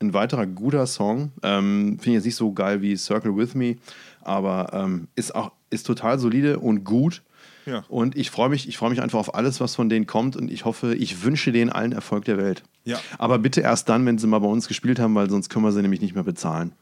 ein 0.00 0.14
weiterer 0.14 0.46
guter 0.46 0.86
Song. 0.86 1.32
Ähm, 1.42 1.98
finde 2.00 2.10
ich 2.10 2.14
jetzt 2.14 2.24
nicht 2.24 2.36
so 2.36 2.52
geil 2.52 2.80
wie 2.80 2.96
Circle 2.96 3.36
With 3.36 3.54
Me, 3.54 3.76
aber 4.22 4.70
ähm, 4.72 5.08
ist 5.14 5.34
auch 5.34 5.52
ist 5.70 5.86
total 5.86 6.18
solide 6.18 6.58
und 6.58 6.84
gut. 6.84 7.22
Ja. 7.66 7.84
Und 7.88 8.16
ich 8.16 8.30
freue 8.30 8.48
mich, 8.48 8.68
ich 8.68 8.76
freue 8.78 8.90
mich 8.90 9.02
einfach 9.02 9.18
auf 9.18 9.34
alles, 9.34 9.60
was 9.60 9.74
von 9.74 9.88
denen 9.88 10.06
kommt 10.06 10.36
und 10.36 10.50
ich 10.50 10.64
hoffe, 10.64 10.94
ich 10.94 11.22
wünsche 11.22 11.52
denen 11.52 11.70
allen 11.70 11.92
Erfolg 11.92 12.24
der 12.24 12.38
Welt. 12.38 12.62
Ja. 12.84 12.98
Aber 13.18 13.38
bitte 13.38 13.62
erst 13.62 13.88
dann, 13.88 14.04
wenn 14.06 14.18
sie 14.18 14.26
mal 14.26 14.38
bei 14.38 14.48
uns 14.48 14.68
gespielt 14.68 14.98
haben, 14.98 15.14
weil 15.14 15.30
sonst 15.30 15.48
können 15.48 15.64
wir 15.64 15.72
sie 15.72 15.82
nämlich 15.82 16.00
nicht 16.00 16.14
mehr 16.14 16.24
bezahlen. 16.24 16.72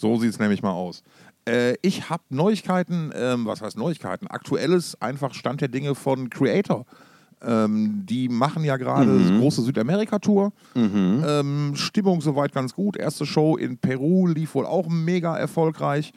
So 0.00 0.16
sieht 0.18 0.30
es 0.30 0.38
nämlich 0.38 0.62
mal 0.62 0.72
aus. 0.72 1.02
Äh, 1.46 1.74
ich 1.82 2.08
habe 2.08 2.22
Neuigkeiten, 2.30 3.12
ähm, 3.14 3.44
was 3.44 3.60
heißt 3.60 3.76
Neuigkeiten? 3.76 4.26
Aktuelles, 4.28 5.00
einfach 5.02 5.34
Stand 5.34 5.60
der 5.60 5.68
Dinge 5.68 5.94
von 5.94 6.30
Creator. 6.30 6.86
Ähm, 7.42 8.04
die 8.06 8.28
machen 8.28 8.64
ja 8.64 8.76
gerade 8.78 9.10
Mhm. 9.10 9.40
große 9.40 9.62
Südamerika-Tour. 9.62 10.52
Ähm, 10.74 11.72
Stimmung 11.74 12.20
soweit 12.20 12.52
ganz 12.52 12.74
gut. 12.74 12.96
Erste 12.96 13.24
Show 13.26 13.56
in 13.56 13.78
Peru 13.78 14.26
lief 14.26 14.54
wohl 14.54 14.66
auch 14.66 14.88
mega 14.88 15.36
erfolgreich. 15.36 16.12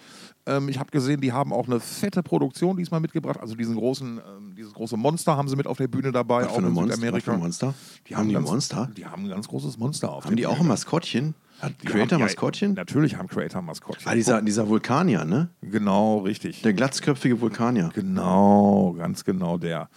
Ähm, 0.46 0.68
ich 0.68 0.80
habe 0.80 0.92
gesehen, 0.92 1.22
die 1.22 1.32
haben 1.32 1.54
auch 1.54 1.68
eine 1.68 1.80
fette 1.80 2.24
Produktion 2.24 2.76
diesmal 2.76 3.00
mitgebracht. 3.00 3.40
Also 3.40 3.56
diesen 3.56 3.76
großen, 3.76 4.18
ähm, 4.18 4.56
dieses 4.56 4.74
große 4.74 4.98
Monster 4.98 5.38
haben 5.38 5.48
sie 5.48 5.56
mit 5.56 5.68
auf 5.68 5.78
der 5.78 5.88
Bühne 5.88 6.12
dabei, 6.12 6.48
auch 6.48 6.58
in 6.58 6.70
Monster? 6.72 6.96
Südamerika. 6.96 7.32
ein 7.34 7.40
Monster? 7.40 7.74
Die 8.08 8.16
haben 8.18 8.28
die 8.28 8.36
ein 8.36 8.40
ganz, 8.40 8.50
Monster? 8.50 8.90
Die 8.98 9.06
haben 9.06 9.24
ein 9.24 9.30
ganz 9.30 9.48
großes 9.48 9.78
Monster 9.78 10.12
auf 10.12 10.26
Haben 10.26 10.36
die 10.36 10.46
auch 10.46 10.52
Bühne. 10.56 10.66
ein 10.66 10.68
Maskottchen? 10.70 11.36
Hat 11.64 11.74
Die 11.82 11.88
Creator 11.88 12.20
haben- 12.20 12.54
ja? 12.60 12.68
Natürlich 12.76 13.16
haben 13.16 13.28
Creator 13.30 13.62
ein 13.62 13.66
Maskottchen. 13.66 14.06
Ah, 14.12 14.16
dieser, 14.16 14.42
dieser 14.42 14.68
Vulkanier, 14.68 15.24
ne? 15.24 15.50
Genau, 15.62 16.20
richtig. 16.20 16.62
Der 16.62 16.74
glatzköpfige 16.74 17.40
Vulkanier. 17.40 17.90
Genau, 17.94 18.94
ganz 18.98 19.24
genau 19.24 19.58
der. 19.58 19.90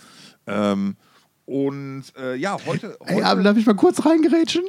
Ähm, 0.46 0.96
und 1.44 2.04
äh, 2.16 2.36
ja, 2.36 2.56
heute. 2.66 2.96
Ey, 3.06 3.16
heute 3.16 3.26
aber 3.26 3.42
darf 3.42 3.56
ich 3.56 3.66
mal 3.66 3.74
kurz 3.74 4.06
reingerätschen? 4.06 4.62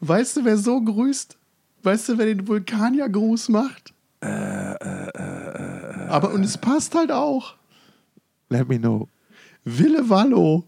Weißt 0.00 0.38
du, 0.38 0.44
wer 0.46 0.56
so 0.56 0.80
grüßt? 0.80 1.36
Weißt 1.82 2.08
du, 2.08 2.16
wer 2.18 2.26
den 2.26 2.48
Vulkaniergruß 2.48 3.50
macht? 3.50 3.92
aber 6.08 6.32
und 6.32 6.44
es 6.44 6.58
passt 6.58 6.94
halt 6.94 7.10
auch. 7.12 7.54
let 8.48 8.68
me 8.68 8.78
know. 8.78 9.08
Wille 9.64 10.08
Wallo, 10.08 10.64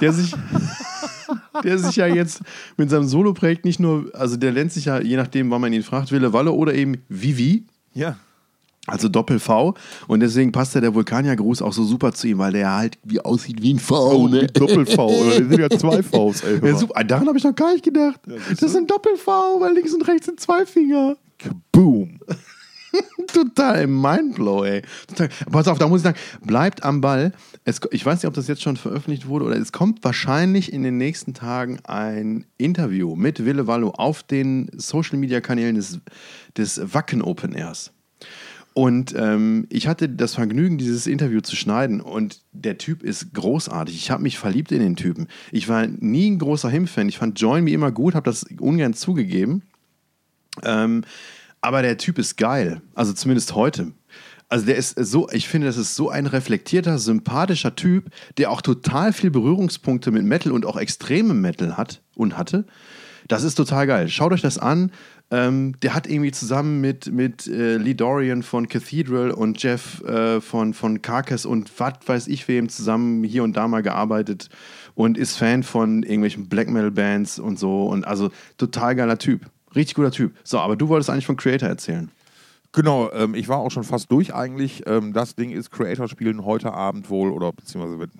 der 0.00 0.12
sich, 0.12 0.34
der 1.62 1.78
sich 1.78 1.96
ja 1.96 2.06
jetzt 2.06 2.40
mit 2.76 2.90
seinem 2.90 3.04
Solo-Projekt 3.04 3.64
nicht 3.64 3.80
nur, 3.80 4.10
also 4.14 4.36
der 4.36 4.52
nennt 4.52 4.72
sich 4.72 4.86
ja, 4.86 5.00
je 5.00 5.16
nachdem, 5.16 5.50
wann 5.50 5.60
man 5.60 5.72
ihn 5.72 5.82
fragt, 5.82 6.10
Wille 6.12 6.32
Wallo 6.32 6.52
oder 6.54 6.74
eben 6.74 6.96
Vivi, 7.08 7.64
Ja. 7.94 8.16
also 8.86 9.08
Doppel-V. 9.08 9.74
Und 10.08 10.20
deswegen 10.20 10.52
passt 10.52 10.74
ja 10.74 10.80
der 10.80 10.94
Vulkaniergruß 10.94 11.62
auch 11.62 11.72
so 11.72 11.84
super 11.84 12.12
zu 12.12 12.26
ihm, 12.28 12.38
weil 12.38 12.52
der 12.52 12.74
halt 12.74 12.98
wie 13.04 13.20
aussieht 13.20 13.62
wie 13.62 13.74
ein 13.74 13.78
V. 13.78 14.28
ne? 14.28 14.46
Doppel-V. 14.48 15.06
Oder 15.08 15.32
sind 15.36 15.58
ja 15.58 15.70
zwei 15.70 16.02
Vs, 16.02 16.42
ey. 16.44 16.60
Ja, 16.66 16.76
super. 16.76 16.92
Ah, 16.96 17.04
Daran 17.04 17.28
habe 17.28 17.38
ich 17.38 17.44
noch 17.44 17.54
gar 17.54 17.72
nicht 17.72 17.84
gedacht. 17.84 18.20
das 18.26 18.62
ist 18.62 18.76
ein 18.76 18.86
Doppel-V, 18.86 19.60
weil 19.60 19.74
links 19.74 19.94
und 19.94 20.06
rechts 20.08 20.26
sind 20.26 20.40
zwei 20.40 20.66
Finger. 20.66 21.16
Boom. 21.72 22.18
Total 23.32 23.86
Mindblow, 23.86 24.64
ey. 24.64 24.82
Total. 25.08 25.28
Pass 25.50 25.68
auf, 25.68 25.78
da 25.78 25.88
muss 25.88 26.00
ich 26.00 26.04
sagen, 26.04 26.18
bleibt 26.42 26.82
am 26.84 27.00
Ball. 27.00 27.32
Es, 27.64 27.80
ich 27.90 28.04
weiß 28.04 28.22
nicht, 28.22 28.28
ob 28.28 28.34
das 28.34 28.48
jetzt 28.48 28.62
schon 28.62 28.76
veröffentlicht 28.76 29.26
wurde 29.26 29.44
oder 29.46 29.56
es 29.56 29.72
kommt 29.72 30.04
wahrscheinlich 30.04 30.72
in 30.72 30.82
den 30.82 30.96
nächsten 30.96 31.34
Tagen 31.34 31.78
ein 31.84 32.46
Interview 32.58 33.16
mit 33.16 33.44
Wille 33.44 33.66
Wallo 33.66 33.90
auf 33.90 34.22
den 34.22 34.70
Social 34.76 35.18
Media 35.18 35.40
Kanälen 35.40 35.76
des, 35.76 36.00
des 36.56 36.94
Wacken 36.94 37.22
Open 37.22 37.54
Airs. 37.54 37.92
Und 38.74 39.14
ähm, 39.16 39.66
ich 39.70 39.86
hatte 39.86 40.08
das 40.08 40.34
Vergnügen, 40.34 40.78
dieses 40.78 41.06
Interview 41.06 41.40
zu 41.40 41.54
schneiden. 41.54 42.00
Und 42.00 42.42
der 42.50 42.76
Typ 42.76 43.04
ist 43.04 43.32
großartig. 43.32 43.94
Ich 43.94 44.10
habe 44.10 44.24
mich 44.24 44.36
verliebt 44.36 44.72
in 44.72 44.80
den 44.80 44.96
Typen. 44.96 45.28
Ich 45.52 45.68
war 45.68 45.86
nie 45.86 46.28
ein 46.28 46.40
großer 46.40 46.68
Him-Fan. 46.68 47.08
Ich 47.08 47.18
fand 47.18 47.40
Join 47.40 47.62
Me 47.62 47.70
immer 47.70 47.92
gut, 47.92 48.16
habe 48.16 48.28
das 48.28 48.44
ungern 48.58 48.92
zugegeben. 48.92 49.62
Ähm, 50.64 51.04
aber 51.64 51.82
der 51.82 51.96
Typ 51.96 52.18
ist 52.18 52.36
geil. 52.36 52.82
Also 52.94 53.12
zumindest 53.12 53.54
heute. 53.54 53.92
Also 54.48 54.66
der 54.66 54.76
ist 54.76 54.96
so, 54.96 55.30
ich 55.30 55.48
finde, 55.48 55.66
das 55.66 55.78
ist 55.78 55.96
so 55.96 56.10
ein 56.10 56.26
reflektierter, 56.26 56.98
sympathischer 56.98 57.74
Typ, 57.74 58.10
der 58.36 58.50
auch 58.50 58.60
total 58.60 59.12
viel 59.12 59.30
Berührungspunkte 59.30 60.10
mit 60.10 60.24
Metal 60.24 60.52
und 60.52 60.66
auch 60.66 60.76
extremem 60.76 61.40
Metal 61.40 61.76
hat 61.76 62.02
und 62.14 62.36
hatte. 62.36 62.66
Das 63.26 63.42
ist 63.42 63.54
total 63.54 63.86
geil. 63.86 64.08
Schaut 64.08 64.32
euch 64.32 64.42
das 64.42 64.58
an. 64.58 64.92
Ähm, 65.30 65.74
der 65.80 65.94
hat 65.94 66.06
irgendwie 66.06 66.32
zusammen 66.32 66.82
mit, 66.82 67.10
mit 67.10 67.46
äh, 67.46 67.78
Lee 67.78 67.94
Dorian 67.94 68.42
von 68.42 68.68
Cathedral 68.68 69.30
und 69.30 69.62
Jeff 69.62 70.02
äh, 70.02 70.42
von, 70.42 70.74
von 70.74 71.00
Carcass 71.00 71.46
und 71.46 71.70
was 71.78 71.94
weiß 72.04 72.28
ich 72.28 72.46
wem 72.46 72.68
zusammen 72.68 73.24
hier 73.24 73.42
und 73.42 73.56
da 73.56 73.66
mal 73.66 73.82
gearbeitet 73.82 74.50
und 74.94 75.16
ist 75.16 75.38
Fan 75.38 75.62
von 75.62 76.02
irgendwelchen 76.02 76.50
Black 76.50 76.68
Metal 76.68 76.90
Bands 76.90 77.38
und 77.38 77.58
so. 77.58 77.86
Und 77.86 78.06
also 78.06 78.30
total 78.58 78.94
geiler 78.94 79.18
Typ. 79.18 79.46
Richtig 79.74 79.94
guter 79.94 80.10
Typ. 80.10 80.34
So, 80.44 80.58
aber 80.58 80.76
du 80.76 80.88
wolltest 80.88 81.10
eigentlich 81.10 81.26
von 81.26 81.36
Creator 81.36 81.68
erzählen. 81.68 82.10
Genau, 82.72 83.10
ähm, 83.12 83.34
ich 83.34 83.48
war 83.48 83.58
auch 83.58 83.70
schon 83.70 83.84
fast 83.84 84.10
durch 84.10 84.34
eigentlich. 84.34 84.82
Ähm, 84.86 85.12
das 85.12 85.36
Ding 85.36 85.50
ist, 85.50 85.70
Creator 85.70 86.08
spielen 86.08 86.44
heute 86.44 86.72
Abend 86.72 87.08
wohl 87.08 87.30
oder 87.30 87.52
beziehungsweise 87.52 87.98
wird 88.00 88.10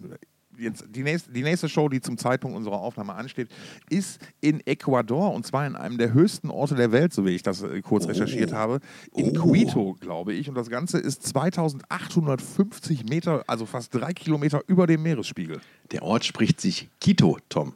jetzt 0.58 0.84
die 0.88 1.02
nächste, 1.02 1.32
die 1.32 1.42
nächste 1.42 1.68
Show, 1.68 1.88
die 1.88 2.00
zum 2.00 2.18
Zeitpunkt 2.18 2.56
unserer 2.56 2.80
Aufnahme 2.80 3.14
ansteht, 3.14 3.48
ist 3.90 4.20
in 4.40 4.64
Ecuador 4.66 5.32
und 5.32 5.46
zwar 5.46 5.66
in 5.66 5.76
einem 5.76 5.98
der 5.98 6.12
höchsten 6.12 6.50
Orte 6.50 6.74
der 6.74 6.92
Welt, 6.92 7.12
so 7.12 7.24
wie 7.26 7.30
ich 7.30 7.42
das 7.42 7.62
äh, 7.62 7.80
kurz 7.82 8.06
recherchiert 8.06 8.52
habe, 8.52 8.80
in 9.14 9.34
Quito, 9.34 9.96
glaube 10.00 10.32
ich. 10.34 10.48
Und 10.48 10.54
das 10.54 10.70
Ganze 10.70 10.98
ist 10.98 11.26
2850 11.26 13.04
Meter, 13.06 13.44
also 13.46 13.66
fast 13.66 13.94
drei 13.94 14.12
Kilometer 14.12 14.62
über 14.66 14.86
dem 14.86 15.02
Meeresspiegel. 15.02 15.60
Der 15.92 16.02
Ort 16.02 16.24
spricht 16.24 16.60
sich 16.60 16.88
Quito, 17.00 17.38
Tom. 17.48 17.74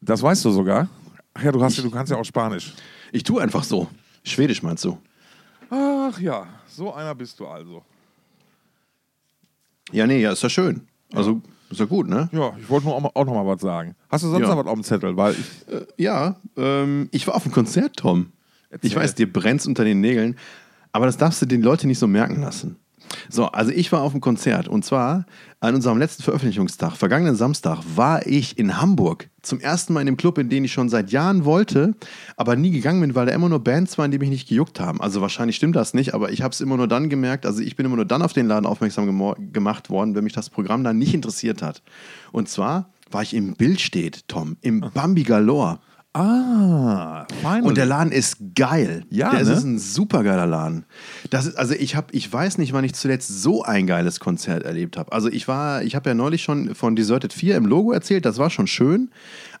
Das 0.00 0.22
weißt 0.22 0.44
du 0.44 0.50
sogar. 0.50 0.88
Ach 1.34 1.42
ja, 1.42 1.52
du, 1.52 1.62
hast, 1.62 1.78
du 1.78 1.90
kannst 1.90 2.10
ja 2.12 2.16
auch 2.18 2.24
Spanisch. 2.24 2.74
Ich 3.12 3.22
tue 3.24 3.42
einfach 3.42 3.64
so. 3.64 3.88
Schwedisch 4.22 4.62
meinst 4.62 4.84
du? 4.84 4.98
Ach 5.70 6.18
ja, 6.20 6.46
so 6.68 6.92
einer 6.94 7.14
bist 7.14 7.38
du 7.40 7.46
also. 7.46 7.82
Ja, 9.92 10.06
nee, 10.06 10.20
ja, 10.20 10.32
ist 10.32 10.42
ja 10.42 10.48
schön. 10.48 10.86
Also, 11.12 11.40
ist 11.70 11.80
ja 11.80 11.86
gut, 11.86 12.08
ne? 12.08 12.28
Ja, 12.32 12.56
ich 12.58 12.68
wollte 12.68 12.86
nur 12.86 12.94
auch, 12.96 13.14
auch 13.14 13.24
noch 13.24 13.34
mal 13.34 13.46
was 13.46 13.60
sagen. 13.60 13.94
Hast 14.08 14.24
du 14.24 14.28
sonst 14.28 14.42
Ja. 14.42 14.54
noch 14.54 14.58
was 14.64 14.66
auf 14.66 14.74
dem 14.74 14.84
Zettel? 14.84 15.16
Weil 15.16 15.32
ich, 15.34 15.72
Äh, 15.72 15.86
ja, 15.98 16.36
ähm, 16.56 17.08
ich 17.12 17.26
war 17.26 17.34
auf 17.34 17.44
einem 17.44 17.52
Konzert, 17.52 17.96
Tom. 17.96 18.32
Ich 18.70 18.90
Erzähl. 18.92 18.96
weiß, 18.96 19.14
dir 19.16 19.32
brennt's 19.32 19.66
unter 19.66 19.84
den 19.84 20.00
Nägeln, 20.00 20.36
aber 20.92 21.06
das 21.06 21.16
darfst 21.16 21.42
du 21.42 21.46
den 21.46 21.62
Leuten 21.62 21.86
nicht 21.88 21.98
so 21.98 22.06
merken 22.06 22.40
lassen. 22.40 22.76
So, 23.28 23.46
also 23.46 23.70
ich 23.70 23.90
war 23.92 24.02
auf 24.02 24.12
einem 24.12 24.20
Konzert 24.20 24.68
und 24.68 24.84
zwar 24.84 25.26
an 25.60 25.74
unserem 25.74 25.98
letzten 25.98 26.22
Veröffentlichungstag, 26.22 26.96
vergangenen 26.96 27.36
Samstag, 27.36 27.80
war 27.94 28.26
ich 28.26 28.58
in 28.58 28.80
Hamburg. 28.80 29.30
Zum 29.42 29.60
ersten 29.60 29.92
Mal 29.92 30.00
in 30.00 30.06
dem 30.06 30.16
Club, 30.16 30.38
in 30.38 30.48
den 30.48 30.64
ich 30.64 30.72
schon 30.72 30.88
seit 30.88 31.10
Jahren 31.10 31.44
wollte, 31.44 31.94
aber 32.36 32.56
nie 32.56 32.70
gegangen 32.70 33.00
bin, 33.00 33.14
weil 33.14 33.26
da 33.26 33.32
immer 33.32 33.48
nur 33.48 33.60
Bands 33.60 33.96
waren, 33.98 34.10
die 34.10 34.18
mich 34.18 34.28
nicht 34.28 34.48
gejuckt 34.48 34.80
haben. 34.80 35.00
Also 35.00 35.20
wahrscheinlich 35.20 35.56
stimmt 35.56 35.76
das 35.76 35.94
nicht, 35.94 36.14
aber 36.14 36.32
ich 36.32 36.42
habe 36.42 36.52
es 36.52 36.60
immer 36.60 36.76
nur 36.76 36.88
dann 36.88 37.08
gemerkt, 37.08 37.46
also 37.46 37.62
ich 37.62 37.76
bin 37.76 37.86
immer 37.86 37.96
nur 37.96 38.04
dann 38.04 38.22
auf 38.22 38.32
den 38.32 38.46
Laden 38.46 38.66
aufmerksam 38.66 39.06
gemacht 39.52 39.90
worden, 39.90 40.14
wenn 40.14 40.24
mich 40.24 40.32
das 40.32 40.50
Programm 40.50 40.84
dann 40.84 40.98
nicht 40.98 41.14
interessiert 41.14 41.62
hat. 41.62 41.82
Und 42.32 42.48
zwar 42.48 42.90
war 43.10 43.22
ich 43.22 43.34
im 43.34 43.54
Bildstedt, 43.54 44.28
Tom, 44.28 44.56
im 44.60 44.80
Bambi 44.92 45.22
Galore. 45.22 45.78
Ah, 46.14 47.26
finally. 47.42 47.68
Und 47.68 47.76
der 47.76 47.86
Laden 47.86 48.12
ist 48.12 48.38
geil. 48.54 49.04
Ja, 49.10 49.30
der 49.30 49.44
ne? 49.44 49.52
ist 49.52 49.64
ein 49.64 49.78
super 49.78 50.22
geiler 50.22 50.46
Laden. 50.46 50.84
Das 51.30 51.46
ist, 51.46 51.56
also 51.56 51.74
ich 51.74 51.96
habe, 51.96 52.06
ich 52.12 52.32
weiß 52.32 52.58
nicht, 52.58 52.72
wann 52.72 52.84
ich 52.84 52.94
zuletzt 52.94 53.28
so 53.28 53.62
ein 53.62 53.86
geiles 53.86 54.20
Konzert 54.20 54.62
erlebt 54.62 54.96
habe. 54.96 55.12
Also 55.12 55.28
ich 55.28 55.48
war, 55.48 55.82
ich 55.82 55.94
habe 55.94 56.10
ja 56.10 56.14
neulich 56.14 56.42
schon 56.42 56.74
von 56.74 56.96
Deserted 56.96 57.32
4 57.32 57.56
im 57.56 57.66
Logo 57.66 57.92
erzählt, 57.92 58.24
das 58.24 58.38
war 58.38 58.50
schon 58.50 58.66
schön, 58.66 59.10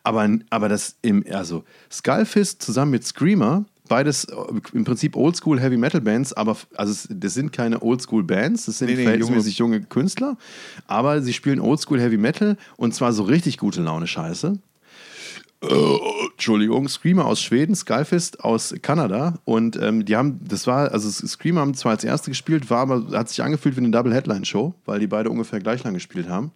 aber, 0.02 0.28
aber 0.50 0.68
das 0.68 0.96
im, 1.02 1.24
also 1.30 1.64
Skullfist 1.90 2.62
zusammen 2.62 2.92
mit 2.92 3.04
Screamer, 3.04 3.64
beides 3.88 4.24
äh, 4.24 4.34
im 4.72 4.84
Prinzip 4.84 5.16
Oldschool 5.16 5.60
Heavy 5.60 5.76
Metal 5.76 6.00
Bands, 6.00 6.32
aber 6.32 6.56
also 6.74 7.08
das 7.10 7.34
sind 7.34 7.52
keine 7.52 7.82
Oldschool 7.82 8.22
Bands, 8.22 8.66
das 8.66 8.78
sind 8.78 8.88
Nee, 8.88 8.96
nee, 8.96 9.02
verhältnismäßig 9.02 9.58
junge 9.58 9.82
Künstler, 9.82 10.36
aber 10.86 11.20
sie 11.22 11.32
spielen 11.32 11.60
Oldschool 11.60 12.00
Heavy 12.00 12.16
Metal 12.16 12.56
und 12.76 12.94
zwar 12.94 13.12
so 13.12 13.24
richtig 13.24 13.58
gute 13.58 13.82
Laune 13.82 14.06
Scheiße. 14.06 14.58
Entschuldigung, 16.32 16.88
Screamer 16.88 17.26
aus 17.26 17.40
Schweden, 17.40 17.74
Skyfist 17.74 18.40
aus 18.44 18.74
Kanada 18.82 19.38
und 19.44 19.80
ähm, 19.80 20.04
die 20.04 20.16
haben, 20.16 20.40
das 20.46 20.66
war, 20.66 20.92
also 20.92 21.10
Screamer 21.10 21.60
haben 21.60 21.74
zwar 21.74 21.92
als 21.92 22.04
erste 22.04 22.30
gespielt, 22.30 22.70
war 22.70 22.80
aber, 22.80 23.16
hat 23.16 23.28
sich 23.28 23.42
angefühlt 23.42 23.76
wie 23.76 23.80
eine 23.80 23.90
Double 23.90 24.12
Headline 24.12 24.44
Show, 24.44 24.74
weil 24.84 25.00
die 25.00 25.06
beide 25.06 25.30
ungefähr 25.30 25.60
gleich 25.60 25.84
lang 25.84 25.94
gespielt 25.94 26.28
haben. 26.28 26.52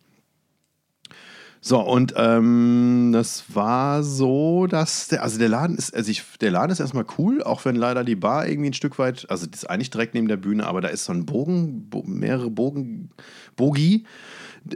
So, 1.61 1.81
und 1.81 2.15
ähm, 2.17 3.11
das 3.13 3.45
war 3.53 4.05
so, 4.05 4.67
dass 4.69 5.09
der, 5.09 5.25
also 5.25 5.39
der 5.39 5.49
Laden 5.49 5.77
ist, 5.77 5.95
also 5.95 6.11
ich, 6.11 6.23
der 6.41 6.53
Laden 6.53 6.71
ist 6.71 6.79
erstmal 6.79 7.07
cool, 7.19 7.43
auch 7.43 7.65
wenn 7.65 7.75
leider 7.75 8.05
die 8.05 8.15
Bar 8.15 8.47
irgendwie 8.47 8.71
ein 8.71 8.75
Stück 8.75 8.99
weit, 8.99 9.27
also 9.29 9.47
das 9.47 9.65
ist 9.65 9.71
eigentlich 9.71 9.91
direkt 9.91 10.15
neben 10.15 10.29
der 10.29 10.37
Bühne, 10.37 10.67
aber 10.67 10.81
da 10.81 10.89
ist 10.89 11.05
so 11.05 11.13
ein 11.13 11.27
Bogen, 11.27 11.89
bo, 11.91 12.05
mehrere 12.07 12.51
Bogen, 12.51 13.11
Bogi. 13.57 14.05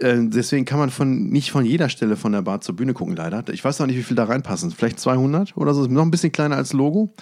Äh, 0.01 0.29
deswegen 0.29 0.65
kann 0.65 0.79
man 0.79 0.91
von, 0.91 1.29
nicht 1.29 1.51
von 1.51 1.65
jeder 1.65 1.89
Stelle 1.89 2.17
von 2.17 2.33
der 2.33 2.43
Bar 2.43 2.61
zur 2.61 2.77
Bühne 2.77 2.95
gucken, 2.95 3.17
leider. 3.17 3.45
Ich 3.53 3.65
weiß 3.65 3.79
noch 3.79 3.87
nicht, 3.87 3.97
wie 3.97 4.03
viel 4.03 4.17
da 4.17 4.25
reinpassen. 4.25 4.71
Vielleicht 4.71 5.01
200 5.01 5.57
oder 5.57 5.75
so, 5.75 5.87
noch 5.87 6.03
ein 6.03 6.11
bisschen 6.11 6.33
kleiner 6.33 6.57
als 6.57 6.73
Logo. 6.73 7.15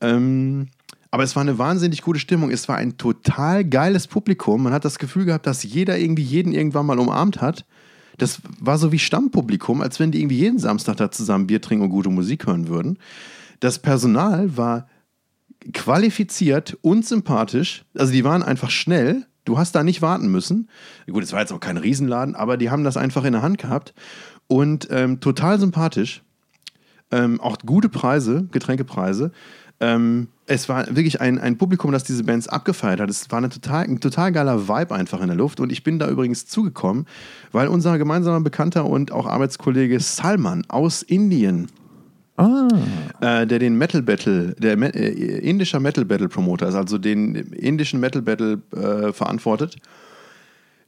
Ähm, 0.00 0.68
aber 1.10 1.24
es 1.24 1.36
war 1.36 1.42
eine 1.42 1.58
wahnsinnig 1.58 2.02
gute 2.02 2.18
Stimmung. 2.18 2.50
Es 2.50 2.68
war 2.68 2.76
ein 2.76 2.96
total 2.96 3.64
geiles 3.64 4.06
Publikum. 4.06 4.62
Man 4.62 4.72
hat 4.72 4.84
das 4.84 4.98
Gefühl 4.98 5.26
gehabt, 5.26 5.46
dass 5.46 5.62
jeder 5.62 5.98
irgendwie 5.98 6.22
jeden 6.22 6.52
irgendwann 6.52 6.86
mal 6.86 6.98
umarmt 6.98 7.40
hat. 7.40 7.66
Das 8.18 8.40
war 8.58 8.78
so 8.78 8.92
wie 8.92 8.98
Stammpublikum, 8.98 9.82
als 9.82 10.00
wenn 10.00 10.10
die 10.10 10.20
irgendwie 10.20 10.38
jeden 10.38 10.58
Samstag 10.58 10.96
da 10.96 11.10
zusammen 11.10 11.46
Bier 11.46 11.60
trinken 11.60 11.84
und 11.84 11.90
gute 11.90 12.08
Musik 12.08 12.46
hören 12.46 12.68
würden. 12.68 12.98
Das 13.60 13.78
Personal 13.78 14.56
war 14.56 14.88
qualifiziert 15.72 16.78
und 16.80 17.06
sympathisch. 17.06 17.84
Also 17.96 18.12
die 18.12 18.24
waren 18.24 18.42
einfach 18.42 18.70
schnell. 18.70 19.26
Du 19.44 19.58
hast 19.58 19.74
da 19.74 19.82
nicht 19.82 20.02
warten 20.02 20.28
müssen. 20.28 20.68
Gut, 21.10 21.22
es 21.22 21.32
war 21.32 21.40
jetzt 21.40 21.52
auch 21.52 21.60
kein 21.60 21.76
Riesenladen, 21.76 22.34
aber 22.34 22.56
die 22.56 22.70
haben 22.70 22.84
das 22.84 22.96
einfach 22.96 23.24
in 23.24 23.32
der 23.32 23.42
Hand 23.42 23.58
gehabt. 23.58 23.92
Und 24.46 24.88
ähm, 24.90 25.20
total 25.20 25.58
sympathisch. 25.58 26.22
Ähm, 27.10 27.40
auch 27.40 27.58
gute 27.66 27.88
Preise, 27.88 28.48
Getränkepreise. 28.52 29.32
Ähm, 29.80 30.28
es 30.46 30.68
war 30.68 30.86
wirklich 30.94 31.20
ein, 31.20 31.38
ein 31.38 31.58
Publikum, 31.58 31.90
das 31.90 32.04
diese 32.04 32.24
Bands 32.24 32.48
abgefeiert 32.48 33.00
hat. 33.00 33.10
Es 33.10 33.30
war 33.30 33.38
eine 33.38 33.48
total, 33.48 33.84
ein 33.84 34.00
total 34.00 34.30
geiler 34.30 34.68
Vibe 34.68 34.94
einfach 34.94 35.20
in 35.20 35.26
der 35.26 35.36
Luft. 35.36 35.58
Und 35.58 35.72
ich 35.72 35.82
bin 35.82 35.98
da 35.98 36.08
übrigens 36.08 36.46
zugekommen, 36.46 37.06
weil 37.50 37.68
unser 37.68 37.98
gemeinsamer 37.98 38.40
Bekannter 38.40 38.86
und 38.86 39.10
auch 39.10 39.26
Arbeitskollege 39.26 39.98
Salman 39.98 40.64
aus 40.68 41.02
Indien 41.02 41.68
äh, 42.36 43.46
der 43.46 43.58
den 43.58 43.76
Metal 43.76 44.02
Battle, 44.02 44.54
der 44.58 44.76
Me 44.76 44.94
äh, 44.94 45.38
indischer 45.38 45.80
Metal 45.80 46.04
Battle 46.04 46.28
Promoter 46.28 46.68
ist, 46.68 46.74
also 46.74 46.98
den 46.98 47.34
indischen 47.34 48.00
Metal 48.00 48.22
Battle 48.22 48.62
äh, 48.72 49.12
verantwortet. 49.12 49.76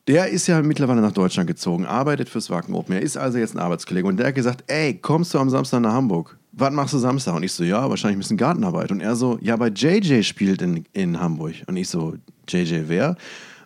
Der 0.06 0.28
ist 0.28 0.46
ja 0.46 0.60
mittlerweile 0.60 1.00
nach 1.00 1.12
Deutschland 1.12 1.46
gezogen, 1.46 1.86
arbeitet 1.86 2.28
fürs 2.28 2.50
Wacken 2.50 2.74
Open. 2.74 2.94
Er 2.94 3.00
ist 3.00 3.16
also 3.16 3.38
jetzt 3.38 3.54
ein 3.54 3.58
Arbeitskollege 3.58 4.06
und 4.06 4.18
der 4.18 4.28
hat 4.28 4.34
gesagt: 4.34 4.64
Ey, 4.66 4.94
kommst 4.94 5.32
du 5.32 5.38
am 5.38 5.48
Samstag 5.48 5.80
nach 5.80 5.92
Hamburg? 5.92 6.38
Was 6.52 6.72
machst 6.72 6.94
du 6.94 6.98
Samstag? 6.98 7.34
Und 7.34 7.42
ich 7.42 7.52
so: 7.52 7.64
Ja, 7.64 7.88
wahrscheinlich 7.88 8.16
ein 8.16 8.20
bisschen 8.20 8.36
Gartenarbeit. 8.36 8.90
Und 8.90 9.00
er 9.00 9.16
so: 9.16 9.38
Ja, 9.40 9.54
aber 9.54 9.68
JJ 9.68 10.22
spielt 10.22 10.60
in, 10.60 10.84
in 10.92 11.20
Hamburg. 11.20 11.54
Und 11.66 11.76
ich 11.76 11.88
so: 11.88 12.14
JJ 12.48 12.82
wer? 12.88 13.16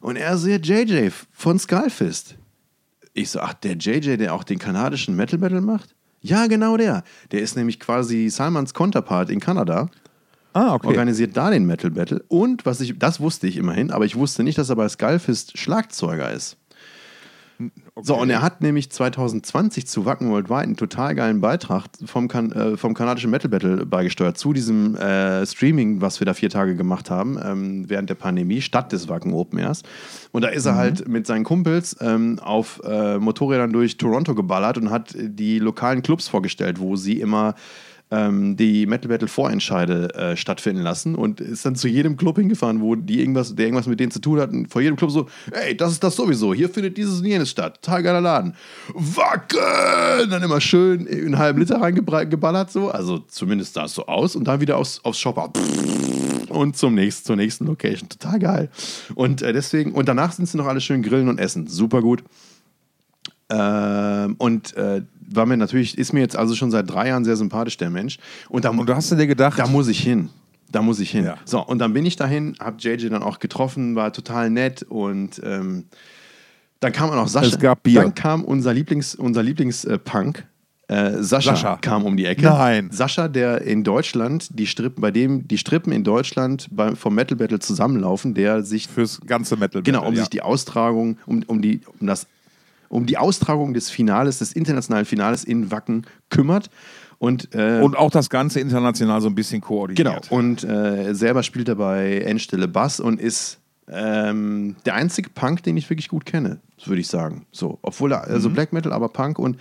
Und 0.00 0.16
er 0.16 0.36
so: 0.36 0.48
Ja, 0.48 0.58
JJ 0.58 1.10
von 1.32 1.58
Skullfist. 1.58 2.36
Ich 3.14 3.30
so, 3.30 3.40
ach, 3.40 3.54
der 3.54 3.74
JJ, 3.74 4.16
der 4.16 4.32
auch 4.32 4.44
den 4.44 4.60
kanadischen 4.60 5.16
Metal 5.16 5.40
Battle 5.40 5.60
macht? 5.60 5.96
Ja, 6.28 6.46
genau 6.46 6.76
der. 6.76 7.04
Der 7.32 7.40
ist 7.40 7.56
nämlich 7.56 7.80
quasi 7.80 8.28
Salmans 8.28 8.74
Konterpart 8.74 9.30
in 9.30 9.40
Kanada. 9.40 9.88
Ah, 10.52 10.74
okay. 10.74 10.88
Organisiert 10.88 11.36
da 11.36 11.50
den 11.50 11.66
Metal 11.66 11.90
Battle. 11.90 12.22
Und 12.28 12.66
was 12.66 12.80
ich, 12.80 12.98
das 12.98 13.20
wusste 13.20 13.46
ich 13.46 13.56
immerhin, 13.56 13.90
aber 13.90 14.04
ich 14.04 14.14
wusste 14.14 14.42
nicht, 14.42 14.58
dass 14.58 14.68
er 14.68 14.76
bei 14.76 14.88
Skullfist 14.88 15.56
Schlagzeuger 15.56 16.30
ist. 16.30 16.57
So, 18.00 18.16
und 18.16 18.30
er 18.30 18.40
hat 18.40 18.60
nämlich 18.60 18.90
2020 18.90 19.86
zu 19.86 20.04
Wacken 20.04 20.30
Worldwide 20.30 20.60
einen 20.60 20.76
total 20.76 21.16
geilen 21.16 21.40
Beitrag 21.40 21.86
vom, 22.04 22.28
kan 22.28 22.52
äh, 22.52 22.76
vom 22.76 22.94
kanadischen 22.94 23.30
Metal 23.30 23.50
Battle 23.50 23.84
beigesteuert, 23.84 24.38
zu 24.38 24.52
diesem 24.52 24.94
äh, 24.94 25.44
Streaming, 25.44 26.00
was 26.00 26.20
wir 26.20 26.24
da 26.24 26.34
vier 26.34 26.50
Tage 26.50 26.76
gemacht 26.76 27.10
haben, 27.10 27.38
ähm, 27.42 27.88
während 27.88 28.10
der 28.10 28.14
Pandemie, 28.14 28.60
statt 28.60 28.92
des 28.92 29.08
Wacken 29.08 29.32
Open 29.32 29.58
Airs. 29.58 29.82
Und 30.30 30.42
da 30.42 30.48
ist 30.48 30.66
er 30.66 30.76
halt 30.76 31.08
mit 31.08 31.26
seinen 31.26 31.44
Kumpels 31.44 31.96
ähm, 32.00 32.38
auf 32.38 32.80
äh, 32.84 33.18
Motorrädern 33.18 33.72
durch 33.72 33.96
Toronto 33.96 34.34
geballert 34.36 34.78
und 34.78 34.90
hat 34.90 35.16
die 35.16 35.58
lokalen 35.58 36.02
Clubs 36.02 36.28
vorgestellt, 36.28 36.78
wo 36.78 36.94
sie 36.94 37.20
immer 37.20 37.54
ähm, 38.10 38.56
die 38.56 38.86
Metal 38.86 39.08
Battle 39.08 39.28
Vorentscheide 39.28 40.14
äh, 40.14 40.36
stattfinden 40.36 40.82
lassen 40.82 41.14
und 41.14 41.40
ist 41.40 41.64
dann 41.66 41.76
zu 41.76 41.88
jedem 41.88 42.16
Club 42.16 42.38
hingefahren, 42.38 42.80
wo 42.80 42.94
die 42.94 43.20
irgendwas, 43.20 43.54
der 43.54 43.66
irgendwas 43.66 43.86
mit 43.86 44.00
denen 44.00 44.10
zu 44.10 44.20
tun 44.20 44.40
hat. 44.40 44.50
Und 44.50 44.68
vor 44.68 44.80
jedem 44.80 44.96
Club 44.96 45.10
so, 45.10 45.26
ey, 45.52 45.76
das 45.76 45.92
ist 45.92 46.02
das 46.02 46.16
sowieso. 46.16 46.54
Hier 46.54 46.68
findet 46.68 46.96
dieses 46.96 47.20
und 47.20 47.26
jenes 47.26 47.50
statt. 47.50 47.80
Total 47.82 48.02
geiler 48.02 48.20
Laden. 48.20 48.54
Wacken! 48.94 50.30
Dann 50.30 50.42
immer 50.42 50.60
schön 50.60 51.06
einen 51.06 51.38
halben 51.38 51.60
Liter 51.60 51.80
reingeballert 51.80 52.70
so. 52.70 52.90
Also 52.90 53.18
zumindest 53.18 53.74
sah 53.74 53.84
es 53.84 53.94
so 53.94 54.06
aus. 54.06 54.36
Und 54.36 54.44
dann 54.44 54.60
wieder 54.60 54.78
aufs, 54.78 55.00
aufs 55.04 55.18
Shopper. 55.18 55.52
Und 56.48 56.76
zum 56.76 56.94
nächsten, 56.94 57.26
zur 57.26 57.36
nächsten 57.36 57.66
Location. 57.66 58.08
Total 58.08 58.38
geil. 58.38 58.70
Und 59.14 59.42
äh, 59.42 59.52
deswegen, 59.52 59.92
und 59.92 60.08
danach 60.08 60.32
sind 60.32 60.48
sie 60.48 60.56
noch 60.56 60.66
alle 60.66 60.80
schön 60.80 61.02
grillen 61.02 61.28
und 61.28 61.38
essen. 61.38 61.66
Super 61.66 62.00
gut. 62.00 62.22
Ähm, 63.50 64.34
und 64.38 64.76
äh, 64.76 65.02
war 65.30 65.46
mir 65.46 65.56
natürlich, 65.56 65.96
ist 65.96 66.12
mir 66.12 66.20
jetzt 66.20 66.36
also 66.36 66.54
schon 66.54 66.70
seit 66.70 66.90
drei 66.90 67.08
Jahren 67.08 67.24
sehr 67.24 67.36
sympathisch, 67.36 67.76
der 67.76 67.90
Mensch. 67.90 68.18
Und 68.48 68.64
da, 68.64 68.70
Und 68.70 68.88
du 68.88 68.94
hast 68.94 69.10
du 69.10 69.16
dir 69.16 69.26
gedacht, 69.26 69.58
da 69.58 69.66
muss 69.66 69.88
ich 69.88 70.00
hin. 70.00 70.30
Da 70.70 70.82
muss 70.82 71.00
ich 71.00 71.10
hin. 71.10 71.24
Ja. 71.24 71.36
So, 71.44 71.64
und 71.64 71.78
dann 71.78 71.92
bin 71.94 72.04
ich 72.04 72.16
dahin, 72.16 72.54
hab 72.60 72.82
JJ 72.82 73.08
dann 73.08 73.22
auch 73.22 73.38
getroffen, 73.38 73.94
war 73.96 74.12
total 74.12 74.50
nett 74.50 74.82
und 74.82 75.40
ähm, 75.42 75.84
dann 76.80 76.92
kam 76.92 77.10
auch 77.10 77.14
noch 77.14 77.28
Sascha. 77.28 77.48
Es 77.48 77.58
gab 77.58 77.82
Bier. 77.82 78.02
Dann 78.02 78.14
kam 78.14 78.44
unser 78.44 78.72
Lieblings, 78.72 79.14
unser 79.14 79.42
Lieblings-Punk. 79.42 80.46
Äh, 80.88 81.22
Sascha, 81.22 81.54
Sascha. 81.54 81.76
kam 81.76 82.04
um 82.04 82.16
die 82.16 82.24
Ecke. 82.24 82.44
Nein. 82.44 82.88
Sascha, 82.90 83.28
der 83.28 83.62
in 83.62 83.84
Deutschland, 83.84 84.48
die 84.58 84.66
Strippen, 84.66 85.02
bei 85.02 85.10
dem 85.10 85.46
die 85.46 85.58
Strippen 85.58 85.92
in 85.92 86.02
Deutschland 86.02 86.68
beim, 86.70 86.96
vom 86.96 87.14
Metal 87.14 87.36
Battle 87.36 87.58
zusammenlaufen, 87.58 88.32
der 88.32 88.62
sich 88.62 88.88
fürs 88.88 89.20
ganze 89.26 89.56
Metal 89.56 89.82
Genau, 89.82 90.06
um 90.06 90.14
ja. 90.14 90.20
sich 90.20 90.30
die 90.30 90.40
Austragung, 90.40 91.18
um, 91.26 91.42
um, 91.46 91.60
die, 91.60 91.80
um, 92.00 92.06
das, 92.06 92.26
um 92.88 93.06
die 93.06 93.18
Austragung 93.18 93.74
des 93.74 93.90
Finales, 93.90 94.38
des 94.38 94.52
internationalen 94.52 95.04
Finales 95.06 95.44
in 95.44 95.70
Wacken 95.70 96.06
kümmert. 96.30 96.70
Und, 97.18 97.52
äh, 97.54 97.80
Und 97.82 97.96
auch 97.96 98.10
das 98.10 98.30
Ganze 98.30 98.60
international 98.60 99.20
so 99.20 99.28
ein 99.28 99.34
bisschen 99.34 99.60
genau, 99.60 99.68
koordiniert. 99.68 100.30
und 100.30 100.62
äh, 100.64 101.14
selber 101.14 101.42
spielt 101.42 101.68
er 101.68 101.74
bei 101.74 102.18
Endstelle 102.20 102.68
Bass 102.68 103.00
und 103.00 103.20
ist 103.20 103.58
ähm, 103.90 104.76
der 104.86 104.94
einzige 104.94 105.30
Punk, 105.30 105.62
den 105.64 105.76
ich 105.76 105.88
wirklich 105.90 106.08
gut 106.08 106.26
kenne, 106.26 106.60
würde 106.84 107.00
ich 107.00 107.08
sagen. 107.08 107.46
So, 107.50 107.78
obwohl 107.82 108.12
er, 108.12 108.26
Mhm. 108.28 108.34
also 108.34 108.50
Black 108.50 108.72
Metal, 108.72 108.92
aber 108.92 109.08
Punk 109.08 109.38
und 109.38 109.56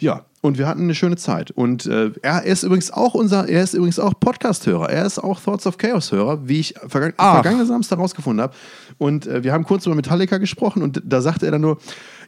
ja, 0.00 0.24
und 0.44 0.58
wir 0.58 0.68
hatten 0.68 0.82
eine 0.82 0.94
schöne 0.94 1.16
Zeit. 1.16 1.52
Und 1.52 1.86
äh, 1.86 2.10
er 2.20 2.44
ist 2.44 2.64
übrigens 2.64 2.90
auch 2.90 3.14
unser, 3.14 3.48
er 3.48 3.62
ist 3.62 3.72
übrigens 3.72 3.98
auch 3.98 4.12
Podcast-Hörer. 4.20 4.90
Er 4.90 5.06
ist 5.06 5.18
auch 5.18 5.40
Thoughts 5.40 5.66
of 5.66 5.78
Chaos-Hörer, 5.78 6.46
wie 6.46 6.60
ich 6.60 6.74
vergang 6.86 7.14
Ach. 7.16 7.36
vergangene 7.36 7.64
Samstag 7.64 7.98
rausgefunden 7.98 8.42
habe. 8.42 8.54
Und 8.98 9.26
äh, 9.26 9.42
wir 9.42 9.54
haben 9.54 9.64
kurz 9.64 9.86
über 9.86 9.94
Metallica 9.94 10.36
gesprochen 10.36 10.82
und 10.82 11.00
da 11.02 11.22
sagte 11.22 11.46
er 11.46 11.52
dann 11.52 11.62
nur, 11.62 11.78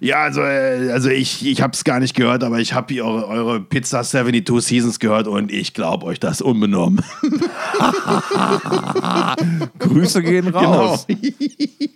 ja, 0.01 0.23
also, 0.23 0.41
äh, 0.41 0.93
also 0.93 1.11
ich, 1.11 1.47
ich 1.47 1.61
habe 1.61 1.75
es 1.75 1.85
gar 1.85 2.01
nicht 2.01 2.17
gehört, 2.17 2.43
aber 2.43 2.59
ich 2.59 2.73
habe 2.73 3.03
eure, 3.03 3.29
eure 3.29 3.61
Pizza 3.61 4.03
72 4.03 4.63
Seasons 4.63 4.99
gehört 4.99 5.29
und 5.29 5.53
ich 5.53 5.75
glaube 5.75 6.07
euch 6.07 6.19
das 6.19 6.41
unbenommen. 6.41 7.05
Grüße 9.79 10.23
gehen 10.23 10.49
raus. 10.49 11.05
Genau. 11.07 11.21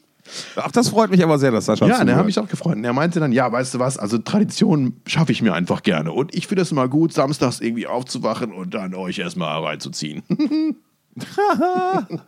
Ach, 0.56 0.70
das 0.70 0.88
freut 0.88 1.10
mich 1.10 1.22
aber 1.22 1.38
sehr, 1.38 1.50
dass 1.50 1.66
Sascha 1.66 1.86
Ja, 1.86 2.04
der 2.04 2.16
hat 2.16 2.26
mich 2.26 2.38
auch 2.38 2.48
gefreut. 2.48 2.76
Und 2.76 2.84
er 2.84 2.92
meinte 2.92 3.20
dann, 3.20 3.32
ja, 3.32 3.50
weißt 3.50 3.74
du 3.74 3.78
was, 3.78 3.98
also 3.98 4.18
Tradition 4.18 5.00
schaffe 5.06 5.32
ich 5.32 5.42
mir 5.42 5.54
einfach 5.54 5.82
gerne. 5.82 6.12
Und 6.12 6.34
ich 6.34 6.46
finde 6.46 6.62
es 6.62 6.72
mal 6.72 6.88
gut, 6.88 7.12
samstags 7.12 7.60
irgendwie 7.60 7.86
aufzuwachen 7.86 8.52
und 8.52 8.74
dann 8.74 8.94
euch 8.94 9.18
erstmal 9.18 9.62
reinzuziehen. 9.62 10.22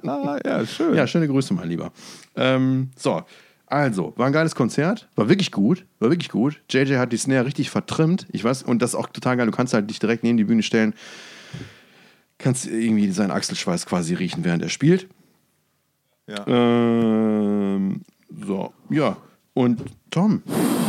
Ja, 0.03 0.66
schön. 0.66 0.94
ja, 0.94 1.07
schöne 1.07 1.28
Grüße, 1.28 1.55
mein 1.55 1.68
Lieber. 1.68 1.92
Ähm, 2.34 2.90
so, 2.96 3.22
also, 3.66 4.12
war 4.16 4.26
ein 4.26 4.32
geiles 4.32 4.55
Konzert, 4.55 5.09
war 5.14 5.28
wirklich 5.28 5.50
gut, 5.50 5.86
war 5.98 6.11
wirklich 6.11 6.28
gut. 6.28 6.61
JJ 6.68 6.96
hat 6.96 7.12
die 7.12 7.16
Snare 7.16 7.46
richtig 7.46 7.70
vertrimmt, 7.70 8.26
ich 8.30 8.44
weiß, 8.44 8.64
und 8.64 8.82
das 8.82 8.90
ist 8.90 8.96
auch 8.96 9.07
total 9.07 9.36
geil, 9.36 9.46
du 9.46 9.53
kannst 9.53 9.72
halt 9.72 9.88
dich 9.88 9.98
direkt 9.98 10.24
neben 10.24 10.36
die 10.36 10.44
Bühne 10.44 10.62
stellen, 10.62 10.94
kannst 12.38 12.66
irgendwie 12.66 13.11
seinen 13.12 13.30
Achselschweiß 13.30 13.86
quasi 13.86 14.14
riechen, 14.14 14.44
während 14.44 14.62
er 14.62 14.68
spielt. 14.68 15.09
Ja. 16.33 16.47
Ähm, 16.47 18.01
so, 18.47 18.72
ja. 18.91 19.16
Und 19.55 19.83
Tom, 20.11 20.43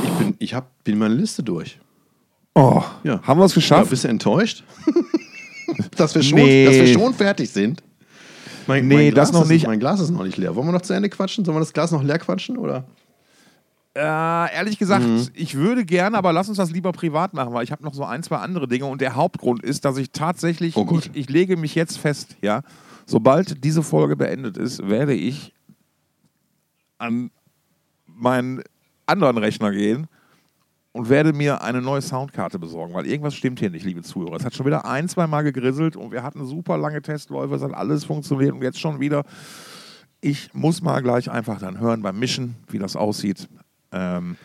ich 0.04 0.10
bin, 0.12 0.36
ich 0.39 0.54
hab, 0.54 0.84
bin 0.84 0.98
meine 0.98 1.14
Liste 1.16 1.44
durch. 1.44 1.80
Oh, 2.56 2.82
Ja. 3.04 3.22
haben 3.24 3.39
wir 3.39 3.46
es 3.46 3.52
Ja, 3.54 3.56
geschafft? 3.56 3.89
bist 3.89 4.04
du 4.06 4.08
enttäuscht? 4.08 4.64
dass, 5.98 6.16
wir 6.16 6.24
schon, 6.24 6.38
Nee. 6.39 6.66
dass 6.66 6.76
wir 6.76 6.88
schon 6.88 7.14
fertig 7.14 7.50
sind? 7.50 7.84
Mein, 8.68 8.88
Nee, 8.88 9.12
Glas 9.12 9.30
das 9.30 9.34
noch 9.34 9.41
ist, 9.44 9.50
nicht. 9.50 9.68
Mein 9.68 9.80
Glas 9.80 10.00
ist 10.00 10.12
noch 10.12 10.24
nicht 10.24 10.38
leer. 10.38 10.56
Wollen 10.56 10.68
wir 10.68 10.72
noch 10.72 10.82
zu 10.82 10.94
Ende 10.94 11.10
quatschen? 11.10 11.44
Sollen 11.44 11.58
wir 11.58 11.60
das 11.62 11.74
Glas 11.74 11.91
noch 11.91 12.04
leer 12.04 12.20
quatschen? 12.20 12.58
Oder? 12.58 12.86
Äh, 13.96 14.56
ehrlich 14.56 14.80
gesagt, 14.80 15.06
Mhm. 15.06 15.28
ich 15.34 15.56
würde 15.56 15.84
gerne, 15.86 16.18
aber 16.18 16.32
lass 16.32 16.48
uns 16.48 16.58
das 16.58 16.72
lieber 16.72 16.91
privat 16.94 17.34
machen, 17.34 17.54
weil 17.54 17.64
ich 17.64 17.72
habe 17.72 17.84
noch 17.84 17.94
so 17.94 18.04
ein, 18.06 18.24
zwei 18.24 18.38
andere 18.38 18.68
Dinge 18.68 18.86
und 18.86 19.02
der 19.02 19.16
Hauptgrund 19.16 19.62
ist, 19.64 19.84
dass 19.86 19.98
ich 19.98 20.12
tatsächlich, 20.12 20.78
Oh 20.78 20.88
ich, 20.98 21.12
ich 21.14 21.30
lege 21.30 21.58
mich 21.58 21.76
jetzt 21.76 21.98
fest, 21.98 22.38
ja, 22.41 22.62
sobald 23.06 23.64
diese 23.64 23.84
Folge 23.84 24.16
beendet 24.16 24.58
ist, 24.58 24.88
werde 24.88 25.14
ich 25.14 25.54
an 26.97 27.32
meinen 28.06 28.62
anderen 29.06 29.38
Rechner 29.38 29.72
gehen 29.72 30.08
und 30.93 31.10
werde 31.10 31.34
mir 31.34 31.62
eine 31.62 31.82
neue 31.82 32.01
Soundkarte 32.01 32.60
besorgen, 32.60 32.93
weil 32.93 33.08
irgendwas 33.08 33.36
stimmt 33.36 33.60
hier 33.60 33.70
nicht, 33.70 33.86
liebe 33.86 34.04
Zuhörer. 34.04 34.36
Es 34.36 34.45
hat 34.45 34.54
schon 34.54 34.66
wieder 34.66 34.86
ein, 34.86 35.10
zwei 35.10 35.28
Mal 35.28 35.41
gegrisselt 35.41 35.95
und 35.95 36.12
wir 36.12 36.24
hatten 36.24 36.45
super 36.45 36.78
lange 36.78 37.01
Testläufe, 37.01 37.56
es 37.56 37.62
hat 37.62 37.74
alles 37.74 38.06
funktioniert 38.06 38.54
und 38.54 38.62
jetzt 38.62 38.80
schon 38.80 38.99
wieder. 38.99 39.24
Ich 40.22 40.54
muss 40.54 40.82
mal 40.82 41.01
gleich 41.01 41.30
einfach 41.30 41.60
dann 41.60 41.80
hören 41.80 42.01
beim 42.01 42.18
Mischen, 42.18 42.56
wie 42.70 42.80
das 42.80 42.95
aussieht. 42.95 43.49
Ähm, 43.91 44.38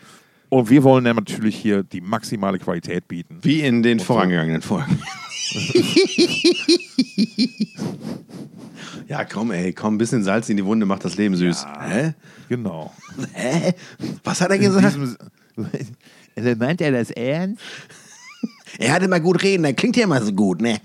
und 0.49 0.69
wir 0.69 0.83
wollen 0.83 1.05
ja 1.05 1.13
natürlich 1.13 1.55
hier 1.55 1.83
die 1.83 2.01
maximale 2.01 2.57
Qualität 2.57 3.07
bieten. 3.07 3.37
Wie 3.43 3.61
in 3.61 3.83
den 3.83 3.99
vorangegangenen 3.99 4.63
Folgen. 4.63 4.99
ja, 9.09 9.25
komm, 9.25 9.51
ey, 9.51 9.73
komm, 9.73 9.95
ein 9.95 9.97
bisschen 9.97 10.23
Salz 10.23 10.49
in 10.49 10.57
die 10.57 10.63
Wunde 10.63 10.85
macht 10.85 11.03
das 11.03 11.17
Leben 11.17 11.35
süß. 11.35 11.65
Hä? 11.81 12.13
Genau. 12.47 12.93
Hä? 13.33 13.73
Was 14.23 14.39
hat 14.39 14.51
er 14.51 14.59
gesagt? 14.59 14.97
Also 16.35 16.55
meint 16.57 16.79
er 16.79 16.93
das 16.93 17.11
ernst? 17.11 17.61
Er 18.77 18.93
hatte 18.93 19.09
mal 19.09 19.19
gut 19.19 19.43
reden, 19.43 19.65
er 19.65 19.73
klingt 19.73 19.97
ja 19.97 20.03
immer 20.03 20.21
so 20.21 20.31
gut, 20.31 20.61
ne? 20.61 20.79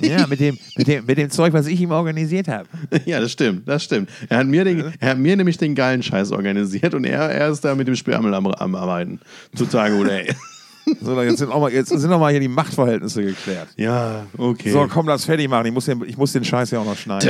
Ja, 0.00 0.26
mit 0.26 0.40
dem, 0.40 0.58
mit, 0.74 0.88
dem, 0.88 1.04
mit 1.04 1.18
dem 1.18 1.30
Zeug, 1.30 1.52
was 1.52 1.66
ich 1.66 1.80
ihm 1.80 1.92
organisiert 1.92 2.48
habe. 2.48 2.66
Ja, 3.04 3.20
das 3.20 3.30
stimmt, 3.30 3.68
das 3.68 3.84
stimmt. 3.84 4.10
Er 4.28 4.38
hat 4.38 4.46
mir, 4.46 4.64
den, 4.64 4.92
er 4.98 5.10
hat 5.10 5.18
mir 5.18 5.36
nämlich 5.36 5.58
den 5.58 5.74
geilen 5.74 6.02
Scheiß 6.02 6.32
organisiert 6.32 6.94
und 6.94 7.04
er, 7.04 7.30
er 7.30 7.50
ist 7.50 7.60
da 7.60 7.74
mit 7.74 7.86
dem 7.86 7.94
Sperrmüll 7.94 8.34
am, 8.34 8.46
am 8.46 8.74
Arbeiten. 8.74 9.20
Total 9.56 9.94
gut, 9.94 10.08
ey. 10.08 10.34
So, 11.00 11.22
jetzt 11.22 11.38
sind, 11.38 11.50
auch 11.50 11.60
mal, 11.60 11.72
jetzt 11.72 11.88
sind 11.88 12.12
auch 12.12 12.20
mal 12.20 12.30
hier 12.30 12.40
die 12.40 12.48
Machtverhältnisse 12.48 13.22
geklärt. 13.22 13.68
Ja, 13.76 14.26
okay. 14.36 14.70
So, 14.70 14.86
komm, 14.88 15.08
lass 15.08 15.24
fertig 15.24 15.48
machen. 15.48 15.66
Ich 15.66 15.72
muss 15.72 15.86
den, 15.86 16.04
ich 16.06 16.16
muss 16.16 16.32
den 16.32 16.44
Scheiß 16.44 16.70
ja 16.72 16.80
auch 16.80 16.84
noch 16.84 16.96
schneiden. 16.96 17.28